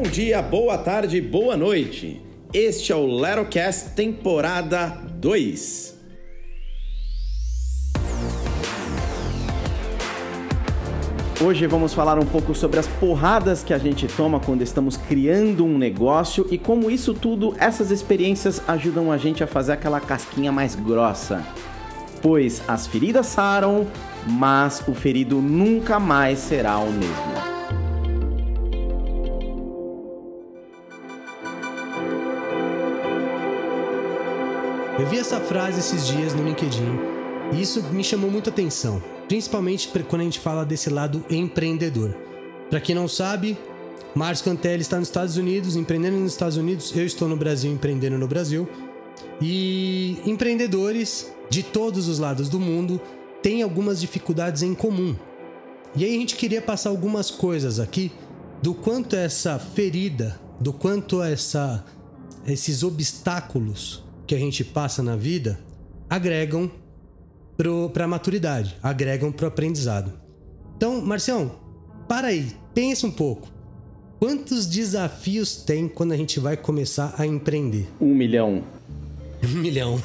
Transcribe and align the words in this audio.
Bom 0.00 0.04
dia, 0.04 0.40
boa 0.40 0.78
tarde, 0.78 1.20
boa 1.20 1.56
noite. 1.56 2.22
Este 2.54 2.92
é 2.92 2.94
o 2.94 3.04
Lerocast 3.04 3.96
temporada 3.96 4.86
2. 5.14 5.98
Hoje 11.40 11.66
vamos 11.66 11.92
falar 11.94 12.16
um 12.16 12.24
pouco 12.24 12.54
sobre 12.54 12.78
as 12.78 12.86
porradas 12.86 13.64
que 13.64 13.74
a 13.74 13.78
gente 13.78 14.06
toma 14.06 14.38
quando 14.38 14.62
estamos 14.62 14.96
criando 14.96 15.64
um 15.64 15.76
negócio 15.76 16.46
e 16.48 16.56
como 16.56 16.88
isso 16.88 17.12
tudo, 17.12 17.56
essas 17.58 17.90
experiências 17.90 18.62
ajudam 18.68 19.10
a 19.10 19.16
gente 19.16 19.42
a 19.42 19.48
fazer 19.48 19.72
aquela 19.72 19.98
casquinha 19.98 20.52
mais 20.52 20.76
grossa. 20.76 21.44
Pois 22.22 22.62
as 22.68 22.86
feridas 22.86 23.26
saram, 23.26 23.84
mas 24.28 24.80
o 24.86 24.94
ferido 24.94 25.42
nunca 25.42 25.98
mais 25.98 26.38
será 26.38 26.78
o 26.78 26.92
mesmo. 26.92 27.37
Eu 34.98 35.06
vi 35.06 35.16
essa 35.16 35.38
frase 35.38 35.78
esses 35.78 36.08
dias 36.08 36.34
no 36.34 36.42
LinkedIn 36.42 36.98
e 37.52 37.62
isso 37.62 37.80
me 37.92 38.02
chamou 38.02 38.28
muita 38.28 38.50
atenção, 38.50 39.00
principalmente 39.28 39.88
quando 40.08 40.22
a 40.22 40.24
gente 40.24 40.40
fala 40.40 40.64
desse 40.66 40.90
lado 40.90 41.24
empreendedor. 41.30 42.16
Para 42.68 42.80
quem 42.80 42.96
não 42.96 43.06
sabe, 43.06 43.56
Márcio 44.12 44.46
Cantelli 44.46 44.82
está 44.82 44.98
nos 44.98 45.06
Estados 45.06 45.36
Unidos, 45.36 45.76
empreendendo 45.76 46.16
nos 46.16 46.32
Estados 46.32 46.56
Unidos, 46.56 46.96
eu 46.96 47.06
estou 47.06 47.28
no 47.28 47.36
Brasil, 47.36 47.70
empreendendo 47.70 48.18
no 48.18 48.26
Brasil. 48.26 48.68
E 49.40 50.18
empreendedores 50.26 51.32
de 51.48 51.62
todos 51.62 52.08
os 52.08 52.18
lados 52.18 52.48
do 52.48 52.58
mundo 52.58 53.00
têm 53.40 53.62
algumas 53.62 54.00
dificuldades 54.00 54.62
em 54.62 54.74
comum. 54.74 55.14
E 55.94 56.04
aí 56.04 56.16
a 56.16 56.18
gente 56.18 56.34
queria 56.34 56.60
passar 56.60 56.90
algumas 56.90 57.30
coisas 57.30 57.78
aqui 57.78 58.10
do 58.60 58.74
quanto 58.74 59.14
essa 59.14 59.60
ferida, 59.60 60.40
do 60.58 60.72
quanto 60.72 61.22
essa 61.22 61.84
esses 62.44 62.82
obstáculos 62.82 64.07
que 64.28 64.34
a 64.34 64.38
gente 64.38 64.62
passa 64.62 65.02
na 65.02 65.16
vida 65.16 65.58
agregam 66.08 66.70
para 67.92 68.04
a 68.04 68.08
maturidade, 68.08 68.76
agregam 68.82 69.32
para 69.32 69.46
o 69.46 69.48
aprendizado. 69.48 70.12
Então, 70.76 71.00
Marcião, 71.00 71.56
para 72.06 72.28
aí, 72.28 72.52
pensa 72.72 73.06
um 73.06 73.10
pouco. 73.10 73.48
Quantos 74.20 74.66
desafios 74.66 75.56
tem 75.56 75.88
quando 75.88 76.12
a 76.12 76.16
gente 76.16 76.38
vai 76.38 76.56
começar 76.56 77.14
a 77.18 77.26
empreender? 77.26 77.88
Um 78.00 78.14
milhão. 78.14 78.62
Um 79.42 79.48
milhão. 79.58 80.00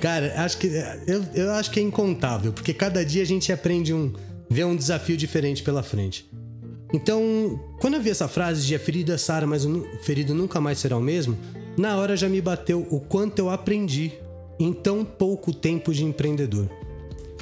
Cara, 0.00 0.40
acho 0.42 0.58
que 0.58 0.68
eu, 1.06 1.24
eu 1.34 1.50
acho 1.52 1.70
que 1.70 1.80
é 1.80 1.82
incontável, 1.82 2.52
porque 2.52 2.72
cada 2.72 3.04
dia 3.04 3.22
a 3.22 3.26
gente 3.26 3.52
aprende 3.52 3.92
um. 3.92 4.12
vê 4.48 4.64
um 4.64 4.76
desafio 4.76 5.16
diferente 5.16 5.62
pela 5.62 5.82
frente. 5.82 6.30
Então, 6.92 7.60
quando 7.80 7.94
eu 7.94 8.00
vi 8.00 8.10
essa 8.10 8.28
frase 8.28 8.66
de 8.66 8.74
a 8.74 8.78
ferida 8.78 9.18
sara, 9.18 9.46
mas 9.46 9.64
o 9.64 9.84
ferido 10.02 10.34
nunca 10.34 10.58
mais 10.58 10.78
será 10.78 10.96
o 10.96 11.02
mesmo, 11.02 11.36
na 11.78 11.96
hora 11.96 12.16
já 12.16 12.28
me 12.28 12.40
bateu 12.40 12.86
o 12.90 12.98
quanto 12.98 13.38
eu 13.38 13.48
aprendi 13.48 14.12
em 14.58 14.72
tão 14.72 15.04
pouco 15.04 15.52
tempo 15.52 15.94
de 15.94 16.04
empreendedor. 16.04 16.68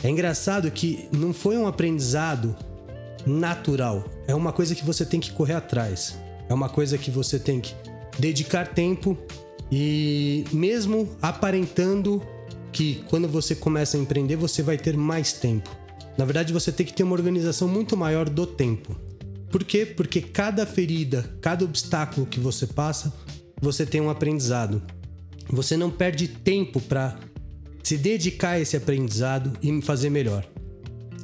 É 0.05 0.11
engraçado 0.11 0.71
que 0.71 1.09
não 1.11 1.33
foi 1.33 1.57
um 1.57 1.67
aprendizado 1.67 2.55
natural, 3.27 4.05
é 4.29 4.35
uma 4.35 4.53
coisa 4.53 4.75
que 4.75 4.85
você 4.85 5.05
tem 5.05 5.19
que 5.19 5.33
correr 5.33 5.55
atrás, 5.55 6.17
é 6.49 6.55
uma 6.55 6.69
coisa 6.69 6.99
que 6.99 7.11
você 7.11 7.39
tem 7.39 7.61
que 7.61 7.75
dedicar 8.19 8.69
tempo 8.69 9.17
e 9.73 10.45
mesmo 10.53 11.09
aparentando 11.21 12.23
que 12.71 13.03
quando 13.09 13.27
você 13.27 13.55
começa 13.55 13.97
a 13.97 14.01
empreender 14.01 14.37
você 14.37 14.63
vai 14.63 14.77
ter 14.77 14.97
mais 14.97 15.33
tempo. 15.33 15.71
Na 16.17 16.25
verdade, 16.25 16.53
você 16.53 16.71
tem 16.71 16.87
que 16.87 16.93
ter 16.93 17.03
uma 17.03 17.15
organização 17.15 17.69
muito 17.69 17.97
maior 17.97 18.29
do 18.29 18.47
tempo. 18.47 18.97
Por 19.51 19.65
quê? 19.65 19.85
Porque 19.85 20.21
cada 20.21 20.65
ferida, 20.65 21.37
cada 21.41 21.65
obstáculo 21.65 22.27
que 22.27 22.41
você 22.41 22.67
passa, 22.67 23.13
você 23.61 23.87
tem 23.87 24.01
um 24.01 24.11
aprendizado. 24.11 24.83
Você 25.49 25.77
não 25.77 25.91
perde 25.91 26.29
tempo 26.29 26.81
para 26.81 27.19
se 27.83 27.97
dedicar 27.97 28.51
a 28.51 28.61
esse 28.61 28.77
aprendizado 28.77 29.53
e 29.63 29.81
fazer 29.81 30.11
melhor. 30.11 30.45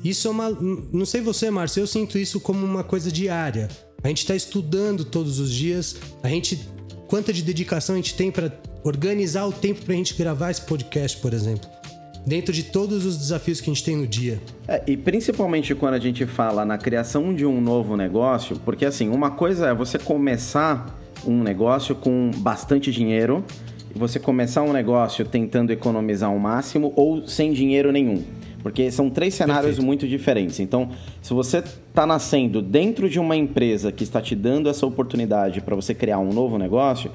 Isso 0.05 0.29
é 0.29 0.31
uma. 0.31 0.51
Não 0.51 1.05
sei 1.05 1.21
você, 1.21 1.51
Márcio, 1.51 1.81
eu 1.81 1.87
sinto 1.87 2.19
isso 2.19 2.41
como 2.41 2.65
uma 2.65 2.85
coisa 2.85 3.11
diária. 3.11 3.69
A 4.03 4.09
gente 4.09 4.19
está 4.19 4.35
estudando 4.35 5.05
todos 5.05 5.39
os 5.39 5.53
dias, 5.53 5.97
a 6.23 6.29
gente. 6.29 6.69
Quanta 7.09 7.33
de 7.33 7.43
dedicação 7.43 7.95
a 7.95 7.99
gente 7.99 8.15
tem 8.15 8.31
para 8.31 8.51
organizar 8.83 9.47
o 9.47 9.53
tempo 9.53 9.85
para 9.85 9.93
a 9.93 9.97
gente 9.97 10.15
gravar 10.15 10.51
esse 10.51 10.63
podcast, 10.63 11.19
por 11.19 11.35
exemplo 11.35 11.69
dentro 12.27 12.53
de 12.53 12.63
todos 12.63 13.05
os 13.05 13.17
desafios 13.17 13.61
que 13.61 13.71
a 13.71 13.75
gente 13.75 13.85
tem 13.85 13.97
no 13.97 14.07
dia. 14.07 14.41
É, 14.67 14.83
e 14.87 14.97
principalmente 14.97 15.75
quando 15.75 15.95
a 15.95 15.99
gente 15.99 16.25
fala 16.27 16.65
na 16.65 16.79
criação 16.79 17.35
de 17.35 17.45
um 17.45 17.61
novo 17.61 17.97
negócio, 17.97 18.59
porque 18.65 18.85
assim, 18.85 19.09
uma 19.09 19.33
coisa 19.33 19.69
é 19.69 19.75
você 19.75 19.99
começar 19.99 20.99
um 21.27 21.43
negócio 21.43 21.95
com 21.95 22.31
bastante 22.37 22.91
dinheiro 22.91 23.45
e 23.95 23.99
você 23.99 24.19
começar 24.19 24.63
um 24.63 24.73
negócio 24.73 25.25
tentando 25.25 25.71
economizar 25.71 26.35
o 26.35 26.41
máximo 26.41 26.93
ou 26.97 27.27
sem 27.27 27.53
dinheiro 27.53 27.93
nenhum. 27.93 28.23
Porque 28.63 28.91
são 28.93 29.11
três 29.11 29.35
cenários 29.35 29.67
Perfeito. 29.67 29.87
muito 29.87 30.07
diferentes. 30.07 30.61
Então, 30.61 30.91
se 31.21 31.35
você 31.35 31.59
está 31.59 32.07
nascendo 32.07 32.63
dentro 32.63 33.11
de 33.11 33.19
uma 33.19 33.37
empresa 33.37 33.91
que 33.91 34.05
está 34.05 34.21
te 34.21 34.37
dando 34.37 34.69
essa 34.69 34.87
oportunidade 34.87 35.61
para 35.61 35.75
você 35.75 35.93
criar 35.93 36.21
um 36.21 36.33
novo 36.33 36.57
negócio, 36.59 37.11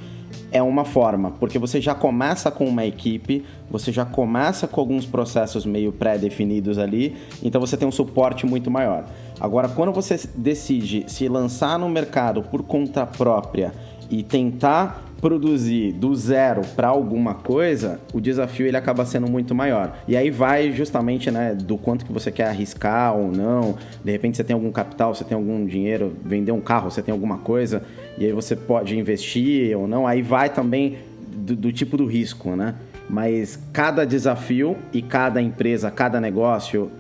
é 0.52 0.62
uma 0.62 0.86
forma, 0.86 1.32
porque 1.32 1.60
você 1.60 1.82
já 1.82 1.94
começa 1.94 2.50
com 2.50 2.66
uma 2.66 2.86
equipe, 2.86 3.44
você 3.70 3.92
já 3.92 4.06
começa 4.06 4.68
com 4.68 4.80
alguns 4.80 5.06
processos 5.06 5.66
meio 5.66 5.92
pré-definidos 5.92 6.78
ali, 6.78 7.16
então 7.44 7.60
você 7.60 7.76
tem 7.76 7.88
um 7.88 7.92
suporte 7.92 8.46
muito 8.46 8.72
maior. 8.72 9.06
Agora, 9.40 9.68
quando 9.68 9.92
você 9.92 10.20
decide 10.36 11.06
se 11.08 11.28
lançar 11.28 11.78
no 11.78 11.90
mercado 11.90 12.42
por 12.42 12.64
conta 12.64 13.06
própria 13.06 13.74
e 14.10 14.24
tentar 14.24 15.04
produzir 15.20 15.94
do 15.94 16.16
zero 16.16 16.62
para 16.76 16.88
alguma 16.88 17.34
coisa, 17.34 18.00
o 18.14 18.22
desafio 18.22 18.68
ele 18.68 18.78
acaba 18.78 19.06
sendo 19.06 19.30
muito 19.30 19.54
maior. 19.56 19.98
E 20.08 20.16
aí 20.16 20.30
vai 20.30 20.72
justamente, 20.72 21.32
né, 21.32 21.56
do 21.56 21.78
quanto 21.78 22.06
que 22.06 22.12
você 22.12 22.32
quer 22.32 22.48
arriscar 22.48 23.16
ou 23.16 23.32
não. 23.32 23.76
De 24.04 24.12
repente 24.12 24.38
você 24.38 24.44
tem 24.44 24.54
algum 24.54 24.72
capital, 24.72 25.14
você 25.14 25.24
tem 25.24 25.36
algum 25.36 25.66
dinheiro, 25.66 26.14
vender 26.24 26.52
um 26.52 26.62
carro, 26.62 26.92
você 26.92 27.02
tem 27.02 27.12
alguma 27.12 27.40
coisa, 27.40 27.84
e 28.18 28.26
aí 28.26 28.32
você 28.32 28.56
pode 28.56 28.98
investir 28.98 29.76
ou 29.78 29.88
não. 29.88 30.06
Aí 30.06 30.22
vai 30.22 30.50
também 30.50 31.00
do, 31.36 31.56
do 31.56 31.72
tipo 31.72 31.98
do 31.98 32.06
risco, 32.06 32.56
né? 32.56 32.76
Mas 33.10 33.58
cada 33.72 34.06
desafio 34.06 34.76
e 34.94 35.02
cada 35.02 35.42
empresa, 35.42 35.90
cada 35.90 36.20
negócio, 36.20 36.92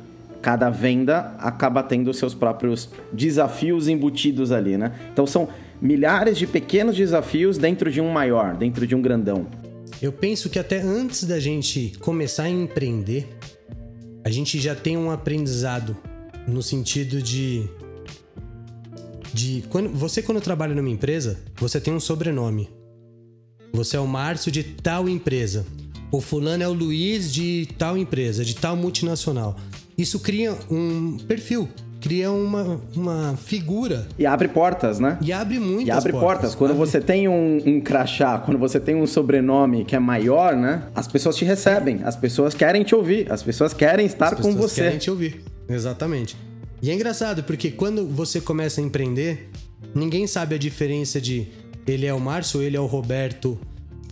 cada 0.41 0.69
venda 0.69 1.35
acaba 1.39 1.84
tendo 1.84 2.13
seus 2.13 2.34
próprios 2.34 2.89
desafios 3.12 3.88
embutidos 3.88 4.51
ali, 4.51 4.78
né? 4.78 4.94
Então 5.12 5.28
são 5.28 5.50
milhares 5.82 6.38
de 6.38 6.48
pequenos 6.48 6.96
desafios 6.96 7.58
dentro 7.58 7.92
de 7.92 8.02
um 8.02 8.10
maior, 8.10 8.56
dentro 8.56 8.86
de 8.88 8.96
um 8.96 9.02
grandão. 9.02 9.48
Eu 10.02 10.12
penso 10.12 10.50
que 10.50 10.60
até 10.60 10.80
antes 10.80 11.24
da 11.24 11.40
gente 11.40 11.94
começar 12.00 12.44
a 12.44 12.50
empreender, 12.50 13.28
a 14.24 14.30
gente 14.30 14.60
já 14.60 14.76
tem 14.76 14.98
um 14.98 15.10
aprendizado 15.10 15.98
no 16.48 16.62
sentido 16.62 17.22
de 17.22 17.70
de 19.34 19.64
quando 19.70 19.90
você 19.90 20.22
quando 20.22 20.42
trabalha 20.42 20.74
numa 20.74 20.90
empresa, 20.90 21.40
você 21.58 21.80
tem 21.80 21.94
um 21.94 22.00
sobrenome. 22.00 22.70
Você 23.72 23.96
é 23.96 24.00
o 24.00 24.08
Márcio 24.08 24.52
de 24.52 24.64
tal 24.64 25.08
empresa. 25.08 25.66
O 26.12 26.22
fulano 26.22 26.64
é 26.64 26.68
o 26.68 26.74
Luiz 26.74 27.32
de 27.32 27.68
tal 27.78 27.98
empresa, 27.98 28.44
de 28.44 28.56
tal 28.56 28.76
multinacional. 28.76 29.56
Isso 29.98 30.20
cria 30.20 30.58
um 30.72 31.18
perfil 31.18 31.70
cria 32.07 32.31
uma, 32.31 32.79
uma 32.95 33.35
figura. 33.35 34.07
E 34.18 34.25
abre 34.25 34.47
portas, 34.47 34.97
né? 34.97 35.18
E 35.22 35.34
abre 35.34 35.59
muitas 35.59 35.88
E 35.88 35.91
abre 35.91 36.13
portas. 36.13 36.29
portas. 36.29 36.56
Quando 36.56 36.72
abre... 36.72 36.85
você 36.85 37.01
tem 37.01 37.28
um, 37.28 37.62
um 37.66 37.81
crachá, 37.81 38.38
quando 38.38 38.57
você 38.57 38.79
tem 38.79 38.95
um 38.95 39.06
sobrenome 39.06 39.84
que 39.84 39.94
é 39.94 40.00
maior, 40.00 40.56
né? 40.56 40.84
As 40.95 41.06
pessoas 41.06 41.35
te 41.35 41.44
recebem, 41.44 42.00
as 42.06 42.16
pessoas 42.16 42.53
querem 42.53 42.84
te 42.85 42.95
ouvir, 42.95 43.29
as 43.29 43.44
pessoas 43.44 43.73
querem 43.73 44.06
estar 44.06 44.38
com 44.38 44.56
você. 44.56 44.84
querem 44.84 44.97
te 44.97 45.12
ouvir, 45.12 45.44
exatamente. 45.68 46.38
E 46.81 46.89
é 46.89 46.94
engraçado, 46.94 47.44
porque 47.44 47.71
quando 47.71 48.07
você 48.07 48.39
começa 48.39 48.80
a 48.80 48.83
empreender, 48.86 49.50
ninguém 49.94 50.25
sabe 50.27 50.56
a 50.56 50.57
diferença 50.57 51.19
de 51.19 51.50
ele 51.86 52.06
é 52.06 52.13
o 52.13 52.21
Márcio 52.21 52.62
ou 52.62 52.65
ele 52.65 52.77
é 52.77 52.80
o 52.80 52.86
Roberto 52.86 53.60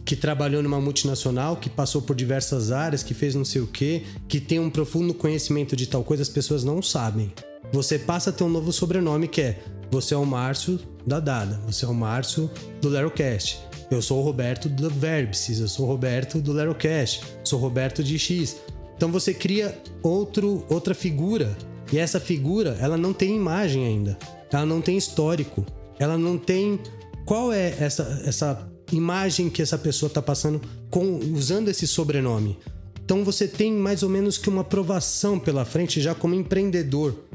que 0.04 0.18
trabalhou 0.18 0.62
numa 0.62 0.82
multinacional, 0.82 1.56
que 1.56 1.70
passou 1.70 2.02
por 2.02 2.16
diversas 2.16 2.74
áreas, 2.74 3.02
que 3.02 3.14
fez 3.14 3.34
não 3.36 3.46
sei 3.46 3.62
o 3.62 3.68
quê, 3.68 4.04
que 4.28 4.42
tem 4.42 4.60
um 4.60 4.70
profundo 4.70 5.14
conhecimento 5.14 5.78
de 5.78 5.88
tal 5.88 6.04
coisa, 6.04 6.22
as 6.22 6.30
pessoas 6.30 6.64
não 6.66 6.82
sabem 6.82 7.32
você 7.76 8.00
passa 8.00 8.30
a 8.30 8.34
ter 8.34 8.46
um 8.46 8.50
novo 8.50 8.72
sobrenome 8.72 9.28
que 9.28 9.42
é 9.42 9.60
você 9.92 10.14
é 10.14 10.18
o 10.18 10.26
Márcio 10.26 10.80
da 11.06 11.20
Dada, 11.20 11.60
você 11.68 11.84
é 11.84 11.88
o 11.88 11.94
Márcio 11.94 12.50
do 12.82 12.88
Lerocast. 12.88 13.60
Eu 13.92 14.02
sou 14.02 14.20
o 14.20 14.24
Roberto 14.24 14.70
do 14.70 14.90
Verbsys, 14.90 15.60
eu 15.60 15.68
sou 15.68 15.86
o 15.86 15.90
Roberto 15.90 16.40
do 16.40 16.54
Lerocast, 16.54 17.22
sou 17.44 17.60
o 17.60 17.62
Roberto 17.62 18.02
de 18.02 18.18
X. 18.18 18.56
Então 18.96 19.12
você 19.12 19.34
cria 19.34 19.78
outro, 20.02 20.66
outra 20.70 20.96
figura. 20.96 21.56
E 21.92 22.00
essa 22.00 22.20
figura, 22.20 22.78
ela 22.80 22.98
não 22.98 23.14
tem 23.14 23.36
imagem 23.36 23.86
ainda. 23.86 24.18
Ela 24.52 24.66
não 24.66 24.80
tem 24.82 24.98
histórico. 24.98 25.66
Ela 26.00 26.18
não 26.18 26.38
tem 26.38 26.80
qual 27.26 27.52
é 27.52 27.76
essa, 27.78 28.24
essa 28.26 28.68
imagem 28.92 29.50
que 29.50 29.62
essa 29.62 29.78
pessoa 29.78 30.08
está 30.08 30.22
passando 30.22 30.62
com 30.90 31.20
usando 31.34 31.68
esse 31.68 31.86
sobrenome. 31.86 32.58
Então 33.04 33.24
você 33.24 33.48
tem 33.48 33.72
mais 33.72 34.02
ou 34.02 34.10
menos 34.10 34.38
que 34.38 34.50
uma 34.50 34.62
aprovação 34.62 35.38
pela 35.38 35.66
frente 35.66 36.02
já 36.02 36.16
como 36.16 36.34
empreendedor 36.34 37.26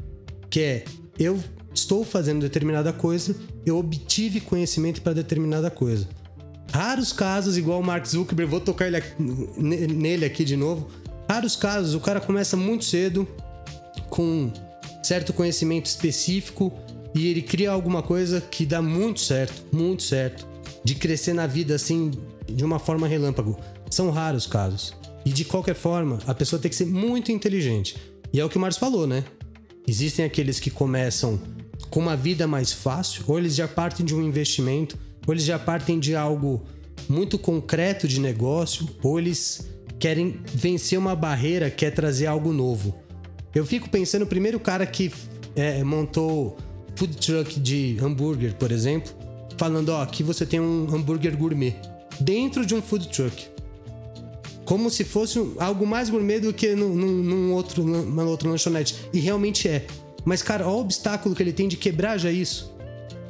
que 0.51 0.59
é 0.59 0.85
eu 1.17 1.39
estou 1.73 2.03
fazendo 2.03 2.41
determinada 2.41 2.91
coisa, 2.91 3.35
eu 3.65 3.77
obtive 3.77 4.41
conhecimento 4.41 5.01
para 5.01 5.13
determinada 5.13 5.71
coisa. 5.71 6.07
Raros 6.71 7.11
casos, 7.11 7.57
igual 7.57 7.79
o 7.79 7.83
Mark 7.83 8.05
Zuckerberg, 8.05 8.49
vou 8.49 8.59
tocar 8.59 8.87
ele 8.87 9.01
nele 9.57 10.25
aqui 10.25 10.43
de 10.43 10.55
novo. 10.55 10.87
Raros 11.29 11.55
casos, 11.55 11.95
o 11.95 11.99
cara 11.99 12.19
começa 12.19 12.55
muito 12.55 12.85
cedo, 12.85 13.27
com 14.09 14.51
certo 15.01 15.33
conhecimento 15.33 15.85
específico, 15.85 16.71
e 17.15 17.27
ele 17.27 17.41
cria 17.41 17.71
alguma 17.71 18.01
coisa 18.01 18.39
que 18.41 18.65
dá 18.65 18.81
muito 18.81 19.19
certo, 19.21 19.63
muito 19.71 20.03
certo. 20.03 20.47
De 20.83 20.95
crescer 20.95 21.33
na 21.33 21.45
vida 21.45 21.75
assim, 21.75 22.11
de 22.47 22.65
uma 22.65 22.79
forma 22.79 23.07
relâmpago. 23.07 23.57
São 23.89 24.09
raros 24.09 24.47
casos. 24.47 24.93
E 25.23 25.29
de 25.29 25.45
qualquer 25.45 25.75
forma, 25.75 26.19
a 26.25 26.33
pessoa 26.33 26.59
tem 26.59 26.69
que 26.69 26.75
ser 26.75 26.87
muito 26.87 27.31
inteligente. 27.31 27.95
E 28.33 28.39
é 28.39 28.45
o 28.45 28.49
que 28.49 28.57
o 28.57 28.59
Marcos 28.59 28.79
falou, 28.79 29.05
né? 29.05 29.23
Existem 29.87 30.25
aqueles 30.25 30.59
que 30.59 30.69
começam 30.69 31.39
com 31.89 31.99
uma 31.99 32.15
vida 32.15 32.47
mais 32.47 32.71
fácil, 32.71 33.23
ou 33.27 33.37
eles 33.37 33.55
já 33.55 33.67
partem 33.67 34.05
de 34.05 34.15
um 34.15 34.21
investimento, 34.21 34.97
ou 35.27 35.33
eles 35.33 35.43
já 35.43 35.59
partem 35.59 35.99
de 35.99 36.15
algo 36.15 36.63
muito 37.09 37.37
concreto 37.37 38.07
de 38.07 38.19
negócio, 38.19 38.87
ou 39.03 39.19
eles 39.19 39.67
querem 39.99 40.39
vencer 40.53 40.97
uma 40.97 41.15
barreira, 41.15 41.69
quer 41.69 41.91
trazer 41.91 42.27
algo 42.27 42.53
novo. 42.53 42.95
Eu 43.53 43.65
fico 43.65 43.89
pensando, 43.89 44.23
o 44.23 44.27
primeiro 44.27 44.59
cara 44.59 44.85
que 44.85 45.11
é, 45.55 45.83
montou 45.83 46.57
food 46.95 47.17
truck 47.17 47.59
de 47.59 47.97
hambúrguer, 48.01 48.55
por 48.55 48.71
exemplo, 48.71 49.11
falando: 49.57 49.89
ó, 49.89 50.01
aqui 50.01 50.23
você 50.23 50.45
tem 50.45 50.59
um 50.59 50.87
hambúrguer 50.93 51.35
gourmet 51.35 51.75
dentro 52.19 52.65
de 52.65 52.73
um 52.73 52.81
food 52.81 53.09
truck. 53.09 53.49
Como 54.65 54.89
se 54.89 55.03
fosse 55.03 55.39
algo 55.57 55.85
mais 55.85 56.09
gourmet 56.09 56.39
do 56.39 56.53
que 56.53 56.75
num, 56.75 56.95
num 56.95 57.53
outro, 57.53 57.83
numa 57.83 58.23
outra 58.23 58.49
lanchonete. 58.49 58.95
E 59.13 59.19
realmente 59.19 59.67
é. 59.67 59.85
Mas, 60.23 60.41
cara, 60.41 60.65
olha 60.65 60.75
o 60.75 60.79
obstáculo 60.81 61.35
que 61.35 61.41
ele 61.41 61.53
tem 61.53 61.67
de 61.67 61.77
quebrar 61.77 62.17
já 62.17 62.31
isso. 62.31 62.71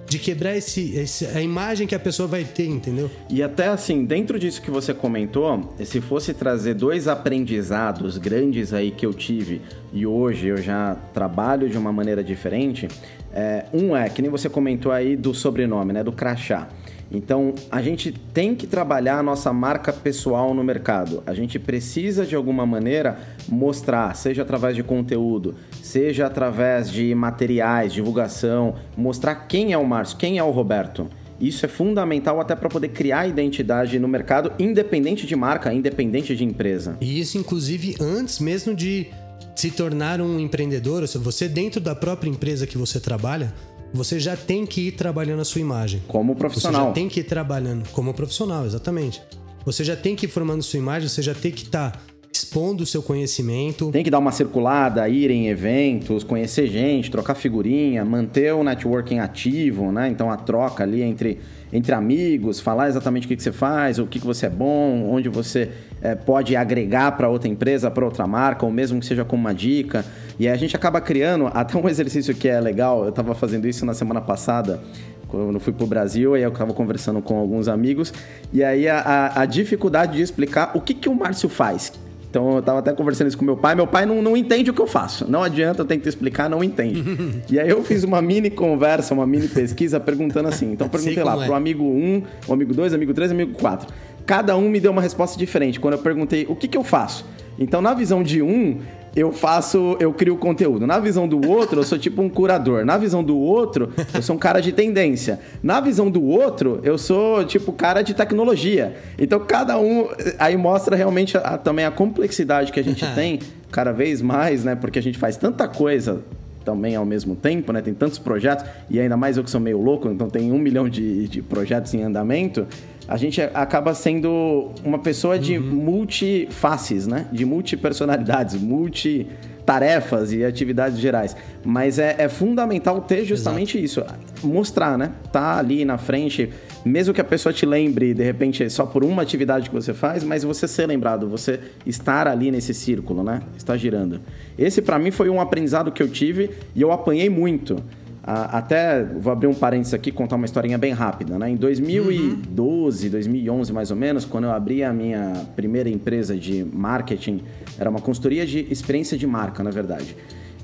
De 0.07 0.19
quebrar 0.19 0.57
esse, 0.57 0.94
esse, 0.94 1.25
a 1.25 1.42
imagem 1.42 1.88
que 1.88 1.95
a 1.95 2.00
pessoa 2.00 2.28
vai 2.28 2.44
ter, 2.44 2.66
entendeu? 2.66 3.10
E 3.30 3.42
até 3.42 3.68
assim, 3.68 4.04
dentro 4.04 4.38
disso 4.38 4.62
que 4.62 4.69
você 4.69 4.94
comentou, 4.94 5.74
se 5.86 6.01
fosse 6.01 6.33
trazer 6.33 6.74
dois 6.74 7.07
aprendizados 7.07 8.18
grandes 8.18 8.74
aí 8.74 8.92
que 8.92 9.06
eu 9.06 9.13
tive 9.13 9.62
e 9.94 10.06
hoje 10.06 10.48
eu 10.48 10.57
já 10.57 10.95
trabalho 11.13 11.69
de 11.69 11.77
uma 11.77 11.94
maneira 11.94 12.22
diferente, 12.22 12.89
é, 13.34 13.66
um 13.74 13.95
é, 13.95 14.10
que 14.10 14.22
nem 14.22 14.30
você 14.30 14.50
comentou 14.50 14.92
aí 14.92 15.16
do 15.16 15.34
sobrenome, 15.34 15.94
né? 15.94 16.04
Do 16.04 16.12
crachá. 16.12 16.68
Então, 17.12 17.54
a 17.69 17.81
gente 17.81 18.12
tem 18.34 18.56
que 18.56 18.66
trabalhar 18.66 19.19
a 19.19 19.24
nossa 19.24 19.52
marca 19.52 19.92
pessoal 19.92 20.54
no 20.54 20.63
mercado. 20.63 21.22
A 21.25 21.34
gente 21.34 21.60
precisa, 21.60 22.25
de 22.25 22.36
alguma 22.36 22.66
maneira, 22.66 23.19
mostrar, 23.50 24.16
seja 24.16 24.44
através 24.44 24.75
de 24.75 24.84
conteúdo, 24.84 25.56
seja 25.84 26.25
através 26.25 26.90
de 26.90 27.13
materiais, 27.13 27.92
divulgação, 27.92 28.75
mostrar 28.96 29.36
quem 29.36 29.74
é 29.74 29.78
o 29.78 29.86
Márcio, 29.86 30.18
quem 30.18 30.38
é 30.38 30.44
o 30.44 30.52
Roberto. 30.52 31.10
Isso 31.40 31.66
é 31.66 31.69
fundamental 31.69 32.40
até 32.40 32.56
para 32.56 32.69
poder 32.69 32.90
criar 32.90 33.28
identidade 33.28 33.98
no 33.98 34.08
mercado, 34.08 34.54
independente 34.60 35.25
de 35.25 35.36
marca, 35.36 35.74
independente 35.74 36.36
de 36.36 36.46
empresa. 36.46 36.96
E 37.02 37.19
isso, 37.19 37.38
inclusive, 37.38 37.96
antes 38.00 38.40
mesmo 38.40 38.75
de 38.75 39.08
se 39.56 39.72
tornar 39.72 40.22
um 40.22 40.40
empreendedor, 40.40 41.02
ou 41.02 41.08
seja, 41.08 41.24
você 41.24 41.48
dentro 41.48 41.81
da 41.81 41.96
própria 41.96 42.30
empresa 42.30 42.68
que 42.68 42.78
você 42.78 43.00
trabalha, 43.00 43.54
você 43.94 44.20
já 44.20 44.36
tem 44.36 44.66
que 44.66 44.88
ir 44.88 44.92
trabalhando 44.94 45.42
a 45.42 45.46
sua 45.46 45.62
imagem. 45.62 46.02
Como 46.08 46.36
profissional. 46.36 46.82
Você 46.82 46.88
já 46.88 46.94
tem 46.94 47.10
que 47.10 47.20
ir 47.20 47.24
trabalhando 47.24 47.88
como 47.90 48.14
profissional, 48.14 48.66
exatamente. 48.66 49.22
Você 49.66 49.84
já 49.84 49.96
tem 49.96 50.16
que 50.16 50.26
ir 50.26 50.30
formando 50.30 50.64
sua 50.64 50.80
imagem, 50.80 51.08
você 51.08 51.22
já 51.22 51.36
tem 51.36 51.52
que 51.52 51.64
estar 51.64 51.92
tá 51.92 52.00
expondo 52.32 52.84
o 52.84 52.86
seu 52.86 53.04
conhecimento. 53.04 53.92
Tem 53.92 54.04
que 54.04 54.10
dar 54.10 54.20
uma 54.20 54.32
circulada, 54.32 55.08
ir 55.08 55.30
em 55.30 55.48
eventos, 55.48 56.24
conhecer 56.24 56.68
gente, 56.68 57.12
trocar 57.12 57.36
figurinha, 57.36 58.04
manter 58.04 58.54
o 58.54 58.64
networking 58.64 59.20
ativo, 59.20 59.92
né? 59.92 60.08
Então 60.10 60.32
a 60.32 60.38
troca 60.38 60.84
ali 60.84 61.02
entre, 61.02 61.40
entre 61.72 61.94
amigos, 61.94 62.60
falar 62.60 62.88
exatamente 62.88 63.26
o 63.26 63.28
que, 63.28 63.36
que 63.36 63.44
você 63.44 63.52
faz, 63.52 64.00
o 64.00 64.08
que, 64.08 64.20
que 64.20 64.26
você 64.26 64.48
é 64.48 64.50
bom, 64.50 65.10
onde 65.12 65.30
você 65.30 65.70
é, 66.02 66.16
pode 66.16 66.56
agregar 66.56 67.12
para 67.14 67.30
outra 67.30 67.50
empresa, 67.50 67.92
para 67.92 68.06
outra 68.06 68.26
marca, 68.26 68.66
ou 68.66 68.72
mesmo 68.72 69.00
que 69.00 69.06
seja 69.06 69.24
como 69.26 69.42
uma 69.42 69.54
dica. 69.54 70.06
E 70.42 70.50
a 70.50 70.56
gente 70.56 70.76
acaba 70.76 71.00
criando 71.00 71.52
até 71.54 71.78
um 71.78 71.88
exercício 71.88 72.34
que 72.34 72.48
é 72.48 72.60
legal. 72.60 73.04
Eu 73.04 73.10
estava 73.10 73.36
fazendo 73.36 73.68
isso 73.68 73.86
na 73.86 73.94
semana 73.94 74.20
passada 74.20 74.82
quando 75.28 75.54
eu 75.54 75.60
fui 75.60 75.72
pro 75.72 75.86
Brasil, 75.86 76.34
aí 76.34 76.42
eu 76.42 76.50
estava 76.50 76.74
conversando 76.74 77.22
com 77.22 77.38
alguns 77.38 77.68
amigos, 77.68 78.12
e 78.52 78.64
aí 78.64 78.90
a, 78.90 79.00
a, 79.00 79.42
a, 79.44 79.46
dificuldade 79.46 80.18
de 80.18 80.22
explicar 80.24 80.72
o 80.74 80.82
que, 80.82 80.96
que 80.96 81.08
o 81.08 81.14
Márcio 81.14 81.48
faz. 81.48 81.94
Então 82.28 82.56
eu 82.56 82.62
tava 82.64 82.80
até 82.80 82.92
conversando 82.92 83.28
isso 83.28 83.38
com 83.38 83.46
meu 83.46 83.56
pai. 83.56 83.76
Meu 83.76 83.86
pai 83.86 84.04
não, 84.08 84.20
não 84.20 84.36
entende 84.36 84.72
o 84.72 84.74
que 84.74 84.82
eu 84.82 84.88
faço. 84.88 85.30
Não 85.30 85.44
adianta, 85.44 85.84
eu 85.84 85.86
tenho 85.86 86.02
que 86.02 86.10
explicar, 86.10 86.50
não 86.50 86.64
entende. 86.64 87.04
e 87.48 87.60
aí 87.60 87.70
eu 87.70 87.84
fiz 87.84 88.04
uma 88.04 88.20
mini 88.20 88.50
conversa, 88.50 89.14
uma 89.14 89.28
mini 89.28 89.48
pesquisa 89.48 90.00
perguntando 90.00 90.50
assim. 90.50 90.72
Então 90.72 90.88
eu 90.88 90.92
perguntei 90.92 91.24
lá 91.24 91.40
é. 91.40 91.46
pro 91.46 91.54
amigo 91.54 91.84
1, 91.84 92.24
o 92.48 92.54
amigo 92.54 92.74
2, 92.74 92.96
amigo 92.96 93.14
3, 93.14 93.32
amigo 93.32 93.54
4. 93.60 93.88
Cada 94.26 94.58
um 94.58 94.68
me 94.70 94.80
deu 94.80 94.92
uma 94.92 95.04
resposta 95.04 95.38
diferente. 95.38 95.80
Quando 95.80 95.94
eu 95.94 96.00
perguntei 96.00 96.48
o 96.50 96.56
que, 96.56 96.68
que 96.68 96.78
eu 96.78 96.84
faço. 96.84 97.24
Então, 97.60 97.80
na 97.80 97.94
visão 97.94 98.24
de 98.24 98.42
um, 98.42 98.80
eu 99.16 99.31
faço, 99.31 99.98
eu 100.00 100.13
crio 100.13 100.38
conteúdo. 100.38 100.88
Na 100.88 101.00
visão 101.00 101.28
do 101.28 101.48
outro, 101.50 101.80
eu 101.80 101.84
sou 101.84 101.98
tipo 101.98 102.22
um 102.22 102.30
curador. 102.30 102.86
Na 102.86 102.98
visão 102.98 103.24
do 103.24 103.38
outro, 103.38 103.92
eu 104.13 104.22
sou 104.22 104.36
um 104.36 104.40
cara 104.40 104.62
de 104.62 104.72
tendência. 104.72 105.40
Na 105.62 105.80
visão 105.81 106.10
do 106.10 106.24
outro, 106.24 106.80
eu 106.84 106.98
sou 106.98 107.44
tipo 107.44 107.74
cara 107.74 108.02
de 108.02 108.13
tecnologia. 108.13 108.96
Então 109.18 109.40
cada 109.40 109.78
um 109.78 110.08
aí 110.40 110.56
mostra 110.56 110.96
realmente 110.96 111.38
a, 111.38 111.58
também 111.58 111.86
a 111.86 111.92
complexidade 111.92 112.72
que 112.72 112.80
a 112.80 112.84
gente 112.84 113.06
tem 113.13 113.40
cada 113.69 113.92
vez 113.92 114.22
mais, 114.22 114.63
né? 114.63 114.75
Porque 114.75 115.00
a 115.00 115.04
gente 115.04 115.18
faz 115.18 115.36
tanta 115.36 115.68
coisa 115.68 116.22
também 116.63 116.96
ao 116.96 117.06
mesmo 117.06 117.36
tempo, 117.36 117.74
né? 117.74 117.81
Tem 117.81 117.94
tantos 117.94 118.19
projetos, 118.19 118.66
e 118.90 119.00
ainda 119.00 119.18
mais 119.18 119.38
eu 119.38 119.44
que 119.44 119.50
sou 119.50 119.60
meio 119.60 119.81
louco, 119.81 120.08
então 120.10 120.30
tem 120.30 120.52
um 120.52 120.60
milhão 120.60 120.88
de, 120.88 121.28
de 121.28 121.42
projetos 121.42 121.94
em 121.94 122.04
andamento. 122.04 122.68
A 123.12 123.18
gente 123.18 123.42
acaba 123.42 123.94
sendo 123.94 124.72
uma 124.86 124.98
pessoa 124.98 125.38
de 125.38 125.58
uhum. 125.58 125.66
multifaces, 125.66 127.06
né? 127.06 127.25
De 127.30 127.44
multipersonalidades, 127.44 128.56
multi 128.56 129.28
tarefas 129.66 130.31
e 130.31 130.46
atividades 130.46 130.98
gerais. 130.98 131.36
Mas 131.62 132.00
é, 132.00 132.16
é 132.18 132.30
fundamental 132.30 133.02
ter 133.02 133.25
justamente 133.25 133.78
Exato. 133.78 134.16
isso. 134.38 134.48
Mostrar, 134.48 134.98
né? 134.98 135.12
Tá 135.30 135.58
ali 135.58 135.84
na 135.84 135.98
frente, 135.98 136.52
mesmo 136.86 137.13
que 137.13 137.19
a 137.19 137.24
pessoa 137.25 137.52
te 137.52 137.66
lembre, 137.66 138.13
de 138.13 138.24
repente, 138.24 138.69
só 138.69 138.86
por 138.86 139.04
uma 139.04 139.24
atividade 139.24 139.69
que 139.69 139.75
você 139.75 139.94
faz, 139.94 140.24
mas 140.24 140.44
você 140.44 140.66
ser 140.66 140.88
lembrado, 140.88 141.28
você 141.28 141.60
estar 141.86 142.30
ali 142.30 142.50
nesse 142.50 142.74
círculo, 142.74 143.25
né? 143.25 143.42
Está 143.58 143.75
girando. 143.75 144.22
Esse, 144.58 144.81
para 144.81 144.98
mim, 144.98 145.12
foi 145.12 145.30
um 145.30 145.42
aprendizado 145.42 145.92
que 145.92 146.02
eu 146.02 146.08
tive 146.08 146.50
e 146.74 146.81
eu 146.81 146.94
apanhei 146.94 147.30
muito. 147.30 147.84
Até 148.24 149.04
vou 149.04 149.34
abrir 149.34 149.48
um 149.48 149.54
parênteses 149.54 149.96
aqui 149.96 150.12
contar 150.12 150.36
uma 150.36 150.46
historinha 150.46 150.78
bem 150.78 150.94
rápida, 150.94 151.40
né? 151.40 151.50
Em 151.50 151.56
2012, 151.56 153.06
uhum. 153.06 153.12
2011 153.12 153.74
mais 153.74 153.90
ou 153.90 153.98
menos, 153.98 154.25
quando 154.25 154.44
eu 154.44 154.51
abri 154.51 154.84
a 154.84 154.94
minha 154.94 155.48
primeira 155.56 155.90
empresa 155.90 156.38
de 156.38 156.63
marketing, 156.63 157.42
era 157.80 157.90
uma 157.90 158.00
consultoria 158.00 158.46
de 158.46 158.68
experiência 158.72 159.18
de 159.18 159.25
marca, 159.25 159.63
na 159.63 159.72
verdade, 159.72 160.16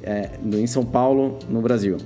é, 0.03 0.31
em 0.53 0.67
São 0.67 0.85
Paulo, 0.85 1.39
no 1.49 1.59
Brasil. 1.59 1.97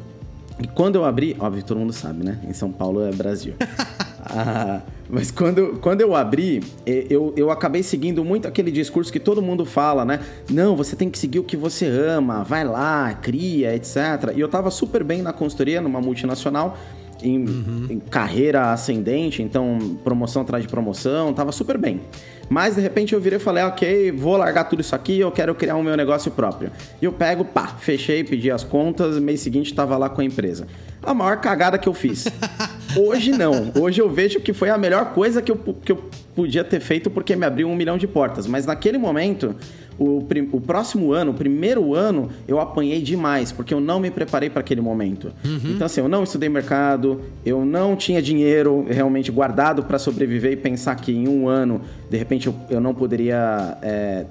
E 0.62 0.68
quando 0.68 0.96
eu 0.96 1.04
abri, 1.04 1.36
óbvio, 1.38 1.64
todo 1.64 1.80
mundo 1.80 1.92
sabe, 1.92 2.24
né? 2.24 2.40
Em 2.48 2.54
São 2.54 2.72
Paulo 2.72 3.02
é 3.02 3.12
Brasil. 3.12 3.54
ah, 4.24 4.82
mas 5.12 5.30
quando, 5.30 5.78
quando 5.82 6.00
eu 6.00 6.16
abri, 6.16 6.64
eu, 6.86 7.34
eu 7.36 7.52
acabei 7.52 7.84
seguindo 7.84 8.24
muito 8.24 8.48
aquele 8.48 8.72
discurso 8.72 9.12
que 9.12 9.20
todo 9.20 9.42
mundo 9.42 9.66
fala, 9.66 10.06
né? 10.06 10.22
Não, 10.50 10.74
você 10.74 10.96
tem 10.96 11.10
que 11.10 11.18
seguir 11.18 11.40
o 11.40 11.44
que 11.44 11.58
você 11.58 11.86
ama, 11.86 12.46
vai 12.46 12.64
lá, 12.64 13.14
cria, 13.14 13.76
etc. 13.76 13.98
E 14.34 14.40
eu 14.40 14.48
tava 14.48 14.72
super 14.72 15.04
bem 15.04 15.22
na 15.22 15.34
consultoria, 15.34 15.82
numa 15.82 16.00
multinacional, 16.00 16.78
em, 17.22 17.46
uhum. 17.46 17.88
em 17.90 18.00
carreira 18.00 18.72
ascendente, 18.72 19.44
então 19.44 19.98
promoção 20.02 20.44
atrás 20.44 20.64
de 20.64 20.70
promoção, 20.70 21.34
tava 21.34 21.52
super 21.52 21.78
bem. 21.78 22.00
Mas 22.50 22.76
de 22.76 22.82
repente 22.82 23.14
eu 23.14 23.20
virei 23.20 23.38
e 23.38 23.42
falei, 23.42 23.64
ok, 23.66 24.12
vou 24.14 24.38
largar 24.38 24.64
tudo 24.66 24.80
isso 24.80 24.96
aqui, 24.96 25.20
eu 25.20 25.32
quero 25.32 25.54
criar 25.56 25.76
o 25.76 25.80
um 25.80 25.84
meu 25.84 25.98
negócio 25.98 26.32
próprio. 26.32 26.72
E 27.02 27.06
eu 27.06 27.12
pego, 27.12 27.44
pá, 27.44 27.68
fechei, 27.68 28.24
pedi 28.24 28.50
as 28.50 28.64
contas, 28.64 29.20
mês 29.20 29.42
seguinte 29.42 29.72
estava 29.72 29.98
lá 29.98 30.10
com 30.10 30.22
a 30.22 30.24
empresa. 30.24 30.68
A 31.04 31.14
maior 31.14 31.42
cagada 31.42 31.78
que 31.78 31.90
eu 31.90 31.94
fiz. 31.94 32.26
Hoje 32.98 33.32
não. 33.32 33.72
Hoje 33.80 34.02
eu 34.02 34.10
vejo 34.10 34.40
que 34.40 34.54
foi 34.54 34.70
a 34.70 34.78
melhor 34.78 35.14
coisa 35.14 35.42
que 35.42 35.52
eu, 35.52 35.58
que 35.58 35.92
eu 35.92 36.04
podia 36.36 36.64
ter 36.64 36.80
feito 36.80 37.10
porque 37.10 37.36
me 37.36 37.46
abriu 37.46 37.68
um 37.68 37.76
milhão 37.76 37.98
de 37.98 38.08
portas. 38.08 38.48
Mas 38.48 38.66
naquele 38.66 38.98
momento 38.98 39.56
o, 40.02 40.26
o 40.52 40.60
próximo 40.60 41.14
ano, 41.14 41.32
o 41.32 41.34
primeiro 41.34 41.94
ano, 41.94 42.30
eu 42.48 42.60
apanhei 42.60 43.02
demais, 43.02 43.52
porque 43.52 43.74
eu 43.74 43.80
não 43.80 44.00
me 44.00 44.10
preparei 44.10 44.50
para 44.50 44.62
aquele 44.62 44.82
momento. 44.82 45.32
Uhum. 45.46 45.74
Então, 45.76 45.86
assim, 45.86 46.02
eu 46.02 46.10
não 46.10 46.24
estudei 46.24 46.50
mercado, 46.50 47.22
eu 47.46 47.64
não 47.64 47.96
tinha 47.96 48.22
dinheiro 48.22 48.86
realmente 48.90 49.32
guardado 49.32 49.84
para 49.84 50.00
sobreviver 50.00 50.54
e 50.54 50.56
pensar 50.56 50.96
que 50.96 51.12
em 51.12 51.28
um 51.28 51.48
ano, 51.48 51.82
de 52.10 52.18
repente, 52.18 52.48
eu, 52.48 52.56
eu 52.70 52.82
não 52.82 52.96
poderia. 52.96 53.78
É, 53.82 54.26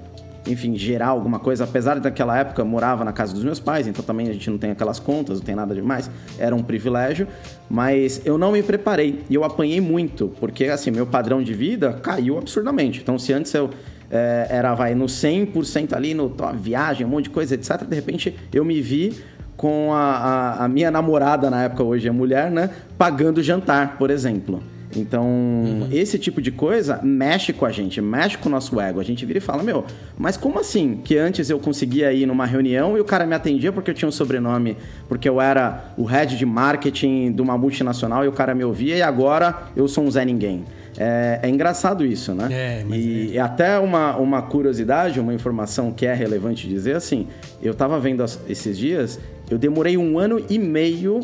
enfim, 0.47 0.75
gerar 0.75 1.07
alguma 1.07 1.39
coisa, 1.39 1.63
apesar 1.63 1.99
daquela 1.99 2.37
época 2.37 2.63
morava 2.65 3.05
na 3.05 3.13
casa 3.13 3.33
dos 3.33 3.43
meus 3.43 3.59
pais, 3.59 3.87
então 3.87 4.03
também 4.03 4.27
a 4.27 4.33
gente 4.33 4.49
não 4.49 4.57
tem 4.57 4.71
aquelas 4.71 4.99
contas, 4.99 5.39
não 5.39 5.45
tem 5.45 5.55
nada 5.55 5.73
demais, 5.75 6.09
era 6.39 6.55
um 6.55 6.63
privilégio, 6.63 7.27
mas 7.69 8.21
eu 8.25 8.37
não 8.37 8.51
me 8.51 8.63
preparei 8.63 9.23
e 9.29 9.35
eu 9.35 9.43
apanhei 9.43 9.79
muito, 9.79 10.33
porque 10.39 10.65
assim, 10.65 10.91
meu 10.91 11.05
padrão 11.05 11.43
de 11.43 11.53
vida 11.53 11.93
caiu 12.01 12.37
absurdamente. 12.37 13.01
Então, 13.01 13.19
se 13.19 13.31
antes 13.33 13.53
eu 13.53 13.69
é, 14.11 14.47
era, 14.49 14.75
vai, 14.75 14.93
no 14.93 15.05
100% 15.05 15.93
ali, 15.93 16.13
no 16.13 16.35
viagem, 16.55 17.05
um 17.05 17.09
monte 17.09 17.25
de 17.25 17.29
coisa, 17.29 17.55
etc. 17.55 17.83
De 17.87 17.95
repente, 17.95 18.35
eu 18.53 18.65
me 18.65 18.81
vi 18.81 19.23
com 19.55 19.93
a, 19.93 20.17
a, 20.17 20.65
a 20.65 20.67
minha 20.67 20.91
namorada, 20.91 21.49
na 21.49 21.63
época, 21.63 21.83
hoje 21.83 22.07
é 22.07 22.11
mulher, 22.11 22.51
né? 22.51 22.69
Pagando 22.97 23.41
jantar, 23.41 23.97
por 23.97 24.09
exemplo. 24.09 24.61
Então, 24.95 25.25
uhum. 25.25 25.87
esse 25.91 26.17
tipo 26.19 26.41
de 26.41 26.51
coisa 26.51 26.99
mexe 27.03 27.53
com 27.53 27.65
a 27.65 27.71
gente, 27.71 28.01
mexe 28.01 28.37
com 28.37 28.49
o 28.49 28.51
nosso 28.51 28.79
ego. 28.79 28.99
A 28.99 29.03
gente 29.03 29.25
vira 29.25 29.37
e 29.37 29.41
fala, 29.41 29.63
meu, 29.63 29.85
mas 30.17 30.37
como 30.37 30.59
assim? 30.59 30.99
Que 31.03 31.17
antes 31.17 31.49
eu 31.49 31.59
conseguia 31.59 32.11
ir 32.11 32.25
numa 32.25 32.45
reunião 32.45 32.97
e 32.97 33.01
o 33.01 33.05
cara 33.05 33.25
me 33.25 33.35
atendia 33.35 33.71
porque 33.71 33.91
eu 33.91 33.95
tinha 33.95 34.09
um 34.09 34.11
sobrenome, 34.11 34.77
porque 35.07 35.27
eu 35.27 35.39
era 35.39 35.93
o 35.97 36.03
head 36.03 36.37
de 36.37 36.45
marketing 36.45 37.31
de 37.31 37.41
uma 37.41 37.57
multinacional 37.57 38.25
e 38.25 38.27
o 38.27 38.31
cara 38.31 38.53
me 38.53 38.63
ouvia 38.63 38.97
e 38.97 39.01
agora 39.01 39.67
eu 39.75 39.87
sou 39.87 40.03
um 40.03 40.11
Zé 40.11 40.25
Ninguém. 40.25 40.65
É, 40.97 41.39
é 41.43 41.49
engraçado 41.49 42.05
isso, 42.05 42.33
né? 42.33 42.47
É, 42.51 42.83
mas 42.87 43.03
e 43.03 43.37
é. 43.37 43.39
até 43.39 43.79
uma, 43.79 44.17
uma 44.17 44.41
curiosidade, 44.41 45.19
uma 45.19 45.33
informação 45.33 45.91
que 45.91 46.05
é 46.05 46.13
relevante 46.13 46.67
dizer 46.67 46.95
assim, 46.95 47.27
eu 47.61 47.73
tava 47.73 47.99
vendo 47.99 48.23
esses 48.47 48.77
dias, 48.77 49.19
eu 49.49 49.57
demorei 49.57 49.97
um 49.97 50.19
ano 50.19 50.43
e 50.49 50.59
meio 50.59 51.21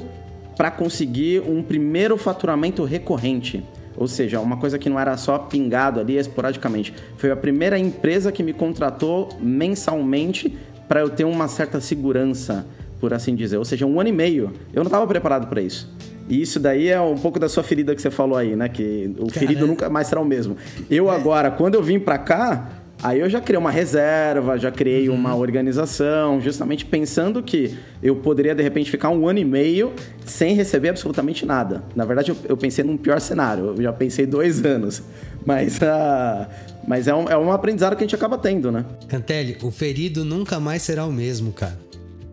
para 0.57 0.71
conseguir 0.71 1.41
um 1.41 1.61
primeiro 1.61 2.17
faturamento 2.17 2.83
recorrente. 2.83 3.63
Ou 3.95 4.07
seja, 4.07 4.39
uma 4.39 4.57
coisa 4.57 4.77
que 4.77 4.89
não 4.89 4.99
era 4.99 5.15
só 5.17 5.37
pingado 5.37 5.99
ali 5.99 6.17
esporadicamente. 6.17 6.93
Foi 7.17 7.31
a 7.31 7.35
primeira 7.35 7.77
empresa 7.77 8.31
que 8.31 8.43
me 8.43 8.53
contratou 8.53 9.29
mensalmente 9.39 10.57
para 10.87 11.01
eu 11.01 11.09
ter 11.09 11.23
uma 11.23 11.47
certa 11.47 11.79
segurança, 11.79 12.65
por 12.99 13.13
assim 13.13 13.35
dizer. 13.35 13.57
Ou 13.57 13.65
seja, 13.65 13.85
um 13.85 13.99
ano 13.99 14.09
e 14.09 14.11
meio. 14.11 14.51
Eu 14.73 14.83
não 14.83 14.87
estava 14.87 15.05
preparado 15.07 15.47
para 15.47 15.61
isso. 15.61 15.91
E 16.29 16.41
isso 16.41 16.59
daí 16.59 16.89
é 16.89 16.99
um 16.99 17.17
pouco 17.17 17.39
da 17.39 17.47
sua 17.47 17.63
ferida 17.63 17.95
que 17.95 18.01
você 18.01 18.11
falou 18.11 18.37
aí, 18.37 18.55
né? 18.55 18.67
Que 18.67 19.15
o 19.17 19.29
ferido 19.29 19.65
nunca 19.65 19.89
mais 19.89 20.07
será 20.07 20.21
o 20.21 20.25
mesmo. 20.25 20.57
Eu 20.89 21.11
é. 21.11 21.15
agora, 21.15 21.49
quando 21.49 21.75
eu 21.75 21.83
vim 21.83 21.99
para 21.99 22.17
cá, 22.17 22.69
Aí 23.01 23.19
eu 23.19 23.29
já 23.29 23.39
criei 23.39 23.59
uma 23.59 23.69
reserva, 23.69 24.57
já 24.57 24.71
criei 24.71 25.07
uhum. 25.07 25.15
uma 25.15 25.35
organização, 25.35 26.41
justamente 26.41 26.83
pensando 26.83 27.43
que 27.43 27.77
eu 28.01 28.15
poderia 28.15 28.55
de 28.55 28.63
repente 28.63 28.89
ficar 28.89 29.09
um 29.09 29.27
ano 29.27 29.39
e 29.39 29.45
meio 29.45 29.93
sem 30.25 30.55
receber 30.55 30.89
absolutamente 30.89 31.45
nada. 31.45 31.83
Na 31.95 32.05
verdade, 32.05 32.31
eu, 32.31 32.37
eu 32.49 32.57
pensei 32.57 32.83
num 32.83 32.97
pior 32.97 33.21
cenário, 33.21 33.75
eu 33.77 33.81
já 33.81 33.93
pensei 33.93 34.25
dois 34.25 34.63
anos. 34.65 35.03
Mas, 35.45 35.77
uh, 35.77 36.47
mas 36.87 37.07
é, 37.07 37.13
um, 37.13 37.29
é 37.29 37.37
um 37.37 37.51
aprendizado 37.51 37.95
que 37.95 38.03
a 38.03 38.05
gente 38.05 38.15
acaba 38.15 38.37
tendo, 38.37 38.71
né? 38.71 38.83
Cantelli, 39.07 39.57
o 39.61 39.71
ferido 39.71 40.25
nunca 40.25 40.59
mais 40.59 40.81
será 40.81 41.05
o 41.05 41.11
mesmo, 41.11 41.53
cara. 41.53 41.77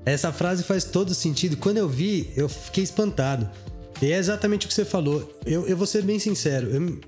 Essa 0.04 0.32
frase 0.32 0.64
faz 0.64 0.84
todo 0.84 1.14
sentido. 1.14 1.56
Quando 1.56 1.76
eu 1.76 1.88
vi, 1.88 2.30
eu 2.36 2.48
fiquei 2.48 2.82
espantado. 2.82 3.48
E 4.02 4.12
é 4.12 4.18
exatamente 4.18 4.66
o 4.66 4.68
que 4.68 4.74
você 4.74 4.84
falou. 4.84 5.38
Eu, 5.46 5.66
eu 5.66 5.76
vou 5.76 5.86
ser 5.86 6.02
bem 6.02 6.18
sincero, 6.18 6.68
eu 6.70 6.98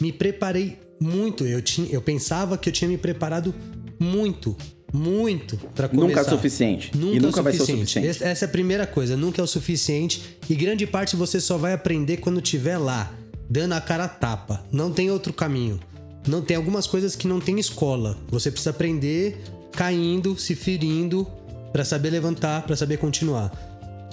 me 0.00 0.12
preparei 0.12 0.78
muito. 1.02 1.44
Eu, 1.44 1.60
tinha, 1.60 1.88
eu 1.90 2.00
pensava 2.00 2.56
que 2.56 2.68
eu 2.68 2.72
tinha 2.72 2.88
me 2.88 2.96
preparado 2.96 3.54
muito, 3.98 4.56
muito 4.92 5.56
para 5.74 5.88
começar. 5.88 6.08
Nunca 6.08 6.20
é 6.20 6.24
suficiente. 6.24 6.96
Nunca, 6.96 7.16
e 7.16 7.20
nunca 7.20 7.40
é 7.40 7.42
vai 7.42 7.52
ser 7.52 7.62
o 7.62 7.66
suficiente. 7.66 8.24
Essa 8.24 8.44
é 8.44 8.48
a 8.48 8.50
primeira 8.50 8.86
coisa, 8.86 9.16
nunca 9.16 9.40
é 9.40 9.44
o 9.44 9.46
suficiente. 9.46 10.38
E 10.48 10.54
grande 10.54 10.86
parte 10.86 11.16
você 11.16 11.40
só 11.40 11.58
vai 11.58 11.72
aprender 11.72 12.18
quando 12.18 12.40
estiver 12.40 12.78
lá, 12.78 13.12
dando 13.50 13.72
a 13.72 13.80
cara 13.80 14.04
a 14.04 14.08
tapa. 14.08 14.64
Não 14.70 14.90
tem 14.92 15.10
outro 15.10 15.32
caminho. 15.32 15.80
Não 16.26 16.40
tem 16.40 16.56
algumas 16.56 16.86
coisas 16.86 17.16
que 17.16 17.26
não 17.26 17.40
tem 17.40 17.58
escola. 17.58 18.16
Você 18.30 18.50
precisa 18.50 18.70
aprender 18.70 19.42
caindo, 19.72 20.38
se 20.38 20.54
ferindo, 20.54 21.26
para 21.72 21.84
saber 21.84 22.10
levantar, 22.10 22.62
para 22.62 22.76
saber 22.76 22.98
continuar. 22.98 23.50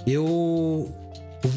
Eu 0.08 0.92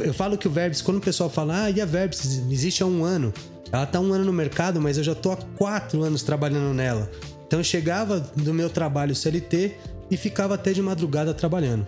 eu 0.01 0.15
falo 0.15 0.39
que 0.39 0.47
o 0.47 0.51
Verbs, 0.51 0.81
quando 0.81 0.99
o 0.99 1.01
pessoal 1.01 1.29
fala, 1.29 1.65
ah, 1.65 1.71
e 1.71 1.81
a 1.81 1.85
Verbs 1.85 2.41
existe 2.51 2.83
há 2.83 2.87
um 2.87 3.05
ano, 3.05 3.33
ela 3.73 3.87
tá 3.87 3.99
um 3.99 4.13
ano 4.13 4.27
no 4.27 4.33
mercado, 4.33 4.81
mas 4.81 4.99
eu 4.99 5.05
já 5.05 5.15
tô 5.15 5.33
há 5.33 5.37
quatro 5.37 6.03
anos 6.03 6.23
trabalhando 6.23 6.75
nela. 6.75 7.11
Então 7.47 7.59
eu 7.59 7.65
chegava 7.65 8.21
do 8.21 8.53
meu 8.53 8.69
trabalho 8.69 9.15
CLT 9.15 9.73
e 10.11 10.17
ficava 10.17 10.55
até 10.55 10.73
de 10.73 10.83
madrugada 10.83 11.33
trabalhando. 11.33 11.87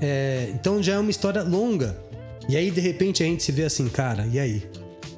É, 0.00 0.50
então 0.54 0.82
já 0.82 0.94
é 0.94 0.98
uma 0.98 1.10
história 1.10 1.42
longa. 1.42 1.96
E 2.48 2.56
aí, 2.56 2.70
de 2.70 2.80
repente, 2.80 3.22
a 3.22 3.26
gente 3.26 3.42
se 3.42 3.52
vê 3.52 3.64
assim, 3.64 3.88
cara, 3.88 4.26
e 4.30 4.38
aí? 4.38 4.62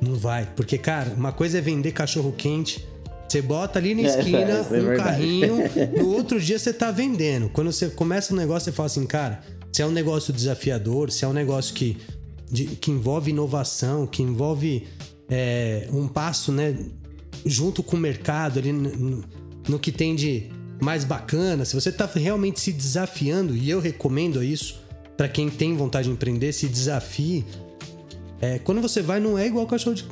Não 0.01 0.15
vai. 0.15 0.49
Porque, 0.55 0.77
cara, 0.79 1.13
uma 1.17 1.33
coisa 1.33 1.59
é 1.59 1.61
vender 1.61 1.93
cachorro 1.93 2.33
quente. 2.37 2.87
Você 3.29 3.43
bota 3.43 3.79
ali 3.79 3.95
na 3.95 4.03
esquina 4.03 4.39
é, 4.71 4.77
é, 4.77 4.81
um 4.81 4.97
carrinho, 4.97 5.57
no 5.97 6.11
outro 6.11 6.41
dia 6.41 6.59
você 6.59 6.73
tá 6.73 6.91
vendendo. 6.91 7.49
Quando 7.49 7.73
você 7.73 7.89
começa 7.89 8.33
um 8.33 8.37
negócio, 8.37 8.67
você 8.67 8.73
fala 8.73 8.87
assim, 8.87 9.05
cara, 9.05 9.41
se 9.73 9.83
é 9.83 9.87
um 9.87 9.91
negócio 9.91 10.33
desafiador, 10.33 11.11
se 11.11 11.25
é 11.25 11.29
um 11.29 11.33
negócio 11.33 11.75
que, 11.75 11.97
de, 12.51 12.67
que 12.67 12.91
envolve 12.91 13.31
inovação, 13.31 14.07
que 14.07 14.23
envolve 14.23 14.87
é, 15.29 15.89
um 15.93 16.07
passo, 16.09 16.53
né, 16.53 16.77
junto 17.45 17.83
com 17.83 17.97
o 17.97 18.01
mercado 18.01 18.59
ali 18.59 18.73
no, 18.73 19.25
no 19.69 19.79
que 19.79 19.93
tem 19.93 20.15
de 20.15 20.51
mais 20.81 21.05
bacana, 21.05 21.65
se 21.65 21.75
você 21.75 21.89
está 21.89 22.07
realmente 22.07 22.61
se 22.61 22.73
desafiando, 22.73 23.57
e 23.57 23.69
eu 23.69 23.81
recomendo 23.81 24.43
isso 24.43 24.81
para 25.17 25.29
quem 25.29 25.49
tem 25.49 25.75
vontade 25.75 26.09
de 26.09 26.13
empreender, 26.13 26.53
se 26.53 26.69
desafie. 26.69 27.45
É, 28.41 28.59
quando 28.59 28.83
você 28.83 29.01
vai, 29.01 29.19
não 29.19 29.39
é 29.39 29.47
igual 29.47 29.67
cachorro 29.67 29.97
de, 29.97 30.05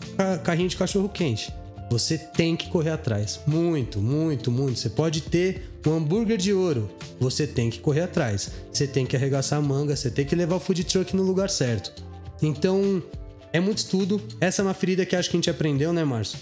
carrinho 0.42 0.68
de 0.68 0.76
cachorro 0.76 1.08
quente. 1.08 1.52
Você 1.90 2.16
tem 2.16 2.56
que 2.56 2.70
correr 2.70 2.90
atrás. 2.90 3.40
Muito, 3.46 4.00
muito, 4.00 4.50
muito. 4.50 4.78
Você 4.78 4.88
pode 4.88 5.20
ter 5.20 5.70
um 5.86 5.92
hambúrguer 5.92 6.38
de 6.38 6.52
ouro. 6.52 6.90
Você 7.20 7.46
tem 7.46 7.68
que 7.68 7.78
correr 7.78 8.00
atrás. 8.00 8.50
Você 8.72 8.86
tem 8.86 9.04
que 9.04 9.14
arregaçar 9.14 9.58
a 9.58 9.62
manga. 9.62 9.94
Você 9.94 10.10
tem 10.10 10.24
que 10.24 10.34
levar 10.34 10.56
o 10.56 10.60
food 10.60 10.82
truck 10.84 11.14
no 11.14 11.22
lugar 11.22 11.50
certo. 11.50 11.92
Então, 12.40 13.02
é 13.54 13.60
muito 13.60 13.78
estudo. 13.78 14.20
Essa 14.40 14.60
é 14.60 14.64
uma 14.64 14.74
ferida 14.74 15.06
que 15.06 15.14
acho 15.14 15.30
que 15.30 15.36
a 15.36 15.38
gente 15.38 15.48
aprendeu, 15.48 15.92
né, 15.92 16.04
Márcio? 16.04 16.38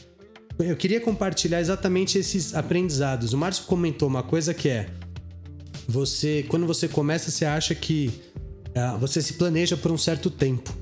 Eu 0.59 0.75
queria 0.75 0.99
compartilhar 0.99 1.61
exatamente 1.61 2.19
esses 2.19 2.55
aprendizados. 2.55 3.35
O 3.35 3.39
Márcio 3.39 3.65
comentou 3.67 4.09
uma 4.09 4.23
coisa 4.23 4.55
que 4.55 4.71
é: 4.71 4.87
você, 5.87 6.45
quando 6.49 6.67
você 6.67 6.89
começa, 6.89 7.31
você 7.31 7.45
acha 7.45 7.75
que 7.75 8.11
uh, 8.69 8.99
você 8.99 9.21
se 9.21 9.35
planeja 9.35 9.77
por 9.77 9.93
um 9.93 9.99
certo 9.99 10.31
tempo. 10.31 10.75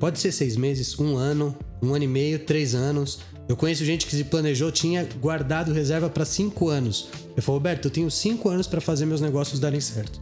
Pode 0.00 0.18
ser 0.18 0.32
seis 0.32 0.56
meses, 0.56 0.98
um 0.98 1.16
ano, 1.16 1.56
um 1.80 1.94
ano 1.94 2.04
e 2.04 2.08
meio, 2.08 2.40
três 2.40 2.74
anos. 2.74 3.20
Eu 3.48 3.56
conheço 3.56 3.84
gente 3.84 4.06
que 4.06 4.16
se 4.16 4.24
planejou, 4.24 4.72
tinha 4.72 5.06
guardado 5.20 5.72
reserva 5.72 6.08
para 6.08 6.24
cinco 6.24 6.68
anos. 6.68 7.08
Eu 7.36 7.42
falei, 7.42 7.58
Roberto, 7.58 7.84
eu 7.86 7.90
tenho 7.90 8.10
cinco 8.10 8.48
anos 8.48 8.66
para 8.66 8.80
fazer 8.80 9.06
meus 9.06 9.20
negócios 9.20 9.60
darem 9.60 9.80
certo. 9.80 10.20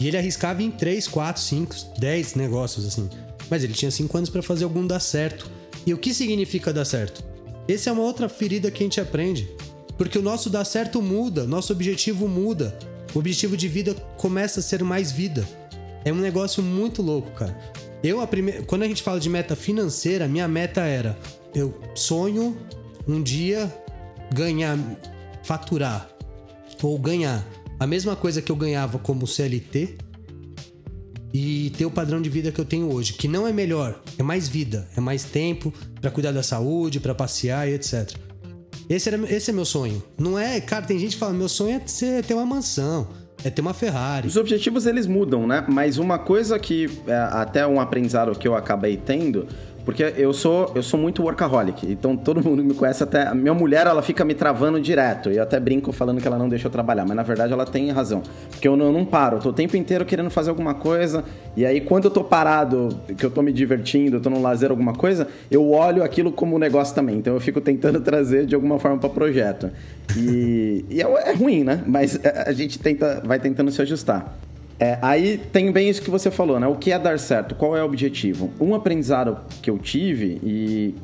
E 0.00 0.08
ele 0.08 0.16
arriscava 0.16 0.62
em 0.62 0.70
três, 0.70 1.06
quatro, 1.06 1.42
cinco, 1.42 1.74
dez 1.98 2.34
negócios 2.34 2.86
assim 2.86 3.08
mas 3.50 3.64
ele 3.64 3.72
tinha 3.72 3.90
5 3.90 4.16
anos 4.16 4.30
para 4.30 4.42
fazer 4.42 4.64
algum 4.64 4.86
dar 4.86 5.00
certo. 5.00 5.50
E 5.86 5.94
o 5.94 5.98
que 5.98 6.12
significa 6.12 6.72
dar 6.72 6.84
certo? 6.84 7.24
Essa 7.68 7.90
é 7.90 7.92
uma 7.92 8.02
outra 8.02 8.28
ferida 8.28 8.70
que 8.70 8.82
a 8.82 8.86
gente 8.86 9.00
aprende. 9.00 9.48
Porque 9.96 10.18
o 10.18 10.22
nosso 10.22 10.48
dar 10.48 10.64
certo 10.64 11.02
muda, 11.02 11.46
nosso 11.46 11.72
objetivo 11.72 12.28
muda. 12.28 12.78
O 13.14 13.18
objetivo 13.18 13.56
de 13.56 13.68
vida 13.68 13.94
começa 14.16 14.60
a 14.60 14.62
ser 14.62 14.82
mais 14.84 15.10
vida. 15.10 15.46
É 16.04 16.12
um 16.12 16.16
negócio 16.16 16.62
muito 16.62 17.02
louco, 17.02 17.30
cara. 17.32 17.56
Eu, 18.02 18.20
a 18.20 18.26
prime... 18.26 18.62
quando 18.66 18.82
a 18.82 18.88
gente 18.88 19.02
fala 19.02 19.18
de 19.18 19.28
meta 19.28 19.56
financeira, 19.56 20.28
minha 20.28 20.46
meta 20.46 20.82
era: 20.82 21.18
eu 21.54 21.74
sonho 21.94 22.56
um 23.06 23.22
dia 23.22 23.74
ganhar, 24.32 24.78
faturar 25.42 26.08
ou 26.82 26.98
ganhar 26.98 27.44
a 27.80 27.86
mesma 27.86 28.14
coisa 28.14 28.42
que 28.42 28.52
eu 28.52 28.56
ganhava 28.56 28.98
como 28.98 29.26
CLT, 29.26 29.98
e 31.32 31.70
ter 31.76 31.84
o 31.84 31.90
padrão 31.90 32.20
de 32.20 32.28
vida 32.28 32.50
que 32.50 32.60
eu 32.60 32.64
tenho 32.64 32.92
hoje, 32.92 33.12
que 33.12 33.28
não 33.28 33.46
é 33.46 33.52
melhor, 33.52 34.00
é 34.18 34.22
mais 34.22 34.48
vida, 34.48 34.88
é 34.96 35.00
mais 35.00 35.24
tempo 35.24 35.72
para 36.00 36.10
cuidar 36.10 36.32
da 36.32 36.42
saúde, 36.42 37.00
para 37.00 37.14
passear 37.14 37.68
e 37.68 37.74
etc. 37.74 38.16
Esse, 38.88 39.08
era, 39.10 39.32
esse 39.32 39.50
é 39.50 39.52
meu 39.52 39.66
sonho. 39.66 40.02
Não 40.18 40.38
é, 40.38 40.60
cara, 40.60 40.86
tem 40.86 40.98
gente 40.98 41.12
que 41.12 41.18
fala, 41.18 41.34
meu 41.34 41.48
sonho 41.48 41.76
é 41.76 41.86
ser, 41.86 42.24
ter 42.24 42.32
uma 42.32 42.46
mansão, 42.46 43.08
é 43.44 43.50
ter 43.50 43.60
uma 43.60 43.74
Ferrari. 43.74 44.26
Os 44.26 44.36
objetivos 44.36 44.86
eles 44.86 45.06
mudam, 45.06 45.46
né? 45.46 45.64
Mas 45.68 45.98
uma 45.98 46.18
coisa 46.18 46.58
que 46.58 46.88
é, 47.06 47.14
até 47.14 47.66
um 47.66 47.80
aprendizado 47.80 48.36
que 48.38 48.48
eu 48.48 48.54
acabei 48.54 48.96
tendo 48.96 49.46
porque 49.88 50.12
eu 50.18 50.34
sou, 50.34 50.70
eu 50.74 50.82
sou 50.82 51.00
muito 51.00 51.22
workaholic, 51.22 51.90
então 51.90 52.14
todo 52.14 52.44
mundo 52.46 52.62
me 52.62 52.74
conhece 52.74 53.02
até. 53.02 53.26
A 53.26 53.34
minha 53.34 53.54
mulher, 53.54 53.86
ela 53.86 54.02
fica 54.02 54.22
me 54.22 54.34
travando 54.34 54.78
direto. 54.78 55.30
E 55.30 55.38
eu 55.38 55.42
até 55.42 55.58
brinco 55.58 55.92
falando 55.92 56.20
que 56.20 56.28
ela 56.28 56.36
não 56.36 56.46
deixa 56.46 56.66
eu 56.66 56.70
trabalhar, 56.70 57.06
mas 57.06 57.16
na 57.16 57.22
verdade 57.22 57.54
ela 57.54 57.64
tem 57.64 57.90
razão. 57.90 58.22
Porque 58.50 58.68
eu 58.68 58.76
não, 58.76 58.84
eu 58.84 58.92
não 58.92 59.06
paro, 59.06 59.38
eu 59.38 59.40
tô 59.40 59.48
o 59.48 59.52
tempo 59.54 59.78
inteiro 59.78 60.04
querendo 60.04 60.28
fazer 60.28 60.50
alguma 60.50 60.74
coisa. 60.74 61.24
E 61.56 61.64
aí, 61.64 61.80
quando 61.80 62.04
eu 62.04 62.10
tô 62.10 62.22
parado, 62.22 63.00
que 63.16 63.24
eu 63.24 63.30
tô 63.30 63.40
me 63.40 63.50
divertindo, 63.50 64.18
eu 64.18 64.20
tô 64.20 64.28
no 64.28 64.42
lazer, 64.42 64.70
alguma 64.70 64.92
coisa, 64.92 65.26
eu 65.50 65.70
olho 65.70 66.04
aquilo 66.04 66.30
como 66.32 66.56
um 66.56 66.58
negócio 66.58 66.94
também. 66.94 67.16
Então 67.16 67.32
eu 67.32 67.40
fico 67.40 67.58
tentando 67.58 67.98
trazer 68.04 68.44
de 68.44 68.54
alguma 68.54 68.78
forma 68.78 68.98
para 68.98 69.08
projeto. 69.08 69.70
E, 70.18 70.84
e 70.90 71.00
é, 71.00 71.30
é 71.30 71.32
ruim, 71.32 71.64
né? 71.64 71.82
Mas 71.86 72.20
a 72.22 72.52
gente 72.52 72.78
tenta, 72.78 73.22
vai 73.24 73.38
tentando 73.38 73.70
se 73.70 73.80
ajustar. 73.80 74.36
É, 74.80 74.98
aí 75.02 75.38
tem 75.38 75.72
bem 75.72 75.88
isso 75.88 76.00
que 76.00 76.10
você 76.10 76.30
falou, 76.30 76.60
né? 76.60 76.66
O 76.66 76.76
que 76.76 76.92
é 76.92 76.98
dar 76.98 77.18
certo? 77.18 77.54
Qual 77.54 77.76
é 77.76 77.82
o 77.82 77.84
objetivo? 77.84 78.50
Um 78.60 78.74
aprendizado 78.74 79.38
que 79.60 79.68
eu 79.68 79.78
tive 79.78 80.40
e 80.42 80.94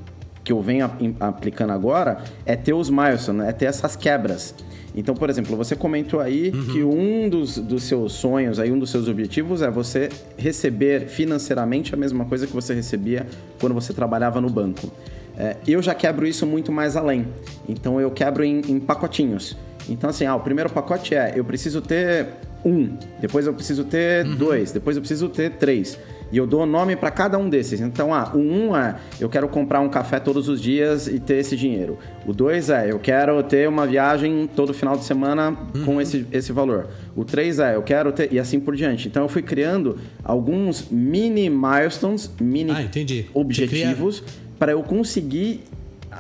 que 0.45 0.53
eu 0.53 0.61
venho 0.61 0.89
aplicando 1.19 1.73
agora 1.73 2.23
é 2.45 2.55
ter 2.55 2.75
os 2.75 2.91
milestones, 2.91 3.43
né? 3.43 3.49
é 3.49 3.53
ter 3.53 3.65
essas 3.65 3.97
quebras. 3.97 4.55
Então, 4.95 5.15
por 5.15 5.29
exemplo, 5.29 5.57
você 5.57 5.75
comentou 5.75 6.21
aí 6.21 6.53
uhum. 6.55 6.67
que 6.67 6.85
um 6.85 7.29
dos, 7.29 7.59
dos 7.59 7.83
seus 7.83 8.13
sonhos, 8.13 8.61
aí 8.61 8.71
um 8.71 8.79
dos 8.79 8.91
seus 8.91 9.09
objetivos 9.09 9.61
é 9.61 9.71
você 9.71 10.09
receber 10.37 11.09
financeiramente 11.09 11.93
a 11.95 11.97
mesma 11.97 12.25
coisa 12.27 12.47
que 12.47 12.53
você 12.53 12.75
recebia 12.75 13.27
quando 13.59 13.75
você 13.75 13.93
trabalhava 13.93 14.41
no 14.41 14.49
banco. 14.49 14.89
É, 15.37 15.57
eu 15.67 15.83
já 15.83 15.95
quebro 15.95 16.25
isso 16.25 16.47
muito 16.47 16.71
mais 16.71 16.95
além. 16.97 17.27
Então, 17.69 18.01
eu 18.01 18.11
quebro 18.11 18.45
em, 18.45 18.61
em 18.69 18.79
pacotinhos. 18.79 19.57
Então, 19.89 20.11
assim, 20.11 20.25
ah, 20.25 20.35
o 20.35 20.41
primeiro 20.41 20.71
pacote 20.71 21.15
é: 21.15 21.33
eu 21.37 21.45
preciso 21.45 21.81
ter 21.81 22.29
um, 22.65 22.97
depois 23.21 23.47
eu 23.47 23.53
preciso 23.53 23.85
ter 23.85 24.25
uhum. 24.25 24.37
dois, 24.37 24.73
depois 24.73 24.97
eu 24.97 25.03
preciso 25.03 25.29
ter 25.29 25.51
três. 25.53 25.99
E 26.33 26.37
eu 26.37 26.47
dou 26.47 26.67
nome 26.67 26.97
para 26.97 27.11
cada 27.11 27.39
um 27.39 27.49
desses. 27.49 27.81
Então, 27.81 28.13
ah, 28.13 28.33
o 28.35 28.39
um 28.39 28.77
é 28.77 28.97
eu 29.21 29.29
quero 29.29 29.47
comprar 29.47 29.81
um 29.81 29.89
café 29.89 30.19
todos 30.19 30.49
os 30.49 30.61
dias 30.61 31.07
e 31.07 31.21
ter 31.21 31.37
esse 31.37 31.57
dinheiro. 31.57 31.99
O 32.27 32.33
dois 32.33 32.71
é 32.71 32.91
eu 32.91 32.99
quero 32.99 33.41
ter 33.43 33.69
uma 33.69 33.87
viagem 33.87 34.49
todo 34.57 34.75
final 34.75 34.97
de 34.97 35.05
semana 35.05 35.57
uhum. 35.75 35.85
com 35.85 36.01
esse, 36.01 36.27
esse 36.33 36.51
valor. 36.51 36.89
O 37.15 37.25
três 37.25 37.61
é 37.61 37.77
eu 37.77 37.83
quero 37.83 38.11
ter. 38.11 38.33
E 38.33 38.39
assim 38.39 38.59
por 38.59 38.75
diante. 38.75 39.07
Então, 39.07 39.23
eu 39.23 39.29
fui 39.29 39.43
criando 39.43 39.99
alguns 40.25 40.89
mini 40.91 41.49
milestones, 41.49 42.31
mini 42.41 42.73
ah, 42.73 42.89
objetivos, 43.35 44.25
para 44.59 44.73
eu 44.73 44.83
conseguir 44.83 45.63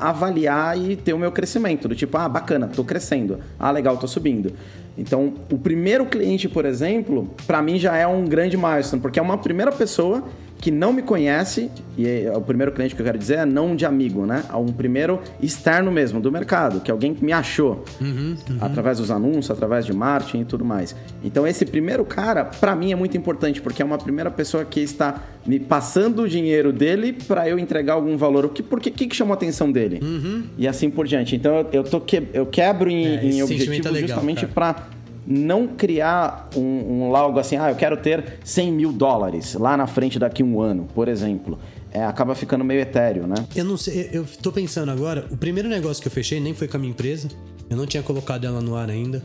avaliar 0.01 0.79
e 0.79 0.97
ter 0.97 1.13
o 1.13 1.19
meu 1.19 1.33
crescimento. 1.33 1.89
Do 1.89 1.95
tipo, 1.95 2.17
ah, 2.17 2.29
bacana, 2.29 2.69
tô 2.69 2.85
crescendo. 2.85 3.41
Ah, 3.59 3.71
legal, 3.71 3.97
tô 3.97 4.07
subindo. 4.07 4.53
Então, 4.97 5.35
o 5.51 5.59
primeiro 5.59 6.07
cliente, 6.07 6.49
por 6.49 6.65
exemplo, 6.65 7.29
para 7.47 7.61
mim 7.61 7.79
já 7.79 7.97
é 7.97 8.07
um 8.07 8.25
grande 8.25 8.57
milestone, 8.57 9.03
porque 9.03 9.19
é 9.19 9.23
uma 9.23 9.39
primeira 9.39 9.73
pessoa 9.73 10.25
que 10.59 10.71
não 10.71 10.93
me 10.93 11.03
conhece, 11.03 11.71
e 11.97 12.07
é 12.07 12.33
o 12.35 12.41
primeiro 12.41 12.73
cliente 12.73 12.95
que 12.95 13.01
eu 13.03 13.05
quero 13.05 13.19
dizer 13.19 13.39
é 13.39 13.45
não 13.45 13.77
de 13.77 13.85
amigo, 13.85 14.25
né? 14.25 14.45
É 14.51 14.57
um 14.57 14.67
primeiro 14.67 15.21
externo 15.43 15.93
mesmo, 15.93 16.21
do 16.21 16.33
mercado, 16.33 16.81
que 16.81 16.91
é 16.91 16.93
alguém 16.93 17.15
que 17.15 17.25
me 17.25 17.33
achou 17.33 17.85
uhum, 18.01 18.37
uhum. 18.49 18.59
através 18.61 18.99
dos 18.99 19.11
anúncios, 19.11 19.51
através 19.51 19.85
de 19.85 19.93
marketing 19.93 20.41
e 20.41 20.45
tudo 20.45 20.65
mais. 20.65 20.97
Então, 21.23 21.47
esse 21.47 21.67
primeiro 21.67 22.05
cara, 22.05 22.45
para 22.45 22.75
mim, 22.75 22.93
é 22.93 22.97
muito 22.97 23.17
importante, 23.17 23.61
porque 23.61 23.83
é 23.83 23.85
uma 23.85 23.99
primeira 23.99 24.31
pessoa 24.31 24.65
que 24.65 24.81
está 24.81 25.23
me 25.47 25.61
passando 25.61 26.23
o 26.23 26.29
dinheiro 26.29 26.73
dele 26.73 27.13
para 27.13 27.49
eu 27.49 27.59
entregar 27.59 27.95
algum 27.95 28.17
valor. 28.17 28.47
O 28.47 28.49
que, 28.49 28.63
por 28.63 28.81
que, 28.81 28.91
que 28.91 29.15
chamou 29.15 29.33
a 29.33 29.37
atenção 29.37 29.71
dele? 29.71 30.01
Uhum. 30.03 30.45
E 30.57 30.67
assim 30.67 30.89
por 30.89 31.07
diante. 31.07 31.37
Então, 31.37 31.67
eu, 31.73 31.85
tô 31.85 32.01
que, 32.01 32.23
eu 32.33 32.47
quebro 32.47 32.89
em, 32.89 33.05
é, 33.07 33.25
em 33.25 33.43
objetivos 33.43 33.97
é 33.97 34.01
justamente 34.01 34.47
para 34.47 34.89
não 35.27 35.67
criar 35.67 36.49
um, 36.55 37.09
um 37.09 37.17
algo 37.17 37.39
assim, 37.39 37.57
ah, 37.57 37.71
eu 37.71 37.77
quero 37.77 37.97
ter 37.97 38.39
100 38.45 38.73
mil 38.73 38.93
dólares 38.93 39.55
lá 39.55 39.77
na 39.77 39.87
frente 39.87 40.19
daqui 40.19 40.43
um 40.43 40.61
ano, 40.61 40.87
por 40.95 41.09
exemplo. 41.09 41.59
É, 41.91 42.05
acaba 42.05 42.35
ficando 42.35 42.65
meio 42.65 42.81
etéreo, 42.81 43.27
né? 43.27 43.37
Eu 43.55 43.65
não 43.65 43.77
sei, 43.77 44.11
eu 44.13 44.27
tô 44.43 44.51
pensando 44.51 44.91
agora, 44.91 45.27
o 45.31 45.37
primeiro 45.37 45.69
negócio 45.69 46.03
que 46.03 46.09
eu 46.09 46.13
fechei 46.13 46.41
nem 46.41 46.53
foi 46.53 46.67
com 46.67 46.77
a 46.77 46.81
minha 46.81 46.91
empresa, 46.91 47.29
eu 47.71 47.77
não 47.77 47.87
tinha 47.87 48.03
colocado 48.03 48.45
ela 48.45 48.61
no 48.61 48.75
ar 48.75 48.91
ainda. 48.91 49.23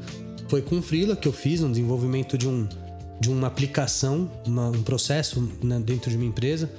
Foi 0.47 0.61
com 0.61 0.77
o 0.77 0.81
Freela 0.81 1.15
que 1.15 1.27
eu 1.27 1.33
fiz 1.33 1.61
no 1.61 1.69
desenvolvimento 1.69 2.37
de, 2.37 2.47
um, 2.47 2.67
de 3.19 3.29
uma 3.29 3.47
aplicação, 3.47 4.29
uma, 4.45 4.69
um 4.69 4.83
processo 4.83 5.47
né, 5.63 5.79
dentro 5.83 6.09
de 6.09 6.15
uma 6.15 6.25
empresa. 6.25 6.69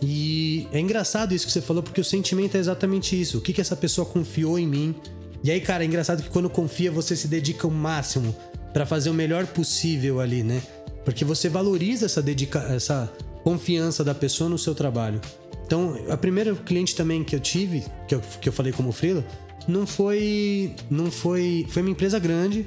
E 0.00 0.68
é 0.72 0.78
engraçado 0.78 1.34
isso 1.34 1.46
que 1.46 1.52
você 1.52 1.60
falou, 1.60 1.82
porque 1.82 2.00
o 2.00 2.04
sentimento 2.04 2.56
é 2.56 2.60
exatamente 2.60 3.20
isso. 3.20 3.38
O 3.38 3.40
que, 3.40 3.52
que 3.52 3.60
essa 3.60 3.76
pessoa 3.76 4.06
confiou 4.06 4.58
em 4.58 4.66
mim? 4.66 4.94
E 5.42 5.50
aí, 5.50 5.60
cara, 5.60 5.84
é 5.84 5.86
engraçado 5.86 6.22
que 6.22 6.30
quando 6.30 6.48
confia, 6.48 6.90
você 6.90 7.14
se 7.14 7.28
dedica 7.28 7.66
o 7.66 7.70
máximo 7.70 8.34
para 8.74 8.84
fazer 8.84 9.08
o 9.08 9.14
melhor 9.14 9.46
possível 9.46 10.20
ali, 10.20 10.42
né? 10.42 10.60
Porque 11.04 11.24
você 11.24 11.48
valoriza 11.48 12.06
essa 12.06 12.20
dedica 12.20 12.58
essa 12.74 13.10
confiança 13.44 14.02
da 14.02 14.14
pessoa 14.14 14.50
no 14.50 14.58
seu 14.58 14.74
trabalho. 14.74 15.20
Então, 15.64 15.96
a 16.10 16.16
primeira 16.16 16.54
cliente 16.54 16.96
também 16.96 17.22
que 17.22 17.36
eu 17.36 17.40
tive, 17.40 17.84
que 18.08 18.14
eu, 18.14 18.20
que 18.40 18.48
eu 18.48 18.52
falei 18.52 18.72
como 18.72 18.90
freela, 18.90 19.24
não 19.68 19.86
foi 19.86 20.74
não 20.90 21.10
foi 21.10 21.66
foi 21.70 21.82
uma 21.82 21.90
empresa 21.90 22.18
grande, 22.18 22.66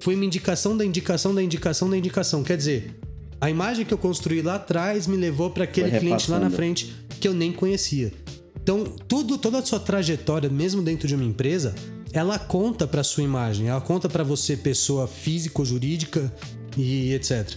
foi 0.00 0.16
uma 0.16 0.24
indicação 0.24 0.76
da 0.76 0.84
indicação 0.84 1.32
da 1.32 1.42
indicação 1.42 1.88
da 1.88 1.96
indicação. 1.96 2.42
Quer 2.42 2.56
dizer, 2.56 2.98
a 3.40 3.48
imagem 3.48 3.86
que 3.86 3.94
eu 3.94 3.98
construí 3.98 4.42
lá 4.42 4.56
atrás 4.56 5.06
me 5.06 5.16
levou 5.16 5.50
para 5.50 5.64
aquele 5.64 5.96
cliente 5.98 6.28
lá 6.28 6.40
na 6.40 6.50
frente 6.50 6.92
que 7.20 7.28
eu 7.28 7.32
nem 7.32 7.52
conhecia. 7.52 8.12
Então, 8.60 8.82
tudo, 9.06 9.38
toda 9.38 9.60
a 9.60 9.64
sua 9.64 9.78
trajetória, 9.78 10.50
mesmo 10.50 10.82
dentro 10.82 11.06
de 11.06 11.14
uma 11.14 11.22
empresa, 11.22 11.72
ela 12.16 12.38
conta 12.38 12.86
para 12.86 13.04
sua 13.04 13.22
imagem, 13.22 13.68
ela 13.68 13.80
conta 13.80 14.08
para 14.08 14.24
você 14.24 14.56
pessoa 14.56 15.06
física, 15.06 15.62
jurídica 15.62 16.32
e 16.74 17.12
etc. 17.12 17.52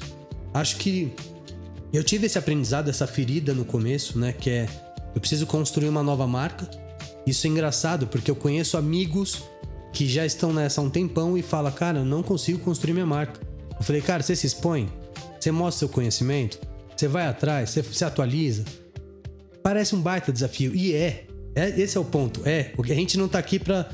Acho 0.54 0.76
que 0.76 1.14
eu 1.94 2.04
tive 2.04 2.26
esse 2.26 2.38
aprendizado, 2.38 2.90
essa 2.90 3.08
ferida 3.08 3.54
no 3.54 3.64
começo, 3.64 4.20
né, 4.20 4.34
que 4.34 4.50
é 4.50 4.68
eu 5.16 5.22
preciso 5.22 5.48
construir 5.48 5.88
uma 5.88 6.04
nova 6.04 6.28
marca. 6.28 6.70
Isso 7.26 7.48
é 7.48 7.50
engraçado 7.50 8.08
porque 8.08 8.30
eu 8.30 8.36
conheço 8.36 8.78
amigos 8.78 9.44
que 9.94 10.06
já 10.06 10.26
estão 10.26 10.52
nessa 10.52 10.82
há 10.82 10.84
um 10.84 10.90
tempão 10.90 11.38
e 11.38 11.42
fala, 11.42 11.72
cara, 11.72 12.00
eu 12.00 12.06
não 12.06 12.22
consigo 12.22 12.60
construir 12.60 12.94
minha 12.94 13.06
marca. 13.06 13.40
Eu 13.78 13.84
falei, 13.84 14.02
cara, 14.02 14.22
você 14.22 14.36
se 14.36 14.46
expõe, 14.46 14.90
você 15.40 15.52
mostra 15.52 15.80
seu 15.80 15.90
conhecimento, 15.90 16.60
você 16.96 17.08
vai 17.08 17.28
atrás, 17.28 17.70
você 17.70 17.82
se 17.82 18.04
atualiza. 18.04 18.66
Parece 19.64 19.96
um 19.96 20.02
baita 20.02 20.34
desafio 20.34 20.76
e 20.76 20.94
é. 20.94 21.28
é 21.56 21.80
esse 21.80 21.98
é 21.98 22.00
o 22.00 22.06
ponto. 22.06 22.42
É, 22.46 22.74
a 22.78 22.94
gente 22.94 23.18
não 23.18 23.30
tá 23.30 23.40
aqui 23.40 23.58
para 23.58 23.90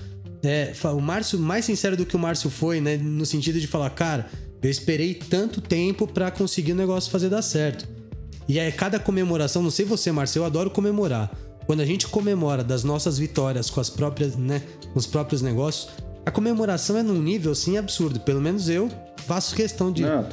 é, 0.45 0.73
o 0.83 1.01
Márcio, 1.01 1.39
mais 1.39 1.65
sincero 1.65 1.97
do 1.97 2.05
que 2.05 2.15
o 2.15 2.19
Márcio 2.19 2.49
foi, 2.49 2.79
né? 2.79 2.97
No 2.97 3.25
sentido 3.25 3.59
de 3.59 3.67
falar, 3.67 3.89
cara, 3.89 4.27
eu 4.61 4.69
esperei 4.69 5.13
tanto 5.13 5.61
tempo 5.61 6.07
para 6.07 6.31
conseguir 6.31 6.73
o 6.73 6.75
negócio 6.75 7.11
fazer 7.11 7.29
dar 7.29 7.41
certo. 7.41 7.87
E 8.47 8.59
é 8.59 8.71
cada 8.71 8.99
comemoração, 8.99 9.61
não 9.61 9.71
sei 9.71 9.85
você, 9.85 10.11
Márcio, 10.11 10.39
eu 10.39 10.45
adoro 10.45 10.69
comemorar. 10.69 11.31
Quando 11.65 11.81
a 11.81 11.85
gente 11.85 12.07
comemora 12.07 12.63
das 12.63 12.83
nossas 12.83 13.17
vitórias 13.17 13.69
com 13.69 13.81
as 13.81 13.89
próprias, 13.89 14.35
né, 14.35 14.61
com 14.93 14.99
os 14.99 15.07
próprios 15.07 15.41
negócios, 15.41 15.89
a 16.25 16.31
comemoração 16.31 16.97
é 16.97 17.03
num 17.03 17.21
nível 17.21 17.51
assim 17.51 17.77
absurdo. 17.77 18.19
Pelo 18.19 18.41
menos 18.41 18.69
eu 18.69 18.89
faço 19.17 19.55
questão 19.55 19.91
de 19.91 20.03
não, 20.03 20.25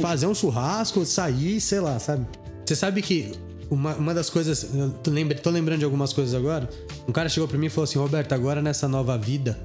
fazer 0.00 0.26
um 0.26 0.34
churrasco, 0.34 1.04
sair, 1.04 1.60
sei 1.60 1.80
lá, 1.80 1.98
sabe? 1.98 2.26
Você 2.64 2.76
sabe 2.76 3.02
que 3.02 3.32
uma, 3.70 3.94
uma 3.94 4.14
das 4.14 4.30
coisas. 4.30 4.74
Eu 4.74 4.90
tô, 4.90 5.10
lembra, 5.10 5.36
tô 5.36 5.50
lembrando 5.50 5.80
de 5.80 5.84
algumas 5.84 6.12
coisas 6.12 6.34
agora. 6.34 6.68
Um 7.08 7.12
cara 7.12 7.28
chegou 7.28 7.48
pra 7.48 7.58
mim 7.58 7.66
e 7.66 7.70
falou 7.70 7.84
assim: 7.84 7.98
Roberto, 7.98 8.32
agora 8.32 8.62
nessa 8.62 8.88
nova 8.88 9.16
vida, 9.16 9.58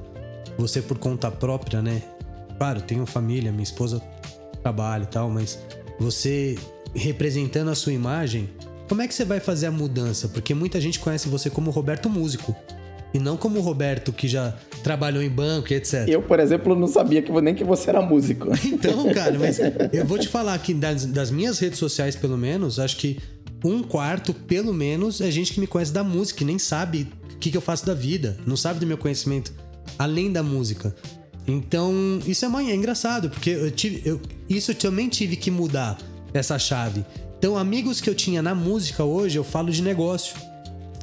você 0.57 0.81
por 0.81 0.97
conta 0.97 1.29
própria, 1.31 1.81
né? 1.81 2.01
Claro, 2.57 2.81
tenho 2.81 3.05
família, 3.05 3.51
minha 3.51 3.63
esposa 3.63 4.01
trabalha 4.61 5.03
e 5.03 5.07
tal, 5.07 5.29
mas 5.29 5.59
você 5.99 6.57
representando 6.93 7.69
a 7.69 7.75
sua 7.75 7.93
imagem, 7.93 8.49
como 8.87 9.01
é 9.01 9.07
que 9.07 9.13
você 9.13 9.23
vai 9.23 9.39
fazer 9.39 9.67
a 9.67 9.71
mudança? 9.71 10.27
Porque 10.27 10.53
muita 10.53 10.81
gente 10.81 10.99
conhece 10.99 11.29
você 11.29 11.49
como 11.49 11.71
Roberto 11.71 12.09
Músico. 12.09 12.55
E 13.13 13.17
não 13.17 13.37
como 13.37 13.57
o 13.57 13.61
Roberto 13.61 14.13
que 14.13 14.27
já 14.27 14.53
trabalhou 14.83 15.23
em 15.23 15.29
banco 15.29 15.73
e 15.73 15.75
etc. 15.75 16.07
Eu, 16.07 16.21
por 16.21 16.39
exemplo, 16.39 16.75
não 16.75 16.87
sabia 16.87 17.21
que 17.21 17.31
nem 17.41 17.55
que 17.55 17.63
você 17.63 17.89
era 17.89 18.01
músico. 18.01 18.49
Então, 18.63 19.11
cara, 19.13 19.37
mas 19.39 19.57
eu 19.91 20.05
vou 20.05 20.19
te 20.19 20.27
falar 20.27 20.57
que 20.59 20.75
das, 20.75 21.05
das 21.05 21.31
minhas 21.31 21.57
redes 21.57 21.79
sociais, 21.79 22.15
pelo 22.15 22.37
menos, 22.37 22.77
acho 22.77 22.97
que 22.97 23.19
um 23.63 23.83
quarto, 23.83 24.33
pelo 24.33 24.73
menos, 24.73 25.21
é 25.21 25.29
gente 25.29 25.53
que 25.53 25.59
me 25.59 25.67
conhece 25.67 25.91
da 25.91 26.03
música, 26.03 26.39
que 26.39 26.45
nem 26.45 26.57
sabe 26.57 27.07
o 27.33 27.37
que, 27.37 27.51
que 27.51 27.57
eu 27.57 27.61
faço 27.61 27.85
da 27.85 27.93
vida, 27.93 28.37
não 28.45 28.55
sabe 28.55 28.79
do 28.79 28.87
meu 28.87 28.97
conhecimento 28.97 29.53
além 29.97 30.31
da 30.31 30.41
música. 30.41 30.95
Então, 31.47 31.93
isso 32.25 32.45
é, 32.45 32.71
é 32.71 32.75
engraçado, 32.75 33.29
porque 33.29 33.49
eu 33.49 33.71
tive, 33.71 34.01
eu, 34.05 34.21
isso 34.47 34.71
eu 34.71 34.75
também 34.75 35.09
tive 35.09 35.35
que 35.35 35.49
mudar 35.49 35.97
essa 36.33 36.57
chave. 36.59 37.03
Então, 37.37 37.57
amigos 37.57 37.99
que 37.99 38.09
eu 38.09 38.15
tinha 38.15 38.41
na 38.41 38.53
música 38.53 39.03
hoje, 39.03 39.37
eu 39.37 39.43
falo 39.43 39.71
de 39.71 39.81
negócio, 39.81 40.35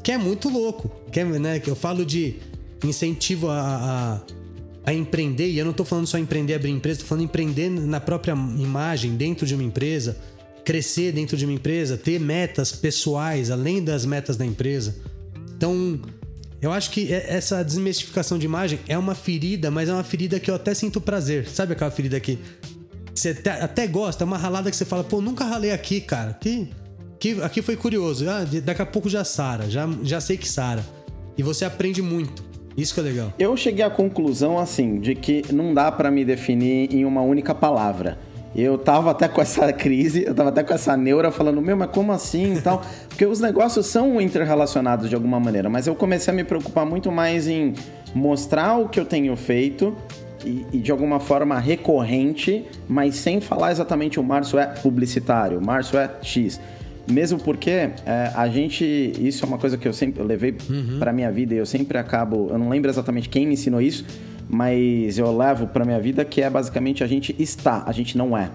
que 0.02 0.12
é 0.12 0.18
muito 0.18 0.48
louco. 0.48 0.90
Que, 1.10 1.20
é, 1.20 1.24
né, 1.24 1.58
que 1.58 1.68
eu 1.68 1.76
falo 1.76 2.06
de 2.06 2.36
incentivo 2.84 3.48
a, 3.48 4.20
a, 4.84 4.90
a, 4.90 4.94
empreender, 4.94 5.50
e 5.50 5.58
eu 5.58 5.64
não 5.64 5.72
tô 5.72 5.84
falando 5.84 6.06
só 6.06 6.18
empreender, 6.18 6.54
abrir 6.54 6.70
empresa, 6.70 7.00
tô 7.00 7.06
falando 7.06 7.24
empreender 7.24 7.68
na 7.70 8.00
própria 8.00 8.32
imagem, 8.32 9.16
dentro 9.16 9.46
de 9.46 9.54
uma 9.54 9.64
empresa 9.64 10.16
crescer 10.66 11.12
dentro 11.12 11.36
de 11.36 11.44
uma 11.44 11.54
empresa, 11.54 11.96
ter 11.96 12.18
metas 12.18 12.72
pessoais 12.72 13.52
além 13.52 13.82
das 13.82 14.04
metas 14.04 14.36
da 14.36 14.44
empresa. 14.44 14.96
Então, 15.56 16.00
eu 16.60 16.72
acho 16.72 16.90
que 16.90 17.14
é, 17.14 17.36
essa 17.36 17.62
desmistificação 17.62 18.36
de 18.36 18.46
imagem 18.46 18.80
é 18.88 18.98
uma 18.98 19.14
ferida, 19.14 19.70
mas 19.70 19.88
é 19.88 19.92
uma 19.92 20.02
ferida 20.02 20.40
que 20.40 20.50
eu 20.50 20.56
até 20.56 20.74
sinto 20.74 21.00
prazer. 21.00 21.48
Sabe 21.48 21.72
aquela 21.72 21.90
ferida 21.92 22.18
que 22.18 22.36
você 23.14 23.28
até, 23.30 23.50
até 23.62 23.86
gosta, 23.86 24.24
é 24.24 24.26
uma 24.26 24.36
ralada 24.36 24.68
que 24.68 24.76
você 24.76 24.84
fala, 24.84 25.04
pô, 25.04 25.20
nunca 25.20 25.44
ralei 25.44 25.70
aqui, 25.70 26.00
cara. 26.00 26.34
Que, 26.34 26.68
que, 27.20 27.40
aqui 27.42 27.62
foi 27.62 27.76
curioso. 27.76 28.28
Ah, 28.28 28.44
daqui 28.64 28.82
a 28.82 28.86
pouco 28.86 29.08
já 29.08 29.22
sara, 29.22 29.70
já, 29.70 29.88
já 30.02 30.20
sei 30.20 30.36
que 30.36 30.48
sara. 30.48 30.84
E 31.38 31.44
você 31.44 31.64
aprende 31.64 32.02
muito. 32.02 32.44
Isso 32.76 32.92
que 32.92 32.98
é 32.98 33.04
legal. 33.04 33.32
Eu 33.38 33.56
cheguei 33.56 33.84
à 33.84 33.88
conclusão, 33.88 34.58
assim, 34.58 34.98
de 34.98 35.14
que 35.14 35.44
não 35.52 35.72
dá 35.72 35.92
para 35.92 36.10
me 36.10 36.24
definir 36.24 36.92
em 36.92 37.04
uma 37.04 37.22
única 37.22 37.54
palavra. 37.54 38.18
Eu 38.54 38.78
tava 38.78 39.10
até 39.10 39.28
com 39.28 39.40
essa 39.40 39.72
crise, 39.72 40.24
eu 40.26 40.34
tava 40.34 40.48
até 40.48 40.62
com 40.62 40.72
essa 40.72 40.96
neura 40.96 41.30
falando, 41.30 41.60
meu, 41.60 41.76
mas 41.76 41.90
como 41.90 42.12
assim 42.12 42.54
e 42.54 42.60
tal? 42.60 42.82
Porque 43.08 43.26
os 43.26 43.40
negócios 43.40 43.86
são 43.86 44.20
interrelacionados 44.20 45.08
de 45.08 45.14
alguma 45.14 45.38
maneira, 45.38 45.68
mas 45.68 45.86
eu 45.86 45.94
comecei 45.94 46.32
a 46.32 46.36
me 46.36 46.44
preocupar 46.44 46.86
muito 46.86 47.12
mais 47.12 47.46
em 47.46 47.74
mostrar 48.14 48.78
o 48.78 48.88
que 48.88 48.98
eu 48.98 49.04
tenho 49.04 49.36
feito 49.36 49.94
e, 50.44 50.66
e, 50.72 50.78
de 50.78 50.90
alguma 50.90 51.18
forma 51.20 51.58
recorrente, 51.58 52.64
mas 52.88 53.16
sem 53.16 53.40
falar 53.40 53.72
exatamente 53.72 54.20
o 54.20 54.22
Márcio 54.22 54.58
é 54.58 54.66
publicitário, 54.66 55.58
o 55.58 55.64
Márcio 55.64 55.98
é 55.98 56.10
X. 56.22 56.60
Mesmo 57.08 57.38
porque 57.38 57.70
é, 57.70 58.32
a 58.34 58.48
gente. 58.48 58.84
Isso 58.84 59.44
é 59.44 59.48
uma 59.48 59.58
coisa 59.58 59.78
que 59.78 59.86
eu 59.86 59.92
sempre 59.92 60.20
eu 60.20 60.26
levei 60.26 60.56
uhum. 60.68 60.98
para 60.98 61.12
minha 61.12 61.30
vida 61.30 61.54
e 61.54 61.58
eu 61.58 61.66
sempre 61.66 61.96
acabo. 61.98 62.48
Eu 62.50 62.58
não 62.58 62.68
lembro 62.68 62.90
exatamente 62.90 63.28
quem 63.28 63.46
me 63.46 63.54
ensinou 63.54 63.80
isso, 63.80 64.04
mas 64.48 65.18
eu 65.18 65.36
levo 65.36 65.66
para 65.66 65.84
minha 65.84 66.00
vida 66.00 66.24
que 66.24 66.42
é 66.42 66.48
basicamente 66.48 67.02
a 67.02 67.06
gente 67.06 67.34
está, 67.38 67.82
a 67.86 67.92
gente 67.92 68.16
não 68.16 68.36
é. 68.36 68.50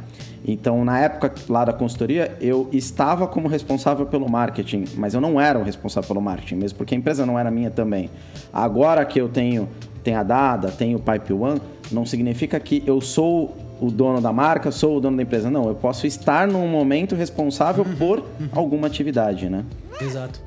Então, 0.46 0.84
na 0.84 1.00
época 1.00 1.34
lá 1.48 1.64
da 1.64 1.74
consultoria, 1.74 2.36
eu 2.42 2.68
estava 2.72 3.28
como 3.28 3.48
responsável 3.48 4.06
pelo 4.06 4.30
marketing, 4.30 4.86
mas 4.96 5.14
eu 5.14 5.22
não 5.22 5.40
era 5.40 5.60
o 5.60 5.64
responsável 5.64 6.08
pelo 6.08 6.22
marketing, 6.22 6.56
mesmo 6.56 6.78
porque 6.78 6.96
a 6.96 6.98
empresa 6.98 7.26
não 7.26 7.38
era 7.38 7.52
minha 7.52 7.70
também. 7.70 8.10
Agora 8.52 9.06
que 9.06 9.20
eu 9.20 9.30
tenho, 9.30 9.70
tenho 10.04 10.20
a 10.20 10.24
Dada, 10.24 10.72
tenho 10.72 10.98
o 10.98 11.02
Pipe 11.02 11.34
One, 11.34 11.62
não 11.92 12.06
significa 12.06 12.60
que 12.60 12.82
eu 12.88 13.00
sou 13.02 13.56
o 13.80 13.92
dono 13.92 14.20
da 14.20 14.34
marca, 14.34 14.72
sou 14.72 14.98
o 14.98 15.00
dono 15.02 15.18
da 15.18 15.24
empresa. 15.24 15.50
Não, 15.50 15.68
eu 15.68 15.76
posso 15.76 16.08
estar 16.08 16.48
num 16.48 16.68
momento 16.68 17.16
responsável 17.16 17.86
por 17.98 18.24
alguma 18.52 18.88
atividade, 18.88 19.50
né? 19.50 19.64
Exato. 20.00 20.42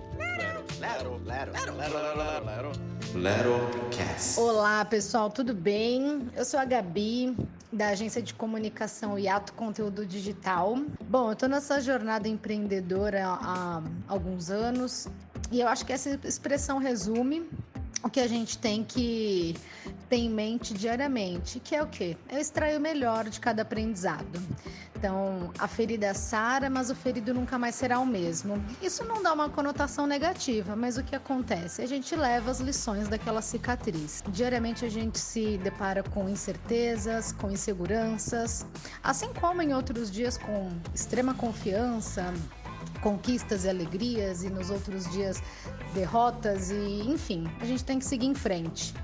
Olá, 4.36 4.84
pessoal, 4.84 5.30
tudo 5.30 5.54
bem? 5.54 6.28
Eu 6.36 6.44
sou 6.44 6.58
a 6.58 6.64
Gabi, 6.64 7.36
da 7.72 7.90
agência 7.90 8.20
de 8.20 8.34
comunicação 8.34 9.16
Iato 9.16 9.52
Conteúdo 9.52 10.04
Digital. 10.04 10.76
Bom, 11.08 11.30
eu 11.30 11.36
tô 11.36 11.46
nessa 11.46 11.80
jornada 11.80 12.26
empreendedora 12.26 13.24
há 13.24 13.80
alguns 14.08 14.50
anos 14.50 15.06
e 15.52 15.60
eu 15.60 15.68
acho 15.68 15.86
que 15.86 15.92
essa 15.92 16.18
expressão 16.24 16.78
resume 16.78 17.48
o 18.04 18.10
que 18.10 18.20
a 18.20 18.28
gente 18.28 18.58
tem 18.58 18.84
que 18.84 19.56
ter 20.10 20.16
em 20.16 20.28
mente 20.28 20.74
diariamente, 20.74 21.58
que 21.58 21.74
é 21.74 21.82
o 21.82 21.86
quê? 21.86 22.16
É 22.28 22.38
extrair 22.38 22.76
o 22.76 22.80
melhor 22.80 23.30
de 23.30 23.40
cada 23.40 23.62
aprendizado. 23.62 24.42
Então, 24.94 25.50
a 25.58 25.66
ferida 25.66 26.12
sara, 26.12 26.68
mas 26.68 26.90
o 26.90 26.94
ferido 26.94 27.32
nunca 27.32 27.58
mais 27.58 27.74
será 27.74 27.98
o 27.98 28.06
mesmo. 28.06 28.62
Isso 28.82 29.04
não 29.04 29.22
dá 29.22 29.32
uma 29.32 29.48
conotação 29.48 30.06
negativa, 30.06 30.76
mas 30.76 30.98
o 30.98 31.02
que 31.02 31.16
acontece? 31.16 31.80
A 31.80 31.86
gente 31.86 32.14
leva 32.14 32.50
as 32.50 32.60
lições 32.60 33.08
daquela 33.08 33.40
cicatriz. 33.40 34.22
Diariamente 34.28 34.84
a 34.84 34.90
gente 34.90 35.18
se 35.18 35.56
depara 35.58 36.02
com 36.02 36.28
incertezas, 36.28 37.32
com 37.32 37.50
inseguranças, 37.50 38.66
assim 39.02 39.32
como 39.32 39.62
em 39.62 39.72
outros 39.72 40.10
dias 40.10 40.36
com 40.36 40.70
extrema 40.94 41.34
confiança, 41.34 42.32
conquistas 43.04 43.66
e 43.66 43.68
alegrias 43.68 44.42
e 44.42 44.48
nos 44.48 44.70
outros 44.70 45.04
dias 45.12 45.42
derrotas 45.92 46.70
e 46.70 47.02
enfim, 47.06 47.44
a 47.60 47.66
gente 47.66 47.84
tem 47.84 47.98
que 47.98 48.04
seguir 48.06 48.26
em 48.26 48.34
frente. 48.34 48.94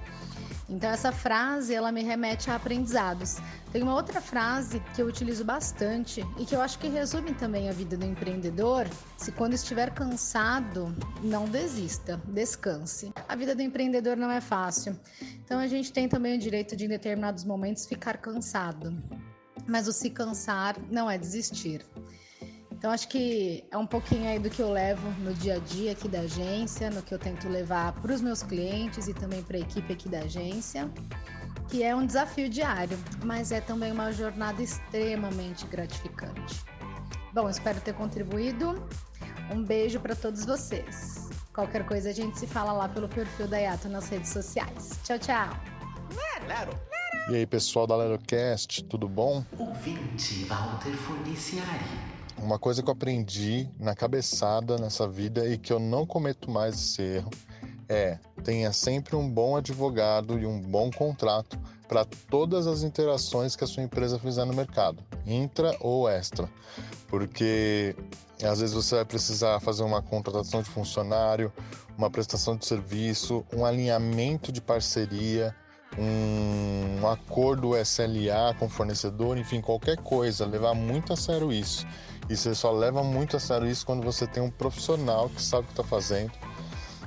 Então 0.71 0.89
essa 0.89 1.13
frase 1.13 1.75
ela 1.75 1.93
me 1.93 2.03
remete 2.03 2.51
a 2.51 2.55
aprendizados. 2.55 3.37
Tem 3.71 3.83
uma 3.83 3.95
outra 3.95 4.21
frase 4.21 4.81
que 4.95 5.03
eu 5.03 5.07
utilizo 5.07 5.45
bastante 5.45 6.25
e 6.39 6.47
que 6.47 6.55
eu 6.55 6.63
acho 6.63 6.79
que 6.79 6.89
resume 6.89 7.35
também 7.35 7.69
a 7.69 7.73
vida 7.73 7.95
do 7.95 8.07
empreendedor. 8.07 8.89
Se 9.19 9.33
quando 9.33 9.53
estiver 9.53 9.91
cansado, 9.91 10.97
não 11.23 11.45
desista, 11.45 12.23
descanse. 12.29 13.13
A 13.29 13.37
vida 13.37 13.55
do 13.55 13.61
empreendedor 13.61 14.17
não 14.17 14.31
é 14.31 14.41
fácil. 14.41 14.99
Então 15.45 15.59
a 15.59 15.67
gente 15.67 15.93
tem 15.93 16.09
também 16.09 16.37
o 16.37 16.41
direito 16.41 16.75
de 16.75 16.87
em 16.87 16.89
determinados 16.89 17.45
momentos 17.45 17.85
ficar 17.85 18.17
cansado. 18.17 18.97
Mas 19.67 19.87
o 19.89 19.93
se 19.93 20.09
cansar 20.09 20.77
não 20.91 21.11
é 21.11 21.19
desistir. 21.19 21.85
Então 22.81 22.91
acho 22.91 23.09
que 23.09 23.63
é 23.71 23.77
um 23.77 23.87
pouquinho 23.87 24.27
aí 24.27 24.39
do 24.39 24.49
que 24.49 24.63
eu 24.63 24.73
levo 24.73 25.07
no 25.21 25.35
dia 25.35 25.57
a 25.57 25.59
dia 25.59 25.93
aqui 25.93 26.09
da 26.09 26.21
agência, 26.21 26.89
no 26.89 27.03
que 27.03 27.13
eu 27.13 27.19
tento 27.19 27.47
levar 27.47 27.93
para 27.93 28.11
os 28.11 28.23
meus 28.23 28.43
clientes 28.43 29.07
e 29.07 29.13
também 29.13 29.43
para 29.43 29.59
a 29.59 29.61
equipe 29.61 29.93
aqui 29.93 30.09
da 30.09 30.21
agência, 30.21 30.91
que 31.69 31.83
é 31.83 31.95
um 31.95 32.07
desafio 32.07 32.49
diário, 32.49 32.99
mas 33.23 33.53
é 33.53 33.61
também 33.61 33.93
uma 33.93 34.11
jornada 34.13 34.63
extremamente 34.63 35.67
gratificante. 35.67 36.65
Bom, 37.35 37.51
espero 37.51 37.79
ter 37.83 37.93
contribuído. 37.93 38.83
Um 39.53 39.63
beijo 39.63 40.01
para 40.01 40.17
todos 40.17 40.47
vocês. 40.47 41.29
Qualquer 41.53 41.85
coisa 41.85 42.09
a 42.09 42.13
gente 42.15 42.39
se 42.39 42.47
fala 42.47 42.73
lá 42.73 42.89
pelo 42.89 43.11
perfil 43.11 43.47
da 43.47 43.59
Yato 43.59 43.91
nas 43.91 44.09
redes 44.09 44.31
sociais. 44.31 44.99
Tchau, 45.05 45.19
tchau. 45.19 45.51
E 47.29 47.37
aí, 47.37 47.47
pessoal 47.47 47.87
da 47.87 47.95
LeroCast, 47.95 48.85
tudo 48.85 49.07
bom? 49.07 49.45
Ouvinte 49.59 50.45
Walter 50.45 50.95
Forniciari. 50.95 52.20
Uma 52.39 52.59
coisa 52.59 52.83
que 52.83 52.89
eu 52.89 52.93
aprendi 52.93 53.69
na 53.79 53.95
cabeçada 53.95 54.79
nessa 54.79 55.07
vida 55.07 55.47
e 55.47 55.59
que 55.59 55.73
eu 55.73 55.79
não 55.79 56.07
cometo 56.07 56.51
mais 56.51 56.75
esse 56.75 57.03
erro 57.03 57.31
é 57.89 58.19
tenha 58.45 58.73
sempre 58.73 59.17
um 59.17 59.29
bom 59.29 59.57
advogado 59.57 60.39
e 60.39 60.47
um 60.47 60.61
bom 60.61 60.91
contrato 60.91 61.59
para 61.89 62.05
todas 62.05 62.69
as 62.69 62.85
interações 62.85 63.57
que 63.57 63.65
a 63.65 63.67
sua 63.67 63.83
empresa 63.83 64.19
fizer 64.19 64.45
no 64.45 64.55
mercado, 64.55 65.03
intra 65.27 65.77
ou 65.81 66.09
extra. 66.09 66.49
Porque 67.09 67.97
às 68.43 68.61
vezes 68.61 68.75
você 68.75 68.95
vai 68.95 69.05
precisar 69.05 69.59
fazer 69.59 69.83
uma 69.83 70.01
contratação 70.01 70.63
de 70.63 70.71
funcionário, 70.71 71.53
uma 71.99 72.09
prestação 72.09 72.57
de 72.57 72.65
serviço, 72.65 73.45
um 73.53 73.65
alinhamento 73.65 74.53
de 74.53 74.61
parceria, 74.61 75.55
um 75.99 77.07
acordo 77.09 77.77
SLA 77.77 78.55
com 78.59 78.69
fornecedor, 78.69 79.37
enfim, 79.37 79.61
qualquer 79.61 79.97
coisa, 79.99 80.47
levar 80.47 80.75
muito 80.75 81.13
a 81.13 81.17
sério 81.17 81.53
isso. 81.53 81.87
E 82.29 82.37
você 82.37 82.55
só 82.55 82.71
leva 82.71 83.03
muito 83.03 83.37
a 83.37 83.41
sério 83.41 83.69
isso 83.69 83.85
quando 83.85 84.05
você 84.05 84.27
tem 84.27 84.43
um 84.43 84.51
profissional 84.51 85.29
que 85.29 85.43
sabe 85.43 85.65
o 85.65 85.67
que 85.67 85.73
está 85.73 85.85
fazendo 85.85 86.31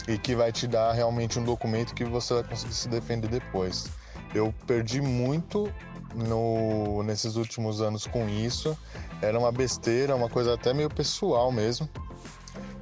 e 0.08 0.18
que 0.18 0.36
vai 0.36 0.52
te 0.52 0.68
dar 0.68 0.92
realmente 0.92 1.40
um 1.40 1.44
documento 1.44 1.94
que 1.94 2.04
você 2.04 2.34
vai 2.34 2.44
conseguir 2.44 2.74
se 2.74 2.90
defender 2.90 3.30
depois. 3.30 3.90
Eu 4.34 4.54
perdi 4.68 5.00
muito 5.00 5.72
no, 6.14 7.04
nesses 7.04 7.36
últimos 7.36 7.82
anos 7.82 8.06
com 8.06 8.28
isso. 8.28 8.78
Era 9.22 9.40
uma 9.40 9.52
besteira, 9.52 10.16
uma 10.16 10.30
coisa 10.30 10.54
até 10.56 10.74
meio 10.74 10.90
pessoal 10.90 11.52
mesmo. 11.52 11.88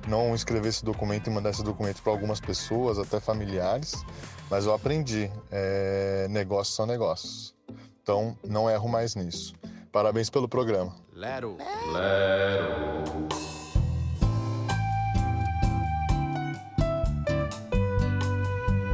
Não 0.08 0.34
escrever 0.34 0.70
esse 0.70 0.84
documento 0.84 1.28
e 1.28 1.30
mandar 1.30 1.52
esse 1.52 1.64
documento 1.64 2.02
para 2.02 2.12
algumas 2.12 2.40
pessoas, 2.40 2.98
até 2.98 3.20
familiares. 3.20 4.04
Mas 4.52 4.66
eu 4.66 4.74
aprendi. 4.74 5.32
É, 5.50 6.28
negócios 6.30 6.76
são 6.76 6.86
negócios. 6.86 7.56
Então 8.04 8.38
não 8.44 8.70
erro 8.70 8.90
mais 8.90 9.16
nisso. 9.16 9.56
Parabéns 9.94 10.30
pelo 10.30 10.48
programa. 10.50 10.94
Lero. 11.14 11.56
Lero. 11.94 13.02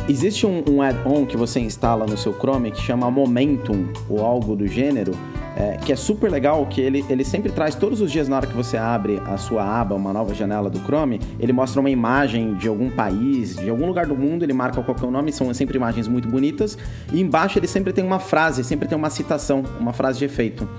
Existe 0.08 0.46
um, 0.46 0.64
um 0.70 0.82
add-on 0.82 1.26
que 1.26 1.36
você 1.36 1.60
instala 1.60 2.06
no 2.06 2.18
seu 2.18 2.34
Chrome 2.34 2.72
que 2.72 2.80
chama 2.80 3.10
Momentum 3.10 3.92
ou 4.08 4.24
algo 4.24 4.56
do 4.56 4.68
gênero, 4.68 5.12
é, 5.58 5.76
que 5.78 5.92
é 5.92 5.96
super 5.96 6.30
legal, 6.30 6.64
que 6.68 6.80
ele, 6.80 7.04
ele 7.10 7.26
sempre 7.26 7.52
traz 7.52 7.74
todos 7.74 8.00
os 8.00 8.12
dias 8.12 8.30
na 8.30 8.36
hora 8.36 8.46
que 8.46 8.54
você 8.54 8.78
abre 8.78 9.20
a 9.26 9.38
sua 9.38 9.64
aba, 9.64 9.96
uma 9.96 10.14
nova 10.14 10.32
janela 10.36 10.70
do 10.70 10.80
Chrome, 10.80 11.20
ele 11.40 11.52
mostra 11.52 11.80
uma 11.80 11.90
imagem 11.90 12.54
de 12.54 12.68
algum 12.68 12.92
país, 12.92 13.56
de 13.56 13.68
algum 13.68 13.88
lugar 13.88 14.06
do 14.06 14.16
mundo, 14.16 14.44
ele 14.44 14.54
marca 14.54 14.82
qual 14.84 14.96
é 14.96 15.12
nome, 15.12 15.34
são 15.34 15.52
sempre 15.56 15.76
imagens 15.76 16.08
muito 16.08 16.28
bonitas, 16.28 16.78
e 17.12 17.20
embaixo 17.20 17.58
ele 17.58 17.68
sempre 17.68 17.92
tem 17.92 18.04
uma 18.04 18.20
frase, 18.20 18.64
sempre 18.64 18.88
tem 18.88 18.96
uma 18.96 19.10
citação, 19.10 19.64
uma 19.80 19.94
frase 19.94 20.20
de 20.20 20.26
efeito. 20.26 20.70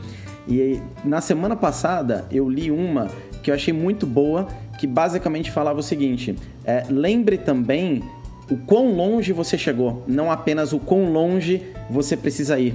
E 0.47 0.81
na 1.05 1.21
semana 1.21 1.57
passada 1.57 2.25
eu 2.31 2.49
li 2.49 2.71
uma 2.71 3.09
que 3.43 3.51
eu 3.51 3.55
achei 3.55 3.75
muito 3.75 4.07
boa, 4.07 4.47
que 4.79 4.87
basicamente 4.87 5.51
falava 5.51 5.81
o 5.81 5.83
seguinte: 5.83 6.37
é, 6.65 6.85
lembre 6.89 7.37
também 7.37 8.03
o 8.49 8.57
quão 8.57 8.93
longe 8.93 9.33
você 9.33 9.59
chegou, 9.59 10.05
não 10.07 10.31
apenas 10.31 10.73
o 10.73 10.79
quão 10.79 11.13
longe 11.13 11.63
você 11.91 12.17
precisa 12.17 12.59
ir. 12.59 12.75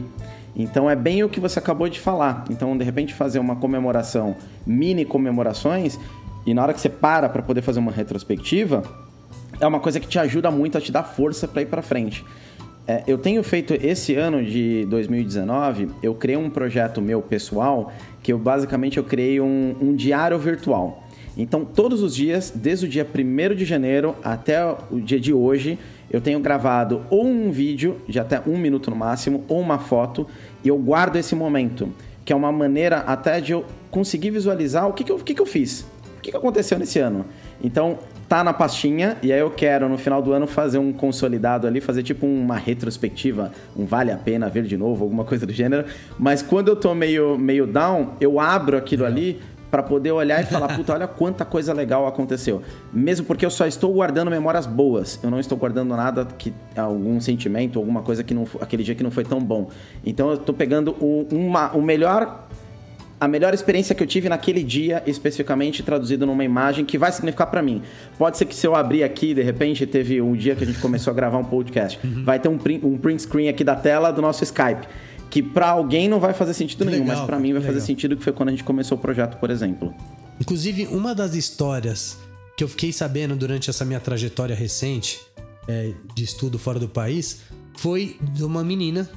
Então 0.55 0.89
é 0.89 0.95
bem 0.95 1.23
o 1.23 1.29
que 1.29 1.39
você 1.39 1.59
acabou 1.59 1.89
de 1.89 1.99
falar. 1.99 2.45
Então, 2.49 2.77
de 2.77 2.83
repente, 2.83 3.13
fazer 3.13 3.39
uma 3.39 3.55
comemoração, 3.55 4.35
mini 4.65 5.03
comemorações, 5.03 5.99
e 6.45 6.53
na 6.53 6.61
hora 6.61 6.73
que 6.73 6.81
você 6.81 6.89
para 6.89 7.29
para 7.29 7.41
poder 7.41 7.61
fazer 7.61 7.79
uma 7.79 7.91
retrospectiva, 7.91 8.83
é 9.59 9.65
uma 9.65 9.79
coisa 9.79 9.99
que 9.99 10.07
te 10.07 10.19
ajuda 10.19 10.51
muito 10.51 10.77
a 10.77 10.81
te 10.81 10.91
dar 10.91 11.03
força 11.03 11.47
para 11.47 11.61
ir 11.61 11.67
para 11.67 11.81
frente. 11.81 12.23
É, 12.85 13.01
eu 13.07 13.17
tenho 13.17 13.41
feito 13.43 13.73
esse 13.73 14.13
ano 14.15 14.43
de 14.43 14.85
2019, 14.89 15.89
eu 16.03 16.13
criei 16.13 16.37
um 16.37 16.49
projeto 16.49 17.01
meu 17.01 17.21
pessoal 17.21 17.93
que 18.21 18.33
eu 18.33 18.37
basicamente 18.37 18.97
eu 18.97 19.05
criei 19.05 19.39
um, 19.39 19.75
um 19.81 19.95
diário 19.95 20.37
virtual. 20.37 21.03
Então, 21.37 21.65
todos 21.65 22.03
os 22.03 22.13
dias, 22.13 22.51
desde 22.53 22.85
o 22.85 22.89
dia 22.89 23.07
1 23.07 23.55
de 23.55 23.65
janeiro 23.65 24.15
até 24.23 24.63
o 24.91 24.99
dia 24.99 25.19
de 25.19 25.33
hoje, 25.33 25.79
eu 26.13 26.21
tenho 26.21 26.39
gravado 26.39 27.01
ou 27.09 27.25
um 27.25 27.51
vídeo 27.51 27.99
de 28.07 28.19
até 28.19 28.39
um 28.45 28.55
minuto 28.55 28.91
no 28.91 28.95
máximo, 28.95 29.43
ou 29.47 29.59
uma 29.59 29.79
foto, 29.79 30.27
e 30.63 30.67
eu 30.67 30.77
guardo 30.77 31.15
esse 31.15 31.33
momento, 31.33 31.89
que 32.23 32.31
é 32.31 32.35
uma 32.35 32.51
maneira 32.51 32.99
até 32.99 33.41
de 33.41 33.51
eu 33.51 33.65
conseguir 33.89 34.29
visualizar 34.29 34.87
o 34.87 34.93
que, 34.93 35.03
que, 35.03 35.11
eu, 35.11 35.17
que, 35.17 35.33
que 35.33 35.41
eu 35.41 35.45
fiz, 35.45 35.81
o 36.17 36.21
que, 36.21 36.29
que 36.29 36.37
aconteceu 36.37 36.77
nesse 36.77 36.99
ano. 36.99 37.25
Então, 37.63 37.97
tá 38.29 38.43
na 38.43 38.53
pastinha, 38.53 39.17
e 39.21 39.33
aí 39.33 39.39
eu 39.39 39.49
quero 39.49 39.89
no 39.89 39.97
final 39.97 40.21
do 40.21 40.33
ano 40.33 40.47
fazer 40.47 40.77
um 40.77 40.93
consolidado 40.93 41.67
ali, 41.67 41.81
fazer 41.81 42.03
tipo 42.03 42.25
uma 42.25 42.57
retrospectiva, 42.57 43.51
um 43.75 43.85
vale 43.85 44.11
a 44.11 44.17
pena 44.17 44.49
ver 44.49 44.63
de 44.63 44.77
novo, 44.77 45.03
alguma 45.03 45.23
coisa 45.23 45.45
do 45.45 45.53
gênero. 45.53 45.85
Mas 46.17 46.41
quando 46.41 46.69
eu 46.69 46.75
tô 46.75 46.93
meio, 46.93 47.37
meio 47.37 47.65
down, 47.65 48.13
eu 48.21 48.39
abro 48.39 48.77
aquilo 48.77 49.05
ali 49.05 49.41
para 49.73 49.81
poder 49.81 50.11
olhar 50.11 50.39
e 50.39 50.45
falar, 50.45 50.67
puta, 50.77 50.93
olha 50.93 51.07
quanta 51.07 51.43
coisa 51.43 51.73
legal 51.73 52.05
aconteceu. 52.05 52.61
Mesmo 52.93 53.25
porque 53.25 53.43
eu 53.43 53.49
só 53.49 53.65
estou 53.65 53.91
guardando 53.91 54.29
memórias 54.29 54.67
boas. 54.67 55.19
Eu 55.23 55.31
não 55.31 55.39
estou 55.39 55.57
guardando 55.57 55.97
nada 55.97 56.27
que 56.37 56.53
algum 56.77 57.19
sentimento, 57.19 57.79
alguma 57.79 58.03
coisa 58.03 58.23
que 58.23 58.35
não 58.35 58.45
aquele 58.61 58.83
dia 58.83 58.93
que 58.93 59.01
não 59.01 59.09
foi 59.09 59.23
tão 59.23 59.39
bom. 59.39 59.71
Então 60.05 60.27
eu 60.29 60.35
estou 60.35 60.53
pegando 60.53 60.91
o, 60.99 61.27
uma, 61.31 61.71
o 61.71 61.81
melhor 61.81 62.45
a 63.19 63.27
melhor 63.27 63.51
experiência 63.53 63.95
que 63.95 64.03
eu 64.03 64.07
tive 64.07 64.29
naquele 64.29 64.61
dia, 64.63 65.01
especificamente 65.07 65.81
traduzido 65.81 66.23
numa 66.25 66.43
imagem 66.43 66.85
que 66.85 66.97
vai 66.97 67.11
significar 67.11 67.47
para 67.47 67.63
mim. 67.63 67.81
Pode 68.15 68.37
ser 68.37 68.45
que 68.45 68.53
se 68.53 68.67
eu 68.67 68.75
abrir 68.75 69.03
aqui, 69.03 69.33
de 69.33 69.41
repente, 69.41 69.87
teve 69.87 70.21
um 70.21 70.33
dia 70.33 70.55
que 70.55 70.63
a 70.65 70.67
gente 70.67 70.79
começou 70.79 71.09
a 71.09 71.15
gravar 71.15 71.39
um 71.39 71.45
podcast, 71.45 71.99
uhum. 72.03 72.23
vai 72.23 72.37
ter 72.37 72.49
um 72.49 72.59
print, 72.59 72.85
um 72.85 72.97
print 72.97 73.23
screen 73.23 73.49
aqui 73.49 73.63
da 73.63 73.75
tela 73.75 74.11
do 74.11 74.21
nosso 74.21 74.43
Skype. 74.43 74.85
Que 75.33 75.41
para 75.41 75.67
alguém 75.67 76.07
não 76.07 76.19
vai 76.19 76.31
fazer 76.31 76.53
sentido 76.53 76.85
nenhum, 76.85 77.05
mas 77.05 77.19
para 77.21 77.39
mim 77.39 77.53
vai 77.53 77.61
fazer 77.63 77.81
sentido 77.81 78.15
que 78.15 78.23
foi 78.23 78.31
quando 78.31 78.49
a 78.49 78.51
gente 78.51 78.63
começou 78.63 78.99
o 78.99 79.01
projeto, 79.01 79.39
por 79.39 79.49
exemplo. 79.49 79.91
Inclusive, 80.39 80.85
uma 80.85 81.15
das 81.15 81.33
histórias 81.33 82.19
que 82.55 82.63
eu 82.63 82.67
fiquei 82.67 82.93
sabendo 82.93 83.35
durante 83.35 83.67
essa 83.67 83.83
minha 83.83 83.99
trajetória 83.99 84.55
recente 84.55 85.19
é, 85.67 85.91
de 86.13 86.23
estudo 86.23 86.59
fora 86.59 86.77
do 86.77 86.87
país 86.87 87.41
foi 87.75 88.15
de 88.21 88.43
uma 88.43 88.63
menina 88.63 89.09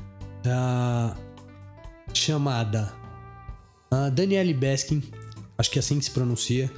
uh, 0.46 1.14
chamada 2.14 2.94
uh, 3.92 4.10
Danielle 4.10 4.54
Baskin, 4.54 5.02
acho 5.58 5.70
que 5.70 5.78
é 5.78 5.80
assim 5.80 5.98
que 5.98 6.06
se 6.06 6.12
pronuncia. 6.12 6.72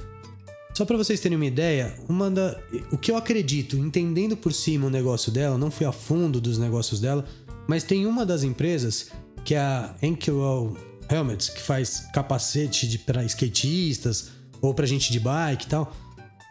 Só 0.73 0.83
para 0.83 0.97
vocês 0.97 1.21
terem 1.21 1.37
uma 1.37 1.45
ideia, 1.45 1.95
uma 2.09 2.29
da, 2.29 2.59
o 2.91 2.97
que 2.97 3.09
eu 3.09 3.15
acredito, 3.15 3.77
entendendo 3.77 4.35
por 4.35 4.51
cima 4.51 4.87
o 4.87 4.89
negócio 4.89 5.31
dela, 5.31 5.57
não 5.57 5.71
fui 5.71 5.85
a 5.85 5.93
fundo 5.93 6.41
dos 6.41 6.57
negócios 6.57 6.99
dela, 6.99 7.23
mas 7.69 7.83
tem 7.83 8.07
uma 8.07 8.25
das 8.25 8.43
empresas 8.43 9.11
que 9.49 9.55
é 9.55 9.59
a 9.59 9.95
Ankylo 10.03 10.77
Helmets, 11.09 11.49
que 11.49 11.59
faz 11.59 12.07
capacete 12.13 12.99
para 12.99 13.23
skatistas 13.23 14.29
ou 14.61 14.75
para 14.75 14.85
gente 14.85 15.11
de 15.11 15.19
bike 15.19 15.65
e 15.65 15.67
tal. 15.67 15.91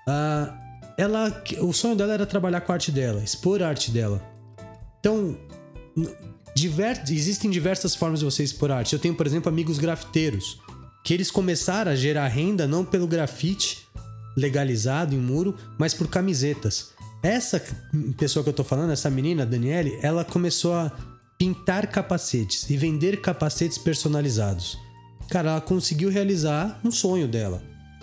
Uh, 0.08 0.52
ela, 0.96 1.44
o 1.60 1.72
sonho 1.72 1.94
dela 1.94 2.14
era 2.14 2.26
trabalhar 2.26 2.60
com 2.62 2.72
a 2.72 2.74
arte 2.74 2.90
dela, 2.90 3.22
expor 3.22 3.62
a 3.62 3.68
arte 3.68 3.92
dela. 3.92 4.20
Então, 4.98 5.38
diver, 6.56 7.00
existem 7.08 7.48
diversas 7.48 7.94
formas 7.94 8.18
de 8.18 8.24
você 8.24 8.42
expor 8.42 8.72
arte. 8.72 8.94
Eu 8.94 8.98
tenho, 8.98 9.14
por 9.14 9.28
exemplo, 9.28 9.48
amigos 9.48 9.78
grafiteiros, 9.78 10.60
que 11.04 11.14
eles 11.14 11.30
começaram 11.30 11.92
a 11.92 11.94
gerar 11.94 12.26
renda 12.26 12.66
não 12.66 12.84
pelo 12.84 13.06
grafite 13.06 13.86
legalizado 14.36 15.14
em 15.14 15.18
muro, 15.18 15.54
mas 15.78 15.94
por 15.94 16.08
camisetas. 16.08 16.90
Essa 17.22 17.62
pessoa 18.16 18.42
que 18.42 18.48
eu 18.48 18.54
tô 18.54 18.64
falando, 18.64 18.90
essa 18.90 19.08
menina, 19.08 19.46
Daniele, 19.46 19.96
ela 20.02 20.24
começou 20.24 20.74
a 20.74 20.90
pintar 21.38 21.86
capacetes 21.86 22.68
e 22.68 22.76
vender 22.76 23.20
capacetes 23.20 23.78
personalizados. 23.78 24.76
Cara, 25.30 25.50
ela 25.50 25.60
conseguiu 25.60 26.10
realizar 26.10 26.80
um 26.84 26.90
sonho 26.90 27.28
dela, 27.28 27.62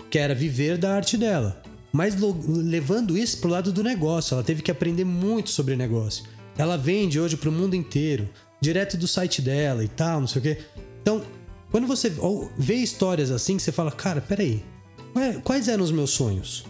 que 0.09 0.17
era 0.17 0.33
viver 0.33 0.77
da 0.77 0.95
arte 0.95 1.17
dela. 1.17 1.61
Mas 1.91 2.15
levando 2.17 3.17
isso 3.17 3.39
pro 3.39 3.49
lado 3.49 3.73
do 3.73 3.83
negócio, 3.83 4.35
ela 4.35 4.43
teve 4.43 4.61
que 4.61 4.71
aprender 4.71 5.03
muito 5.03 5.49
sobre 5.49 5.75
negócio. 5.75 6.23
Ela 6.57 6.77
vende 6.77 7.19
hoje 7.19 7.35
pro 7.35 7.51
mundo 7.51 7.75
inteiro 7.75 8.29
direto 8.61 8.95
do 8.95 9.07
site 9.07 9.41
dela 9.41 9.83
e 9.83 9.87
tal, 9.87 10.21
não 10.21 10.27
sei 10.27 10.39
o 10.39 10.43
quê. 10.43 10.57
Então, 11.01 11.21
quando 11.71 11.87
você 11.87 12.11
vê 12.57 12.75
histórias 12.75 13.31
assim, 13.31 13.59
você 13.59 13.71
fala, 13.71 13.91
cara, 13.91 14.21
peraí, 14.21 14.63
quais 15.43 15.67
eram 15.67 15.83
os 15.83 15.91
meus 15.91 16.11
sonhos? 16.11 16.65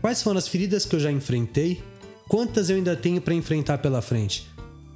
Quais 0.00 0.22
foram 0.22 0.38
as 0.38 0.48
feridas 0.48 0.86
que 0.86 0.96
eu 0.96 1.00
já 1.00 1.12
enfrentei? 1.12 1.82
Quantas 2.28 2.70
eu 2.70 2.76
ainda 2.76 2.96
tenho 2.96 3.20
para 3.20 3.34
enfrentar 3.34 3.78
pela 3.78 4.00
frente? 4.00 4.50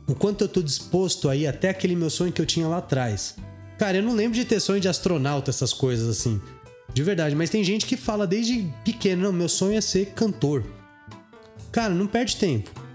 O 0.06 0.14
quanto 0.14 0.44
eu 0.44 0.48
tô 0.48 0.62
disposto 0.62 1.28
a 1.28 1.36
ir 1.36 1.46
até 1.46 1.68
aquele 1.68 1.96
meu 1.96 2.10
sonho 2.10 2.32
que 2.32 2.40
eu 2.40 2.46
tinha 2.46 2.68
lá 2.68 2.78
atrás? 2.78 3.36
Cara, 3.78 3.98
eu 3.98 4.02
não 4.02 4.14
lembro 4.14 4.38
de 4.38 4.44
ter 4.44 4.60
sonho 4.60 4.80
de 4.80 4.88
astronauta, 4.88 5.50
essas 5.50 5.72
coisas 5.72 6.08
assim. 6.08 6.40
De 6.94 7.02
verdade, 7.02 7.34
mas 7.34 7.50
tem 7.50 7.62
gente 7.62 7.84
que 7.86 7.96
fala 7.96 8.26
desde 8.26 8.72
pequeno, 8.84 9.24
não, 9.24 9.32
meu 9.32 9.48
sonho 9.48 9.76
é 9.76 9.80
ser 9.80 10.06
cantor. 10.06 10.64
Cara, 11.72 11.92
não 11.92 12.06
perde 12.06 12.36
tempo 12.36 12.86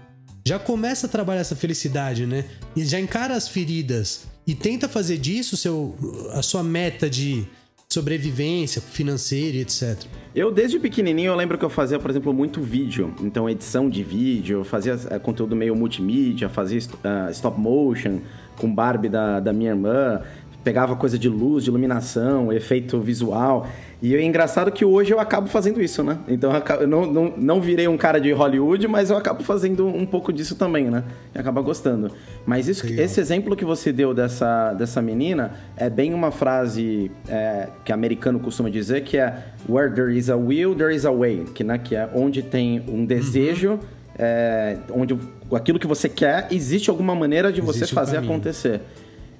já 0.44 0.58
começa 0.58 1.06
a 1.06 1.10
trabalhar 1.10 1.40
essa 1.40 1.56
felicidade, 1.56 2.26
né? 2.26 2.44
E 2.74 2.84
já 2.84 2.98
encara 2.98 3.34
as 3.34 3.48
feridas 3.48 4.24
e 4.46 4.54
tenta 4.54 4.88
fazer 4.88 5.18
disso 5.18 5.56
seu, 5.56 5.96
a 6.32 6.42
sua 6.42 6.62
meta 6.62 7.08
de 7.08 7.46
sobrevivência 7.92 8.80
financeira 8.80 9.58
etc. 9.58 10.04
Eu, 10.34 10.50
desde 10.50 10.78
pequenininho, 10.78 11.28
eu 11.28 11.36
lembro 11.36 11.58
que 11.58 11.64
eu 11.64 11.68
fazia, 11.68 11.98
por 11.98 12.10
exemplo, 12.10 12.32
muito 12.32 12.62
vídeo. 12.62 13.14
Então, 13.20 13.48
edição 13.50 13.88
de 13.88 14.02
vídeo, 14.02 14.64
fazia 14.64 14.94
uh, 14.94 15.20
conteúdo 15.20 15.54
meio 15.54 15.76
multimídia, 15.76 16.48
fazia 16.48 16.78
uh, 16.78 17.30
stop 17.30 17.60
motion 17.60 18.18
com 18.56 18.72
Barbie 18.74 19.08
da, 19.08 19.40
da 19.40 19.52
minha 19.52 19.70
irmã, 19.70 20.22
pegava 20.62 20.94
coisa 20.96 21.18
de 21.18 21.28
luz, 21.28 21.64
de 21.64 21.70
iluminação, 21.70 22.52
efeito 22.52 23.00
visual. 23.00 23.66
E 24.00 24.16
é 24.16 24.22
engraçado 24.22 24.72
que 24.72 24.84
hoje 24.84 25.12
eu 25.12 25.20
acabo 25.20 25.48
fazendo 25.48 25.80
isso, 25.80 26.02
né? 26.02 26.18
Então 26.26 26.52
eu 26.80 26.88
não, 26.88 27.06
não, 27.06 27.34
não 27.36 27.60
virei 27.60 27.86
um 27.86 27.96
cara 27.96 28.20
de 28.20 28.32
Hollywood, 28.32 28.88
mas 28.88 29.10
eu 29.10 29.16
acabo 29.16 29.44
fazendo 29.44 29.86
um 29.86 30.04
pouco 30.04 30.32
disso 30.32 30.56
também, 30.56 30.90
né? 30.90 31.04
E 31.34 31.38
acaba 31.38 31.60
gostando. 31.60 32.10
Mas 32.44 32.66
isso, 32.66 32.84
esse 32.86 33.20
exemplo 33.20 33.54
que 33.54 33.64
você 33.64 33.92
deu 33.92 34.12
dessa, 34.12 34.72
dessa 34.74 35.00
menina 35.00 35.52
é 35.76 35.88
bem 35.88 36.12
uma 36.14 36.32
frase 36.32 37.12
é, 37.28 37.68
que 37.84 37.92
americano 37.92 38.40
costuma 38.40 38.70
dizer, 38.70 39.02
que 39.02 39.18
é 39.18 39.52
Where 39.68 39.94
there 39.94 40.16
is 40.16 40.28
a 40.28 40.36
will, 40.36 40.74
there 40.74 40.94
is 40.94 41.06
a 41.06 41.12
way. 41.12 41.44
Que, 41.54 41.62
né, 41.62 41.78
que 41.78 41.94
é 41.94 42.08
onde 42.12 42.42
tem 42.42 42.84
um 42.88 43.04
desejo, 43.04 43.72
uhum. 43.72 43.78
é, 44.18 44.78
onde 44.92 45.16
aquilo 45.54 45.78
que 45.78 45.86
você 45.86 46.08
quer, 46.08 46.48
existe 46.50 46.90
alguma 46.90 47.14
maneira 47.14 47.52
de 47.52 47.60
existe 47.60 47.80
você 47.80 47.94
fazer 47.94 48.16
acontecer. 48.16 48.80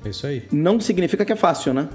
É 0.04 0.08
isso 0.08 0.26
aí. 0.26 0.46
Não 0.50 0.80
significa 0.80 1.24
que 1.24 1.32
é 1.32 1.36
fácil, 1.36 1.72
né? 1.72 1.88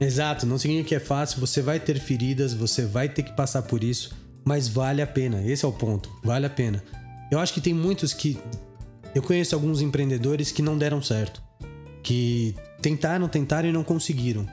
Exato, 0.00 0.44
não 0.44 0.58
significa 0.58 0.88
que 0.88 0.94
é 0.94 1.00
fácil, 1.00 1.40
você 1.40 1.62
vai 1.62 1.78
ter 1.78 1.98
feridas, 2.00 2.52
você 2.52 2.84
vai 2.84 3.08
ter 3.08 3.22
que 3.22 3.32
passar 3.32 3.62
por 3.62 3.84
isso, 3.84 4.14
mas 4.44 4.68
vale 4.68 5.00
a 5.00 5.06
pena. 5.06 5.42
Esse 5.42 5.64
é 5.64 5.68
o 5.68 5.72
ponto, 5.72 6.10
vale 6.22 6.46
a 6.46 6.50
pena. 6.50 6.82
Eu 7.30 7.38
acho 7.38 7.54
que 7.54 7.60
tem 7.60 7.72
muitos 7.72 8.12
que 8.12 8.38
eu 9.14 9.22
conheço 9.22 9.54
alguns 9.54 9.80
empreendedores 9.80 10.50
que 10.50 10.62
não 10.62 10.76
deram 10.76 11.00
certo, 11.00 11.40
que 12.02 12.54
tentaram, 12.82 13.28
tentaram 13.28 13.68
e 13.68 13.72
não 13.72 13.84
conseguiram. 13.84 14.46